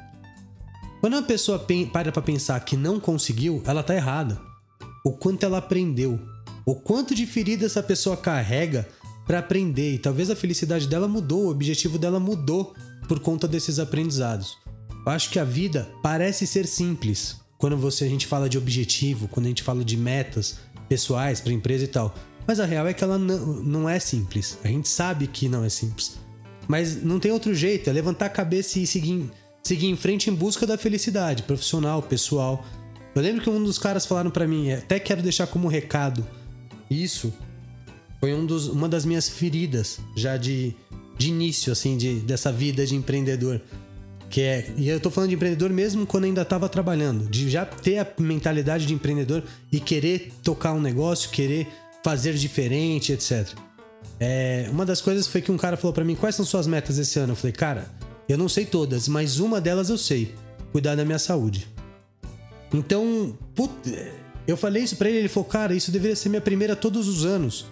Quando 1.00 1.14
uma 1.14 1.24
pessoa 1.24 1.58
para 1.92 2.12
para 2.12 2.22
pensar 2.22 2.60
que 2.64 2.78
não 2.78 3.00
conseguiu, 3.00 3.64
ela 3.66 3.82
tá 3.82 3.96
errada. 3.96 4.40
O 5.04 5.12
quanto 5.12 5.44
ela 5.44 5.58
aprendeu, 5.58 6.20
o 6.64 6.76
quanto 6.76 7.16
de 7.16 7.26
ferida 7.26 7.66
essa 7.66 7.82
pessoa 7.82 8.16
carrega 8.16 8.88
para 9.26 9.40
aprender 9.40 9.96
e 9.96 9.98
talvez 9.98 10.30
a 10.30 10.36
felicidade 10.36 10.88
dela 10.88 11.08
mudou, 11.08 11.46
o 11.46 11.50
objetivo 11.50 11.98
dela 11.98 12.20
mudou 12.20 12.76
por 13.08 13.20
conta 13.20 13.48
desses 13.48 13.80
aprendizados. 13.80 14.58
Eu 15.06 15.12
acho 15.12 15.30
que 15.30 15.40
a 15.40 15.44
vida 15.44 15.90
parece 16.02 16.46
ser 16.46 16.68
simples 16.68 17.40
quando 17.58 17.78
você 17.78 18.06
a 18.06 18.10
gente 18.10 18.28
fala 18.28 18.50
de 18.50 18.58
objetivo, 18.58 19.28
quando 19.28 19.46
a 19.46 19.50
gente 19.50 19.64
fala 19.64 19.84
de 19.84 19.96
metas 19.96 20.60
pessoais 20.90 21.40
para 21.40 21.54
empresa 21.54 21.84
e 21.84 21.88
tal. 21.88 22.14
Mas 22.48 22.60
a 22.60 22.66
real 22.66 22.88
é 22.88 22.94
que 22.94 23.04
ela 23.04 23.18
não, 23.18 23.38
não 23.62 23.90
é 23.90 24.00
simples. 24.00 24.58
A 24.64 24.68
gente 24.68 24.90
sabe 24.90 25.28
que 25.28 25.48
não 25.48 25.64
é 25.64 25.70
simples. 25.70 26.18
Mas 26.68 27.04
não 27.04 27.20
tem 27.20 27.32
outro 27.32 27.54
jeito, 27.54 27.90
é 27.90 27.94
levantar 27.94 28.26
a 28.26 28.30
cabeça 28.30 28.80
e 28.80 28.88
seguir, 28.88 29.30
seguir 29.64 29.88
em 29.88 29.96
frente 29.96 30.30
em 30.30 30.34
busca 30.34 30.66
da 30.66 30.78
felicidade 30.78 31.44
profissional, 31.44 32.02
pessoal. 32.02 32.66
Eu 33.14 33.22
lembro 33.22 33.42
que 33.42 33.50
um 33.50 33.64
dos 33.64 33.78
caras 33.78 34.06
falaram 34.06 34.32
para 34.32 34.48
mim, 34.48 34.72
até 34.72 35.00
quero 35.00 35.22
deixar 35.22 35.48
como 35.48 35.68
recado. 35.68 36.26
Isso 36.90 37.34
foi 38.20 38.34
um 38.34 38.46
dos, 38.46 38.68
uma 38.68 38.88
das 38.88 39.06
minhas 39.06 39.28
feridas 39.30 40.00
já 40.16 40.38
de, 40.38 40.76
de 41.18 41.30
início, 41.30 41.72
assim, 41.72 41.98
de, 41.98 42.16
dessa 42.20 42.52
vida 42.52 42.86
de 42.86 42.96
empreendedor. 42.96 43.62
Que 44.30 44.42
é, 44.42 44.74
e 44.78 44.88
eu 44.88 45.00
tô 45.00 45.10
falando 45.10 45.30
de 45.30 45.36
empreendedor 45.36 45.70
mesmo 45.72 46.06
quando 46.06 46.24
ainda 46.24 46.42
estava 46.42 46.70
trabalhando, 46.70 47.30
de 47.30 47.50
já 47.50 47.66
ter 47.66 47.98
a 48.00 48.08
mentalidade 48.18 48.86
de 48.86 48.94
empreendedor 48.94 49.44
e 49.72 49.80
querer 49.80 50.32
tocar 50.42 50.72
um 50.72 50.80
negócio, 50.80 51.30
querer 51.30 51.68
fazer 52.02 52.34
diferente, 52.34 53.12
etc. 53.12 53.50
É, 54.20 54.70
uma 54.72 54.86
das 54.86 55.02
coisas 55.02 55.28
foi 55.28 55.42
que 55.42 55.52
um 55.52 55.58
cara 55.58 55.76
falou 55.76 55.94
para 55.94 56.06
mim: 56.06 56.16
Quais 56.16 56.36
são 56.36 56.46
suas 56.46 56.66
metas 56.66 56.98
esse 56.98 57.20
ano? 57.20 57.34
Eu 57.34 57.36
falei, 57.36 57.52
cara, 57.52 57.92
eu 58.30 58.38
não 58.38 58.48
sei 58.48 58.66
todas, 58.66 59.08
mas 59.08 59.40
uma 59.40 59.60
delas 59.60 59.90
eu 59.90 59.98
sei: 59.98 60.34
cuidar 60.72 60.96
da 60.96 61.04
minha 61.04 61.20
saúde. 61.20 61.68
Então, 62.74 63.38
put... 63.54 63.72
eu 64.48 64.56
falei 64.56 64.84
isso 64.84 64.96
pra 64.96 65.10
ele, 65.10 65.20
ele 65.20 65.28
falou, 65.28 65.50
cara, 65.50 65.74
isso 65.74 65.92
deveria 65.92 66.16
ser 66.16 66.30
minha 66.30 66.42
primeira 66.42 66.76
todos 66.76 67.08
os 67.08 67.26
anos. 67.26 67.66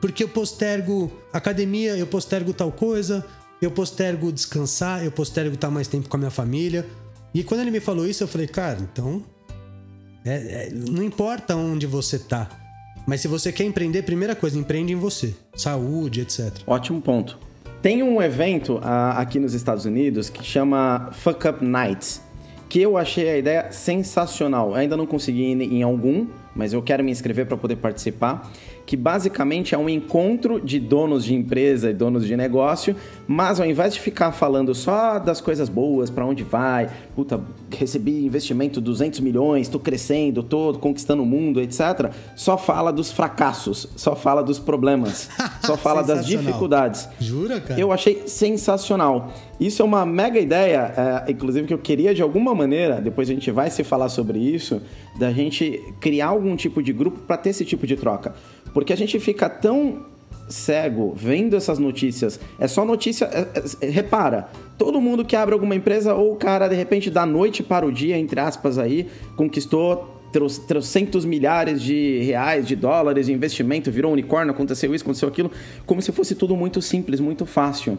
Porque 0.00 0.24
eu 0.24 0.28
postergo 0.28 1.10
academia, 1.32 1.96
eu 1.96 2.06
postergo 2.06 2.52
tal 2.52 2.72
coisa, 2.72 3.24
eu 3.60 3.70
postergo 3.70 4.32
descansar, 4.32 5.04
eu 5.04 5.12
postergo 5.12 5.54
estar 5.54 5.70
mais 5.70 5.86
tempo 5.86 6.08
com 6.08 6.16
a 6.16 6.18
minha 6.18 6.30
família. 6.30 6.86
E 7.34 7.44
quando 7.44 7.60
ele 7.60 7.70
me 7.70 7.80
falou 7.80 8.06
isso, 8.06 8.22
eu 8.22 8.28
falei, 8.28 8.46
cara, 8.46 8.78
então. 8.80 9.22
É, 10.24 10.34
é, 10.34 10.70
não 10.70 11.02
importa 11.02 11.56
onde 11.56 11.86
você 11.86 12.18
tá. 12.18 12.48
Mas 13.06 13.20
se 13.20 13.28
você 13.28 13.52
quer 13.52 13.64
empreender, 13.64 14.02
primeira 14.02 14.34
coisa, 14.34 14.58
empreende 14.58 14.92
em 14.92 14.96
você. 14.96 15.34
Saúde, 15.54 16.20
etc. 16.20 16.52
Ótimo 16.66 17.00
ponto. 17.00 17.38
Tem 17.82 18.02
um 18.02 18.20
evento 18.20 18.74
uh, 18.76 19.16
aqui 19.16 19.38
nos 19.38 19.54
Estados 19.54 19.86
Unidos 19.86 20.28
que 20.28 20.44
chama 20.44 21.10
Fuck 21.12 21.48
Up 21.48 21.64
Nights. 21.64 22.20
Que 22.68 22.80
eu 22.80 22.96
achei 22.96 23.28
a 23.28 23.38
ideia 23.38 23.72
sensacional. 23.72 24.70
Eu 24.70 24.74
ainda 24.76 24.96
não 24.96 25.06
consegui 25.06 25.42
ir 25.42 25.62
em 25.62 25.82
algum, 25.82 26.26
mas 26.54 26.72
eu 26.72 26.82
quero 26.82 27.02
me 27.02 27.10
inscrever 27.10 27.46
para 27.46 27.56
poder 27.56 27.76
participar, 27.76 28.50
que 28.86 28.96
basicamente 28.96 29.74
é 29.74 29.78
um 29.78 29.88
encontro 29.88 30.60
de 30.60 30.78
donos 30.78 31.24
de 31.24 31.34
empresa 31.34 31.90
e 31.90 31.94
donos 31.94 32.26
de 32.26 32.36
negócio, 32.36 32.96
mas 33.26 33.60
ao 33.60 33.66
invés 33.66 33.94
de 33.94 34.00
ficar 34.00 34.32
falando 34.32 34.74
só 34.74 35.18
das 35.18 35.40
coisas 35.40 35.68
boas, 35.68 36.10
para 36.10 36.26
onde 36.26 36.42
vai, 36.42 36.90
puta, 37.14 37.40
recebi 37.70 38.24
investimento 38.24 38.80
200 38.80 39.20
milhões, 39.20 39.66
estou 39.66 39.80
crescendo, 39.80 40.40
estou 40.40 40.74
conquistando 40.78 41.22
o 41.22 41.26
mundo, 41.26 41.60
etc. 41.60 42.10
Só 42.34 42.58
fala 42.58 42.92
dos 42.92 43.12
fracassos, 43.12 43.88
só 43.96 44.16
fala 44.16 44.42
dos 44.42 44.58
problemas, 44.58 45.28
só 45.62 45.76
fala 45.76 46.02
das 46.02 46.26
dificuldades. 46.26 47.08
Jura, 47.20 47.60
cara? 47.60 47.80
Eu 47.80 47.92
achei 47.92 48.24
sensacional. 48.26 49.32
Isso 49.60 49.82
é 49.82 49.84
uma 49.84 50.06
mega 50.06 50.40
ideia, 50.40 51.24
é, 51.26 51.30
inclusive 51.30 51.66
que 51.66 51.74
eu 51.74 51.78
queria 51.78 52.14
de 52.14 52.22
alguma 52.22 52.54
maneira, 52.54 53.00
depois 53.00 53.28
a 53.28 53.34
gente 53.34 53.50
vai 53.50 53.70
se 53.70 53.84
falar 53.84 54.08
sobre 54.08 54.38
isso, 54.38 54.80
da 55.18 55.30
gente 55.32 55.94
criar 56.00 56.28
algum 56.28 56.56
tipo 56.56 56.82
de 56.82 56.92
grupo 56.92 57.20
para 57.20 57.36
ter 57.36 57.50
esse 57.50 57.64
tipo 57.64 57.86
de 57.86 57.94
troca. 57.94 58.34
Porque 58.72 58.92
a 58.92 58.96
gente 58.96 59.18
fica 59.18 59.48
tão 59.48 60.04
cego 60.48 61.14
vendo 61.16 61.56
essas 61.56 61.78
notícias. 61.78 62.40
É 62.58 62.66
só 62.66 62.84
notícia. 62.84 63.26
É, 63.26 63.86
é, 63.86 63.90
repara, 63.90 64.48
todo 64.76 65.00
mundo 65.00 65.24
que 65.24 65.36
abre 65.36 65.54
alguma 65.54 65.74
empresa, 65.74 66.14
ou 66.14 66.32
o 66.32 66.36
cara, 66.36 66.68
de 66.68 66.74
repente, 66.74 67.10
da 67.10 67.24
noite 67.24 67.62
para 67.62 67.86
o 67.86 67.92
dia, 67.92 68.18
entre 68.18 68.40
aspas, 68.40 68.78
aí, 68.78 69.06
conquistou 69.36 70.16
trocentos 70.68 71.24
milhares 71.24 71.82
de 71.82 72.20
reais, 72.22 72.66
de 72.66 72.76
dólares 72.76 73.26
de 73.26 73.32
investimento, 73.32 73.90
virou 73.90 74.10
um 74.10 74.12
unicórnio, 74.12 74.52
aconteceu 74.52 74.94
isso, 74.94 75.02
aconteceu 75.02 75.28
aquilo, 75.28 75.50
como 75.84 76.00
se 76.00 76.12
fosse 76.12 76.36
tudo 76.36 76.56
muito 76.56 76.80
simples, 76.80 77.18
muito 77.18 77.44
fácil. 77.44 77.98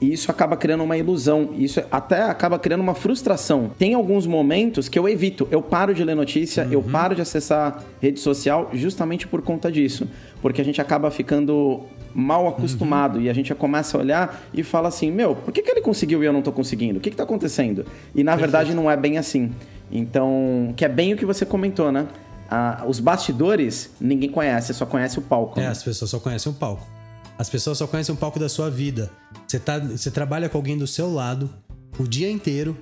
E 0.00 0.12
isso 0.12 0.30
acaba 0.30 0.56
criando 0.56 0.84
uma 0.84 0.96
ilusão, 0.96 1.50
isso 1.56 1.82
até 1.90 2.22
acaba 2.22 2.58
criando 2.58 2.80
uma 2.80 2.94
frustração. 2.94 3.70
Tem 3.78 3.94
alguns 3.94 4.26
momentos 4.26 4.88
que 4.88 4.98
eu 4.98 5.08
evito, 5.08 5.48
eu 5.50 5.62
paro 5.62 5.94
de 5.94 6.04
ler 6.04 6.14
notícia, 6.14 6.64
uhum. 6.64 6.72
eu 6.72 6.82
paro 6.82 7.14
de 7.14 7.22
acessar 7.22 7.82
rede 8.00 8.20
social 8.20 8.70
justamente 8.74 9.26
por 9.26 9.40
conta 9.40 9.72
disso. 9.72 10.06
Porque 10.42 10.60
a 10.60 10.64
gente 10.64 10.80
acaba 10.80 11.10
ficando 11.10 11.82
mal 12.14 12.46
acostumado 12.46 13.16
uhum. 13.16 13.24
e 13.24 13.30
a 13.30 13.32
gente 13.32 13.48
já 13.48 13.54
começa 13.54 13.96
a 13.96 14.00
olhar 14.00 14.42
e 14.52 14.62
fala 14.62 14.88
assim: 14.88 15.10
meu, 15.10 15.34
por 15.34 15.52
que, 15.52 15.62
que 15.62 15.70
ele 15.70 15.80
conseguiu 15.80 16.22
e 16.22 16.26
eu 16.26 16.32
não 16.32 16.40
estou 16.40 16.52
conseguindo? 16.52 16.98
O 16.98 17.00
que 17.00 17.08
está 17.08 17.24
acontecendo? 17.24 17.86
E 18.14 18.22
na 18.22 18.32
Perfeito. 18.32 18.52
verdade 18.52 18.74
não 18.74 18.90
é 18.90 18.96
bem 18.96 19.16
assim. 19.16 19.50
Então, 19.90 20.74
que 20.76 20.84
é 20.84 20.88
bem 20.88 21.14
o 21.14 21.16
que 21.16 21.24
você 21.24 21.46
comentou, 21.46 21.90
né? 21.90 22.06
Ah, 22.50 22.84
os 22.86 23.00
bastidores 23.00 23.90
ninguém 24.00 24.28
conhece, 24.28 24.72
só 24.74 24.84
conhece 24.84 25.18
o 25.18 25.22
palco. 25.22 25.58
É, 25.58 25.64
né? 25.64 25.68
as 25.68 25.82
pessoas 25.82 26.10
só 26.10 26.20
conhecem 26.20 26.50
o 26.52 26.54
palco. 26.54 26.95
As 27.38 27.48
pessoas 27.50 27.78
só 27.78 27.86
conhecem 27.86 28.14
um 28.14 28.18
pouco 28.18 28.38
da 28.38 28.48
sua 28.48 28.70
vida. 28.70 29.10
Você, 29.46 29.58
tá, 29.58 29.78
você 29.78 30.10
trabalha 30.10 30.48
com 30.48 30.56
alguém 30.56 30.76
do 30.76 30.86
seu 30.86 31.12
lado 31.12 31.50
o 31.98 32.06
dia 32.06 32.30
inteiro 32.30 32.76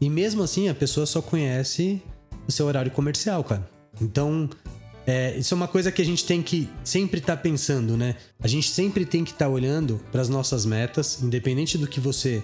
e 0.00 0.08
mesmo 0.08 0.42
assim 0.42 0.68
a 0.68 0.74
pessoa 0.74 1.04
só 1.06 1.20
conhece 1.20 2.02
o 2.48 2.52
seu 2.52 2.66
horário 2.66 2.90
comercial, 2.90 3.44
cara. 3.44 3.68
Então, 4.00 4.48
é, 5.06 5.36
isso 5.36 5.52
é 5.52 5.56
uma 5.56 5.68
coisa 5.68 5.92
que 5.92 6.00
a 6.00 6.04
gente 6.04 6.24
tem 6.24 6.42
que 6.42 6.68
sempre 6.82 7.20
estar 7.20 7.36
tá 7.36 7.42
pensando, 7.42 7.96
né? 7.96 8.16
A 8.42 8.48
gente 8.48 8.70
sempre 8.70 9.04
tem 9.04 9.24
que 9.24 9.32
estar 9.32 9.46
tá 9.46 9.50
olhando 9.50 10.00
para 10.10 10.22
as 10.22 10.28
nossas 10.28 10.64
metas, 10.64 11.22
independente 11.22 11.76
do 11.76 11.86
que 11.86 12.00
você 12.00 12.42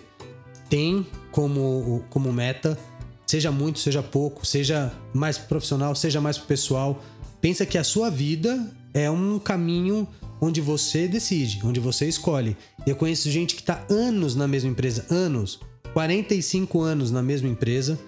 tem 0.69 1.07
como, 1.31 2.05
como 2.11 2.33
meta, 2.33 2.79
seja 3.27 3.51
muito, 3.51 3.79
seja 3.79 4.03
pouco, 4.03 4.47
seja 4.47 4.93
mais 5.15 5.39
profissional, 5.39 5.95
seja 5.95 6.21
mais 6.21 6.39
pessoal. 6.39 7.03
Pensa 7.41 7.65
que 7.65 7.79
a 7.79 7.85
sua 7.85 8.11
vida 8.11 8.71
é 8.93 9.11
um 9.11 9.39
caminho 9.39 10.09
onde 10.41 10.61
você 10.61 11.09
decide, 11.09 11.61
onde 11.65 11.81
você 11.81 12.07
escolhe. 12.07 12.57
Eu 12.87 12.97
conheço 12.97 13.31
gente 13.31 13.55
que 13.55 13.63
está 13.63 13.85
anos 13.89 14.35
na 14.35 14.47
mesma 14.47 14.71
empresa, 14.71 15.07
anos, 15.11 15.61
45 15.93 16.81
anos 16.81 17.11
na 17.11 17.23
mesma 17.23 17.49
empresa, 17.49 17.99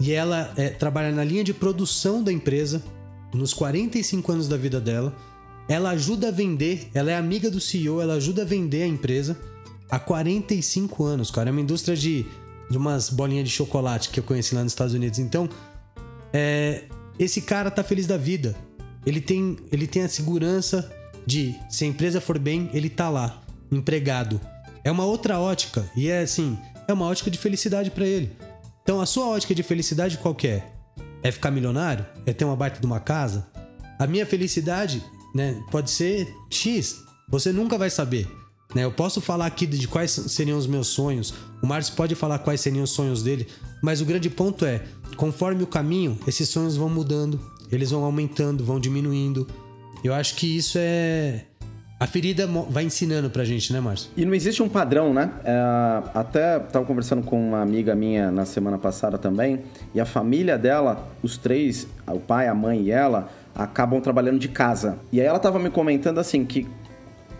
e 0.00 0.12
ela 0.12 0.52
é, 0.56 0.70
trabalha 0.70 1.12
na 1.12 1.24
linha 1.24 1.44
de 1.44 1.54
produção 1.54 2.22
da 2.22 2.32
empresa, 2.32 2.82
nos 3.32 3.52
45 3.52 4.32
anos 4.32 4.48
da 4.48 4.56
vida 4.56 4.80
dela. 4.80 5.14
Ela 5.68 5.90
ajuda 5.90 6.28
a 6.28 6.30
vender, 6.30 6.88
ela 6.94 7.10
é 7.10 7.16
amiga 7.16 7.50
do 7.50 7.60
CEO, 7.60 8.00
ela 8.00 8.14
ajuda 8.14 8.42
a 8.42 8.44
vender 8.44 8.82
a 8.82 8.86
empresa 8.86 9.38
há 9.90 9.98
45 9.98 11.04
anos, 11.04 11.30
cara. 11.30 11.48
É 11.48 11.52
uma 11.52 11.60
indústria 11.60 11.96
de, 11.96 12.26
de 12.70 12.76
umas 12.76 13.08
bolinhas 13.08 13.48
de 13.48 13.54
chocolate 13.54 14.10
que 14.10 14.20
eu 14.20 14.24
conheci 14.24 14.54
lá 14.54 14.62
nos 14.62 14.72
Estados 14.72 14.94
Unidos. 14.94 15.18
Então, 15.18 15.48
é, 16.32 16.84
esse 17.18 17.40
cara 17.40 17.70
tá 17.70 17.82
feliz 17.82 18.06
da 18.06 18.16
vida. 18.16 18.54
Ele 19.06 19.20
tem, 19.20 19.56
ele 19.70 19.86
tem 19.86 20.02
a 20.02 20.08
segurança 20.08 20.90
de 21.26 21.54
se 21.68 21.84
a 21.84 21.88
empresa 21.88 22.20
for 22.20 22.38
bem, 22.38 22.70
ele 22.72 22.88
tá 22.88 23.08
lá, 23.08 23.42
empregado. 23.70 24.40
É 24.82 24.90
uma 24.90 25.04
outra 25.04 25.38
ótica 25.38 25.88
e 25.96 26.08
é 26.08 26.20
assim, 26.20 26.58
é 26.86 26.92
uma 26.92 27.06
ótica 27.06 27.30
de 27.30 27.38
felicidade 27.38 27.90
para 27.90 28.06
ele. 28.06 28.32
Então 28.82 29.00
a 29.00 29.06
sua 29.06 29.28
ótica 29.28 29.54
de 29.54 29.62
felicidade 29.62 30.18
qual 30.18 30.36
é? 30.44 30.62
É 31.22 31.32
ficar 31.32 31.50
milionário? 31.50 32.04
É 32.26 32.32
ter 32.32 32.44
uma 32.44 32.56
baita 32.56 32.78
de 32.78 32.86
uma 32.86 33.00
casa? 33.00 33.46
A 33.98 34.06
minha 34.06 34.26
felicidade, 34.26 35.02
né, 35.34 35.62
pode 35.70 35.90
ser 35.90 36.28
X. 36.50 37.02
Você 37.28 37.52
nunca 37.52 37.78
vai 37.78 37.88
saber. 37.88 38.28
Né? 38.74 38.84
Eu 38.84 38.92
posso 38.92 39.20
falar 39.20 39.46
aqui 39.46 39.66
de 39.66 39.86
quais 39.88 40.10
seriam 40.10 40.58
os 40.58 40.66
meus 40.66 40.88
sonhos. 40.88 41.32
O 41.62 41.66
Márcio 41.66 41.94
pode 41.94 42.14
falar 42.14 42.40
quais 42.40 42.60
seriam 42.60 42.84
os 42.84 42.90
sonhos 42.90 43.22
dele. 43.22 43.46
Mas 43.82 44.00
o 44.00 44.04
grande 44.04 44.28
ponto 44.28 44.64
é, 44.64 44.82
conforme 45.16 45.62
o 45.62 45.66
caminho, 45.66 46.18
esses 46.26 46.48
sonhos 46.48 46.76
vão 46.76 46.88
mudando, 46.88 47.40
eles 47.70 47.90
vão 47.90 48.04
aumentando, 48.04 48.64
vão 48.64 48.80
diminuindo. 48.80 49.46
Eu 50.04 50.12
acho 50.12 50.34
que 50.36 50.58
isso 50.58 50.76
é. 50.78 51.44
A 51.98 52.06
ferida 52.06 52.46
vai 52.68 52.84
ensinando 52.84 53.30
pra 53.30 53.42
gente, 53.42 53.72
né, 53.72 53.80
Márcio? 53.80 54.10
E 54.14 54.26
não 54.26 54.34
existe 54.34 54.62
um 54.62 54.68
padrão, 54.68 55.14
né? 55.14 55.30
É, 55.42 56.02
até 56.12 56.58
estava 56.58 56.84
conversando 56.84 57.22
com 57.22 57.40
uma 57.40 57.62
amiga 57.62 57.94
minha 57.94 58.30
na 58.30 58.44
semana 58.44 58.76
passada 58.76 59.16
também, 59.16 59.62
e 59.94 60.00
a 60.00 60.04
família 60.04 60.58
dela, 60.58 61.08
os 61.22 61.38
três, 61.38 61.88
o 62.06 62.20
pai, 62.20 62.48
a 62.48 62.54
mãe 62.54 62.82
e 62.82 62.90
ela, 62.90 63.30
acabam 63.54 63.98
trabalhando 64.02 64.38
de 64.38 64.48
casa. 64.48 64.98
E 65.10 65.20
aí 65.22 65.26
ela 65.26 65.38
estava 65.38 65.58
me 65.58 65.70
comentando 65.70 66.18
assim 66.18 66.44
que 66.44 66.68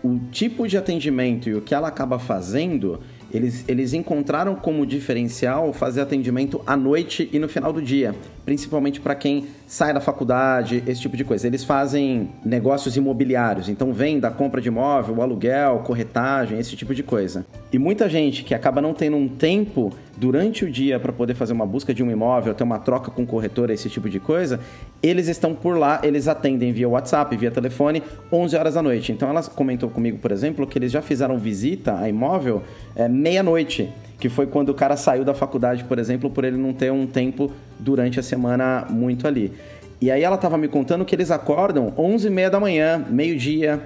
o 0.03 0.18
tipo 0.31 0.66
de 0.66 0.79
atendimento 0.79 1.50
e 1.50 1.55
o 1.55 1.61
que 1.61 1.74
ela 1.74 1.88
acaba 1.88 2.18
fazendo 2.18 3.00
eles, 3.35 3.64
eles 3.66 3.92
encontraram 3.92 4.55
como 4.55 4.87
diferencial 4.87 5.73
fazer 5.73 6.01
atendimento 6.01 6.62
à 6.64 6.77
noite 6.77 7.29
e 7.33 7.38
no 7.40 7.49
final 7.49 7.73
do 7.73 7.83
dia, 7.83 8.14
principalmente 8.44 9.01
para 9.01 9.16
quem 9.16 9.47
sai 9.66 9.92
da 9.92 10.01
faculdade, 10.01 10.85
esse 10.87 11.01
tipo 11.01 11.16
de 11.16 11.25
coisa. 11.25 11.44
Eles 11.44 11.64
fazem 11.64 12.31
negócios 12.44 12.97
imobiliários, 12.97 13.68
então 13.68 13.92
vem 13.92 14.20
da 14.20 14.31
compra 14.31 14.61
de 14.61 14.68
imóvel, 14.68 15.20
aluguel, 15.20 15.81
corretagem, 15.81 16.61
esse 16.61 16.77
tipo 16.77 16.94
de 16.94 17.03
coisa. 17.03 17.44
E 17.73 17.79
muita 17.79 18.09
gente 18.09 18.44
que 18.44 18.55
acaba 18.55 18.81
não 18.81 18.94
tendo 18.94 19.16
um 19.16 19.27
tempo 19.27 19.92
durante 20.16 20.64
o 20.64 20.70
dia 20.70 20.98
para 20.98 21.12
poder 21.12 21.35
fazer 21.35 21.53
uma 21.53 21.66
busca 21.66 21.92
de 21.92 22.03
um 22.03 22.11
imóvel, 22.11 22.55
ter 22.55 22.64
uma 22.64 22.79
troca 22.79 23.11
com 23.11 23.27
corretora, 23.27 23.72
esse 23.72 23.88
tipo 23.88 24.09
de 24.09 24.20
coisa, 24.20 24.61
eles 25.03 25.29
estão 25.29 25.55
por 25.55 25.77
lá, 25.77 26.00
eles 26.03 26.29
atendem 26.29 26.72
via 26.72 26.88
WhatsApp, 26.88 27.37
via 27.37 27.50
telefone, 27.50 28.03
11 28.33 28.57
horas 28.57 28.74
da 28.74 28.83
noite. 28.83 29.12
Então 29.12 29.29
ela 29.29 29.42
comentou 29.42 29.88
comigo, 29.88 30.18
por 30.18 30.31
exemplo, 30.31 30.66
que 30.66 30.79
eles 30.79 30.92
já 30.92 31.03
fizeram 31.03 31.38
visita 31.38 31.98
a 31.98 32.09
imóvel 32.09 32.62
é, 32.94 33.09
meia-noite, 33.09 33.92
que 34.18 34.29
foi 34.29 34.46
quando 34.46 34.70
o 34.70 34.74
cara 34.74 34.96
saiu 34.96 35.24
da 35.24 35.35
faculdade, 35.35 35.85
por 35.85 35.98
exemplo, 35.98 36.31
por 36.31 36.44
ele 36.44 36.57
não 36.57 36.72
ter 36.72 36.92
um 36.92 37.07
tempo 37.07 37.50
durante 37.79 38.20
a 38.20 38.22
semana 38.22 38.87
muito 38.88 39.27
ali. 39.27 39.53
E 40.00 40.11
aí 40.11 40.22
ela 40.22 40.37
estava 40.37 40.59
me 40.59 40.68
contando 40.68 41.05
que 41.05 41.14
eles 41.14 41.31
acordam 41.31 41.92
11 41.96 42.27
e 42.27 42.31
meia 42.31 42.50
da 42.50 42.61
manhã, 42.61 43.05
meio-dia, 43.09 43.81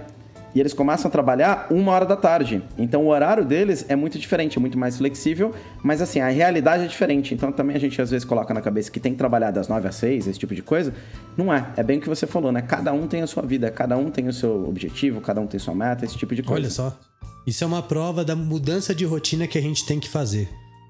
e 0.55 0.61
eles 0.61 0.73
começam 0.73 1.09
a 1.09 1.11
trabalhar 1.11 1.67
uma 1.71 1.93
hora 1.93 2.07
da 2.07 2.17
tarde. 2.17 2.63
Então 2.77 3.05
o 3.05 3.09
horário 3.09 3.45
deles 3.45 3.85
é 3.89 3.97
muito 3.97 4.19
diferente, 4.19 4.59
é 4.59 4.61
muito 4.61 4.79
mais 4.79 4.97
flexível, 4.97 5.55
mas 5.83 6.01
assim, 6.01 6.21
a 6.21 6.29
realidade 6.29 6.85
é 6.85 6.87
diferente. 6.87 7.35
Então 7.35 7.53
também 7.53 7.77
a 7.77 7.81
gente 7.81 8.01
às 8.01 8.11
vezes 8.11 8.25
coloca 8.25 8.53
na 8.55 8.61
cabeça 8.61 8.91
que 8.91 9.01
tem 9.01 9.13
que 9.13 9.19
trabalhar 9.19 9.51
das 9.51 9.69
9 9.69 9.89
às 9.89 9.95
6, 9.97 10.27
esse 10.27 10.39
tipo 10.39 10.55
de 10.55 10.63
coisa. 10.63 10.93
Não 11.37 11.53
é. 11.53 11.67
É 11.77 11.83
bem 11.83 11.99
o 11.99 12.01
que 12.01 12.09
você 12.09 12.27
falou, 12.27 12.51
né? 12.51 12.63
Cada 12.63 12.93
um 12.93 13.07
tem 13.07 13.23
a 13.23 13.27
sua 13.27 13.43
vida, 13.43 13.71
cada 13.71 13.97
um 13.97 14.11
tem 14.11 14.29
o 14.29 14.33
seu 14.33 14.69
objetivo, 14.69 15.21
cada 15.21 15.41
um 15.41 15.47
tem 15.47 15.61
sua 15.61 15.75
meta, 15.75 16.05
esse 16.05 16.17
tipo 16.17 16.35
de 16.35 16.43
coisa. 16.43 16.61
Olha 16.61 16.71
só. 16.71 16.99
Isso 17.47 17.65
é 17.65 17.67
uma 17.67 17.83
prova 17.83 18.25
da 18.25 18.37
mudança 18.37 18.95
de 18.95 19.05
rotina 19.05 19.47
que 19.47 19.57
a 19.57 19.63
gente 19.63 19.87
tem 19.87 19.99
que 19.99 20.09
fazer. 20.09 20.49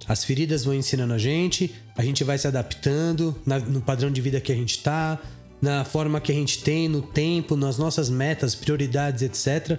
As 0.09 0.25
feridas 0.25 0.65
vão 0.65 0.75
ensinando 0.75 1.13
a 1.13 1.19
gente, 1.19 1.75
a 1.97 2.03
gente 2.03 2.25
vai 2.25 2.39
se 2.39 2.47
adaptando 2.47 3.37
no 3.69 3.81
padrão 3.81 4.11
de 4.11 4.21
vida 4.21 4.41
que 4.41 4.51
a 4.51 4.55
gente 4.55 4.83
tá, 4.83 5.19
na 5.61 5.85
forma 5.85 6.21
que 6.21 6.31
a 6.31 6.35
gente 6.35 6.63
tem, 6.63 6.89
no 6.89 7.03
tempo, 7.03 7.57
nas 7.57 7.79
nossas 7.79 8.09
metas, 8.09 8.55
prioridades, 8.55 9.23
etc. 9.23 9.79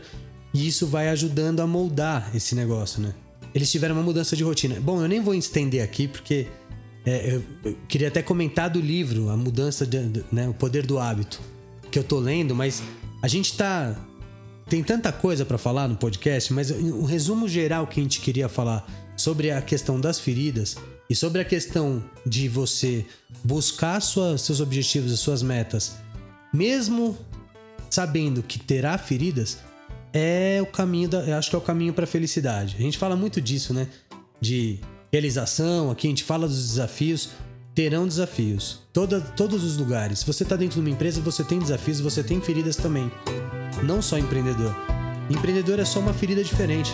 E 0.53 0.67
isso 0.67 0.87
vai 0.87 1.09
ajudando 1.09 1.59
a 1.59 1.67
moldar 1.67 2.31
esse 2.35 2.55
negócio, 2.55 3.01
né? 3.01 3.13
Eles 3.53 3.71
tiveram 3.71 3.95
uma 3.95 4.03
mudança 4.03 4.35
de 4.35 4.43
rotina. 4.43 4.79
Bom, 4.79 5.01
eu 5.01 5.07
nem 5.07 5.21
vou 5.21 5.33
estender 5.33 5.83
aqui 5.83 6.07
porque 6.07 6.47
é, 7.05 7.35
eu, 7.35 7.43
eu, 7.63 7.77
queria 7.87 8.09
até 8.09 8.21
comentar 8.21 8.69
do 8.69 8.79
livro, 8.79 9.29
a 9.29 9.37
mudança, 9.37 9.85
de, 9.85 10.07
de, 10.07 10.25
né, 10.31 10.47
o 10.47 10.53
poder 10.53 10.85
do 10.85 10.99
hábito, 10.99 11.39
que 11.89 11.97
eu 11.97 12.03
tô 12.03 12.19
lendo, 12.19 12.53
mas 12.53 12.83
a 13.21 13.27
gente 13.27 13.55
tá 13.55 13.95
tem 14.67 14.83
tanta 14.83 15.11
coisa 15.11 15.43
para 15.43 15.57
falar 15.57 15.87
no 15.87 15.95
podcast, 15.95 16.53
mas 16.53 16.69
o 16.69 17.03
resumo 17.03 17.47
geral 17.47 17.87
que 17.87 17.99
a 17.99 18.03
gente 18.03 18.21
queria 18.21 18.47
falar 18.47 18.87
sobre 19.17 19.49
a 19.49 19.61
questão 19.63 19.99
das 19.99 20.19
feridas 20.19 20.77
e 21.09 21.15
sobre 21.15 21.41
a 21.41 21.45
questão 21.45 22.03
de 22.25 22.47
você 22.47 23.05
buscar 23.43 23.99
sua, 23.99 24.37
seus 24.37 24.59
objetivos 24.61 25.11
e 25.11 25.17
suas 25.17 25.41
metas, 25.41 25.95
mesmo 26.53 27.17
sabendo 27.89 28.43
que 28.43 28.59
terá 28.59 28.97
feridas, 28.97 29.57
é 30.13 30.59
o 30.61 30.65
caminho 30.65 31.09
da, 31.09 31.19
eu 31.21 31.35
acho 31.35 31.49
que 31.49 31.55
é 31.55 31.59
o 31.59 31.61
caminho 31.61 31.93
para 31.93 32.03
a 32.03 32.07
felicidade. 32.07 32.75
A 32.77 32.81
gente 32.81 32.97
fala 32.97 33.15
muito 33.15 33.41
disso, 33.41 33.73
né? 33.73 33.87
De 34.39 34.79
realização, 35.11 35.89
aqui 35.89 36.07
a 36.07 36.09
gente 36.09 36.23
fala 36.23 36.47
dos 36.47 36.69
desafios. 36.69 37.29
terão 37.73 38.07
desafios. 38.07 38.79
Toda, 38.91 39.21
todos 39.21 39.63
os 39.63 39.77
lugares. 39.77 40.19
Se 40.19 40.27
você 40.27 40.43
está 40.43 40.55
dentro 40.55 40.75
de 40.75 40.81
uma 40.81 40.89
empresa, 40.89 41.21
você 41.21 41.43
tem 41.43 41.59
desafios, 41.59 41.99
você 41.99 42.21
tem 42.21 42.41
feridas 42.41 42.75
também. 42.75 43.11
Não 43.83 44.01
só 44.01 44.17
empreendedor. 44.17 44.75
Empreendedor 45.29 45.79
é 45.79 45.85
só 45.85 45.99
uma 45.99 46.13
ferida 46.13 46.43
diferente. 46.43 46.91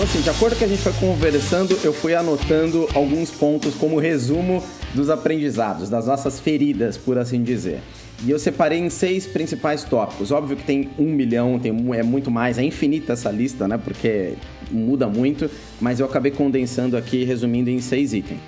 Então, 0.00 0.08
assim, 0.08 0.22
de 0.22 0.30
acordo 0.30 0.54
com 0.54 0.60
que 0.60 0.64
a 0.64 0.68
gente 0.68 0.80
foi 0.80 0.94
conversando, 0.94 1.78
eu 1.84 1.92
fui 1.92 2.14
anotando 2.14 2.88
alguns 2.94 3.30
pontos 3.30 3.74
como 3.74 3.98
resumo 3.98 4.64
dos 4.94 5.10
aprendizados, 5.10 5.90
das 5.90 6.06
nossas 6.06 6.40
feridas, 6.40 6.96
por 6.96 7.18
assim 7.18 7.42
dizer. 7.42 7.82
E 8.24 8.30
eu 8.30 8.38
separei 8.38 8.78
em 8.78 8.88
seis 8.88 9.26
principais 9.26 9.84
tópicos. 9.84 10.30
Óbvio 10.30 10.56
que 10.56 10.64
tem 10.64 10.88
um 10.98 11.04
milhão, 11.04 11.58
tem, 11.58 11.70
é 11.94 12.02
muito 12.02 12.30
mais, 12.30 12.56
é 12.56 12.62
infinita 12.62 13.12
essa 13.12 13.30
lista, 13.30 13.68
né? 13.68 13.76
Porque 13.76 14.36
muda 14.70 15.06
muito, 15.06 15.50
mas 15.78 16.00
eu 16.00 16.06
acabei 16.06 16.32
condensando 16.32 16.96
aqui, 16.96 17.22
resumindo 17.22 17.68
em 17.68 17.82
seis 17.82 18.14
itens. 18.14 18.40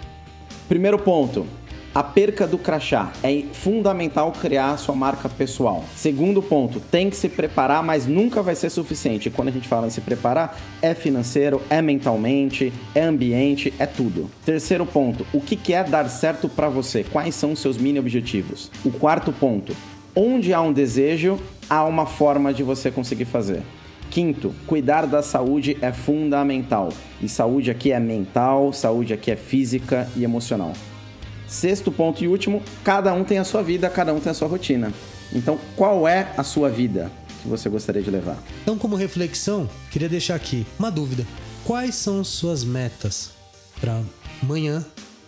Primeiro 0.70 0.98
ponto, 0.98 1.46
a 1.94 2.02
perca 2.02 2.46
do 2.46 2.58
crachá. 2.58 3.12
É 3.22 3.42
fundamental 3.52 4.32
criar 4.32 4.76
sua 4.78 4.94
marca 4.94 5.28
pessoal. 5.28 5.84
Segundo 5.94 6.42
ponto, 6.42 6.80
tem 6.80 7.10
que 7.10 7.16
se 7.16 7.28
preparar, 7.28 7.82
mas 7.82 8.06
nunca 8.06 8.42
vai 8.42 8.54
ser 8.54 8.70
suficiente. 8.70 9.30
Quando 9.30 9.48
a 9.48 9.52
gente 9.52 9.68
fala 9.68 9.86
em 9.86 9.90
se 9.90 10.00
preparar, 10.00 10.58
é 10.80 10.94
financeiro, 10.94 11.60
é 11.68 11.82
mentalmente, 11.82 12.72
é 12.94 13.02
ambiente, 13.02 13.72
é 13.78 13.86
tudo. 13.86 14.30
Terceiro 14.44 14.86
ponto, 14.86 15.26
o 15.32 15.40
que 15.40 15.72
é 15.72 15.84
dar 15.84 16.08
certo 16.08 16.48
para 16.48 16.68
você? 16.68 17.04
Quais 17.04 17.34
são 17.34 17.52
os 17.52 17.60
seus 17.60 17.76
mini 17.76 17.98
objetivos? 17.98 18.70
O 18.84 18.90
quarto 18.90 19.32
ponto, 19.32 19.74
onde 20.16 20.52
há 20.52 20.60
um 20.60 20.72
desejo, 20.72 21.38
há 21.68 21.84
uma 21.84 22.06
forma 22.06 22.52
de 22.52 22.62
você 22.62 22.90
conseguir 22.90 23.26
fazer. 23.26 23.62
Quinto, 24.10 24.54
cuidar 24.66 25.06
da 25.06 25.22
saúde 25.22 25.78
é 25.80 25.90
fundamental. 25.90 26.90
E 27.20 27.28
saúde 27.28 27.70
aqui 27.70 27.92
é 27.92 27.98
mental, 27.98 28.72
saúde 28.72 29.14
aqui 29.14 29.30
é 29.30 29.36
física 29.36 30.06
e 30.14 30.22
emocional. 30.22 30.72
Sexto 31.52 31.92
ponto 31.92 32.24
e 32.24 32.28
último, 32.28 32.62
cada 32.82 33.12
um 33.12 33.24
tem 33.24 33.36
a 33.36 33.44
sua 33.44 33.62
vida, 33.62 33.90
cada 33.90 34.14
um 34.14 34.18
tem 34.18 34.30
a 34.30 34.34
sua 34.34 34.48
rotina. 34.48 34.90
Então, 35.30 35.58
qual 35.76 36.08
é 36.08 36.32
a 36.34 36.42
sua 36.42 36.70
vida 36.70 37.12
que 37.42 37.46
você 37.46 37.68
gostaria 37.68 38.00
de 38.00 38.10
levar? 38.10 38.42
Então, 38.62 38.78
como 38.78 38.96
reflexão, 38.96 39.68
queria 39.90 40.08
deixar 40.08 40.34
aqui 40.34 40.66
uma 40.78 40.90
dúvida. 40.90 41.26
Quais 41.62 41.94
são 41.94 42.24
suas 42.24 42.64
metas 42.64 43.32
para 43.78 44.00
amanhã, 44.42 44.82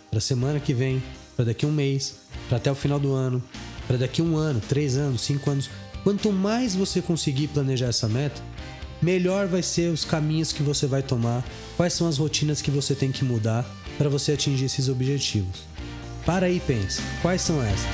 para 0.09 0.19
semana 0.19 0.59
que 0.59 0.73
vem, 0.73 1.01
para 1.35 1.45
daqui 1.45 1.63
a 1.63 1.67
um 1.67 1.71
mês, 1.71 2.15
para 2.49 2.57
até 2.57 2.71
o 2.71 2.75
final 2.75 2.99
do 2.99 3.13
ano, 3.13 3.41
para 3.85 3.97
daqui 3.97 4.23
um 4.23 4.35
ano, 4.35 4.59
três 4.67 4.97
anos, 4.97 5.21
cinco 5.21 5.51
anos? 5.51 5.69
Quanto 6.03 6.31
mais 6.31 6.73
você 6.73 7.03
conseguir 7.03 7.49
planejar 7.49 7.89
essa 7.89 8.09
meta, 8.09 8.41
melhor 8.99 9.45
vai 9.45 9.61
ser 9.61 9.91
os 9.91 10.03
caminhos 10.03 10.51
que 10.51 10.63
você 10.63 10.87
vai 10.87 11.03
tomar, 11.03 11.45
quais 11.77 11.93
são 11.93 12.07
as 12.07 12.17
rotinas 12.17 12.63
que 12.63 12.71
você 12.71 12.95
tem 12.95 13.11
que 13.11 13.23
mudar 13.23 13.63
para 13.95 14.09
você 14.09 14.31
atingir 14.31 14.65
esses 14.65 14.89
objetivos. 14.89 15.74
Para 16.25 16.47
aí 16.47 16.59
pense, 16.59 17.01
quais 17.21 17.39
são 17.39 17.61
essas? 17.61 17.85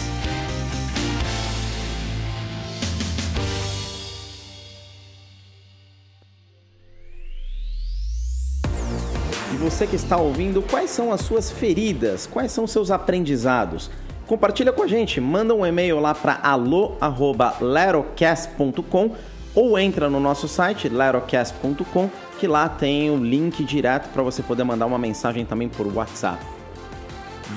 E 9.53 9.57
você 9.57 9.85
que 9.85 9.97
está 9.97 10.15
ouvindo, 10.15 10.61
quais 10.61 10.89
são 10.89 11.11
as 11.11 11.19
suas 11.19 11.51
feridas? 11.51 12.25
Quais 12.25 12.53
são 12.53 12.63
os 12.63 12.71
seus 12.71 12.89
aprendizados? 12.89 13.91
Compartilha 14.25 14.71
com 14.71 14.83
a 14.83 14.87
gente, 14.87 15.19
manda 15.19 15.53
um 15.53 15.65
e-mail 15.65 15.99
lá 15.99 16.15
para 16.15 16.39
alô@lerocast.com 16.41 19.11
ou 19.53 19.77
entra 19.77 20.09
no 20.09 20.21
nosso 20.21 20.47
site 20.47 20.87
lerocast.com 20.87 22.09
que 22.39 22.47
lá 22.47 22.69
tem 22.69 23.11
o 23.11 23.17
link 23.17 23.61
direto 23.65 24.07
para 24.13 24.23
você 24.23 24.41
poder 24.41 24.63
mandar 24.63 24.85
uma 24.85 24.97
mensagem 24.97 25.43
também 25.43 25.67
por 25.67 25.85
WhatsApp. 25.85 26.60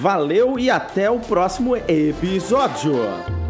Valeu 0.01 0.59
e 0.59 0.71
até 0.71 1.11
o 1.11 1.21
próximo 1.21 1.77
episódio! 1.77 3.44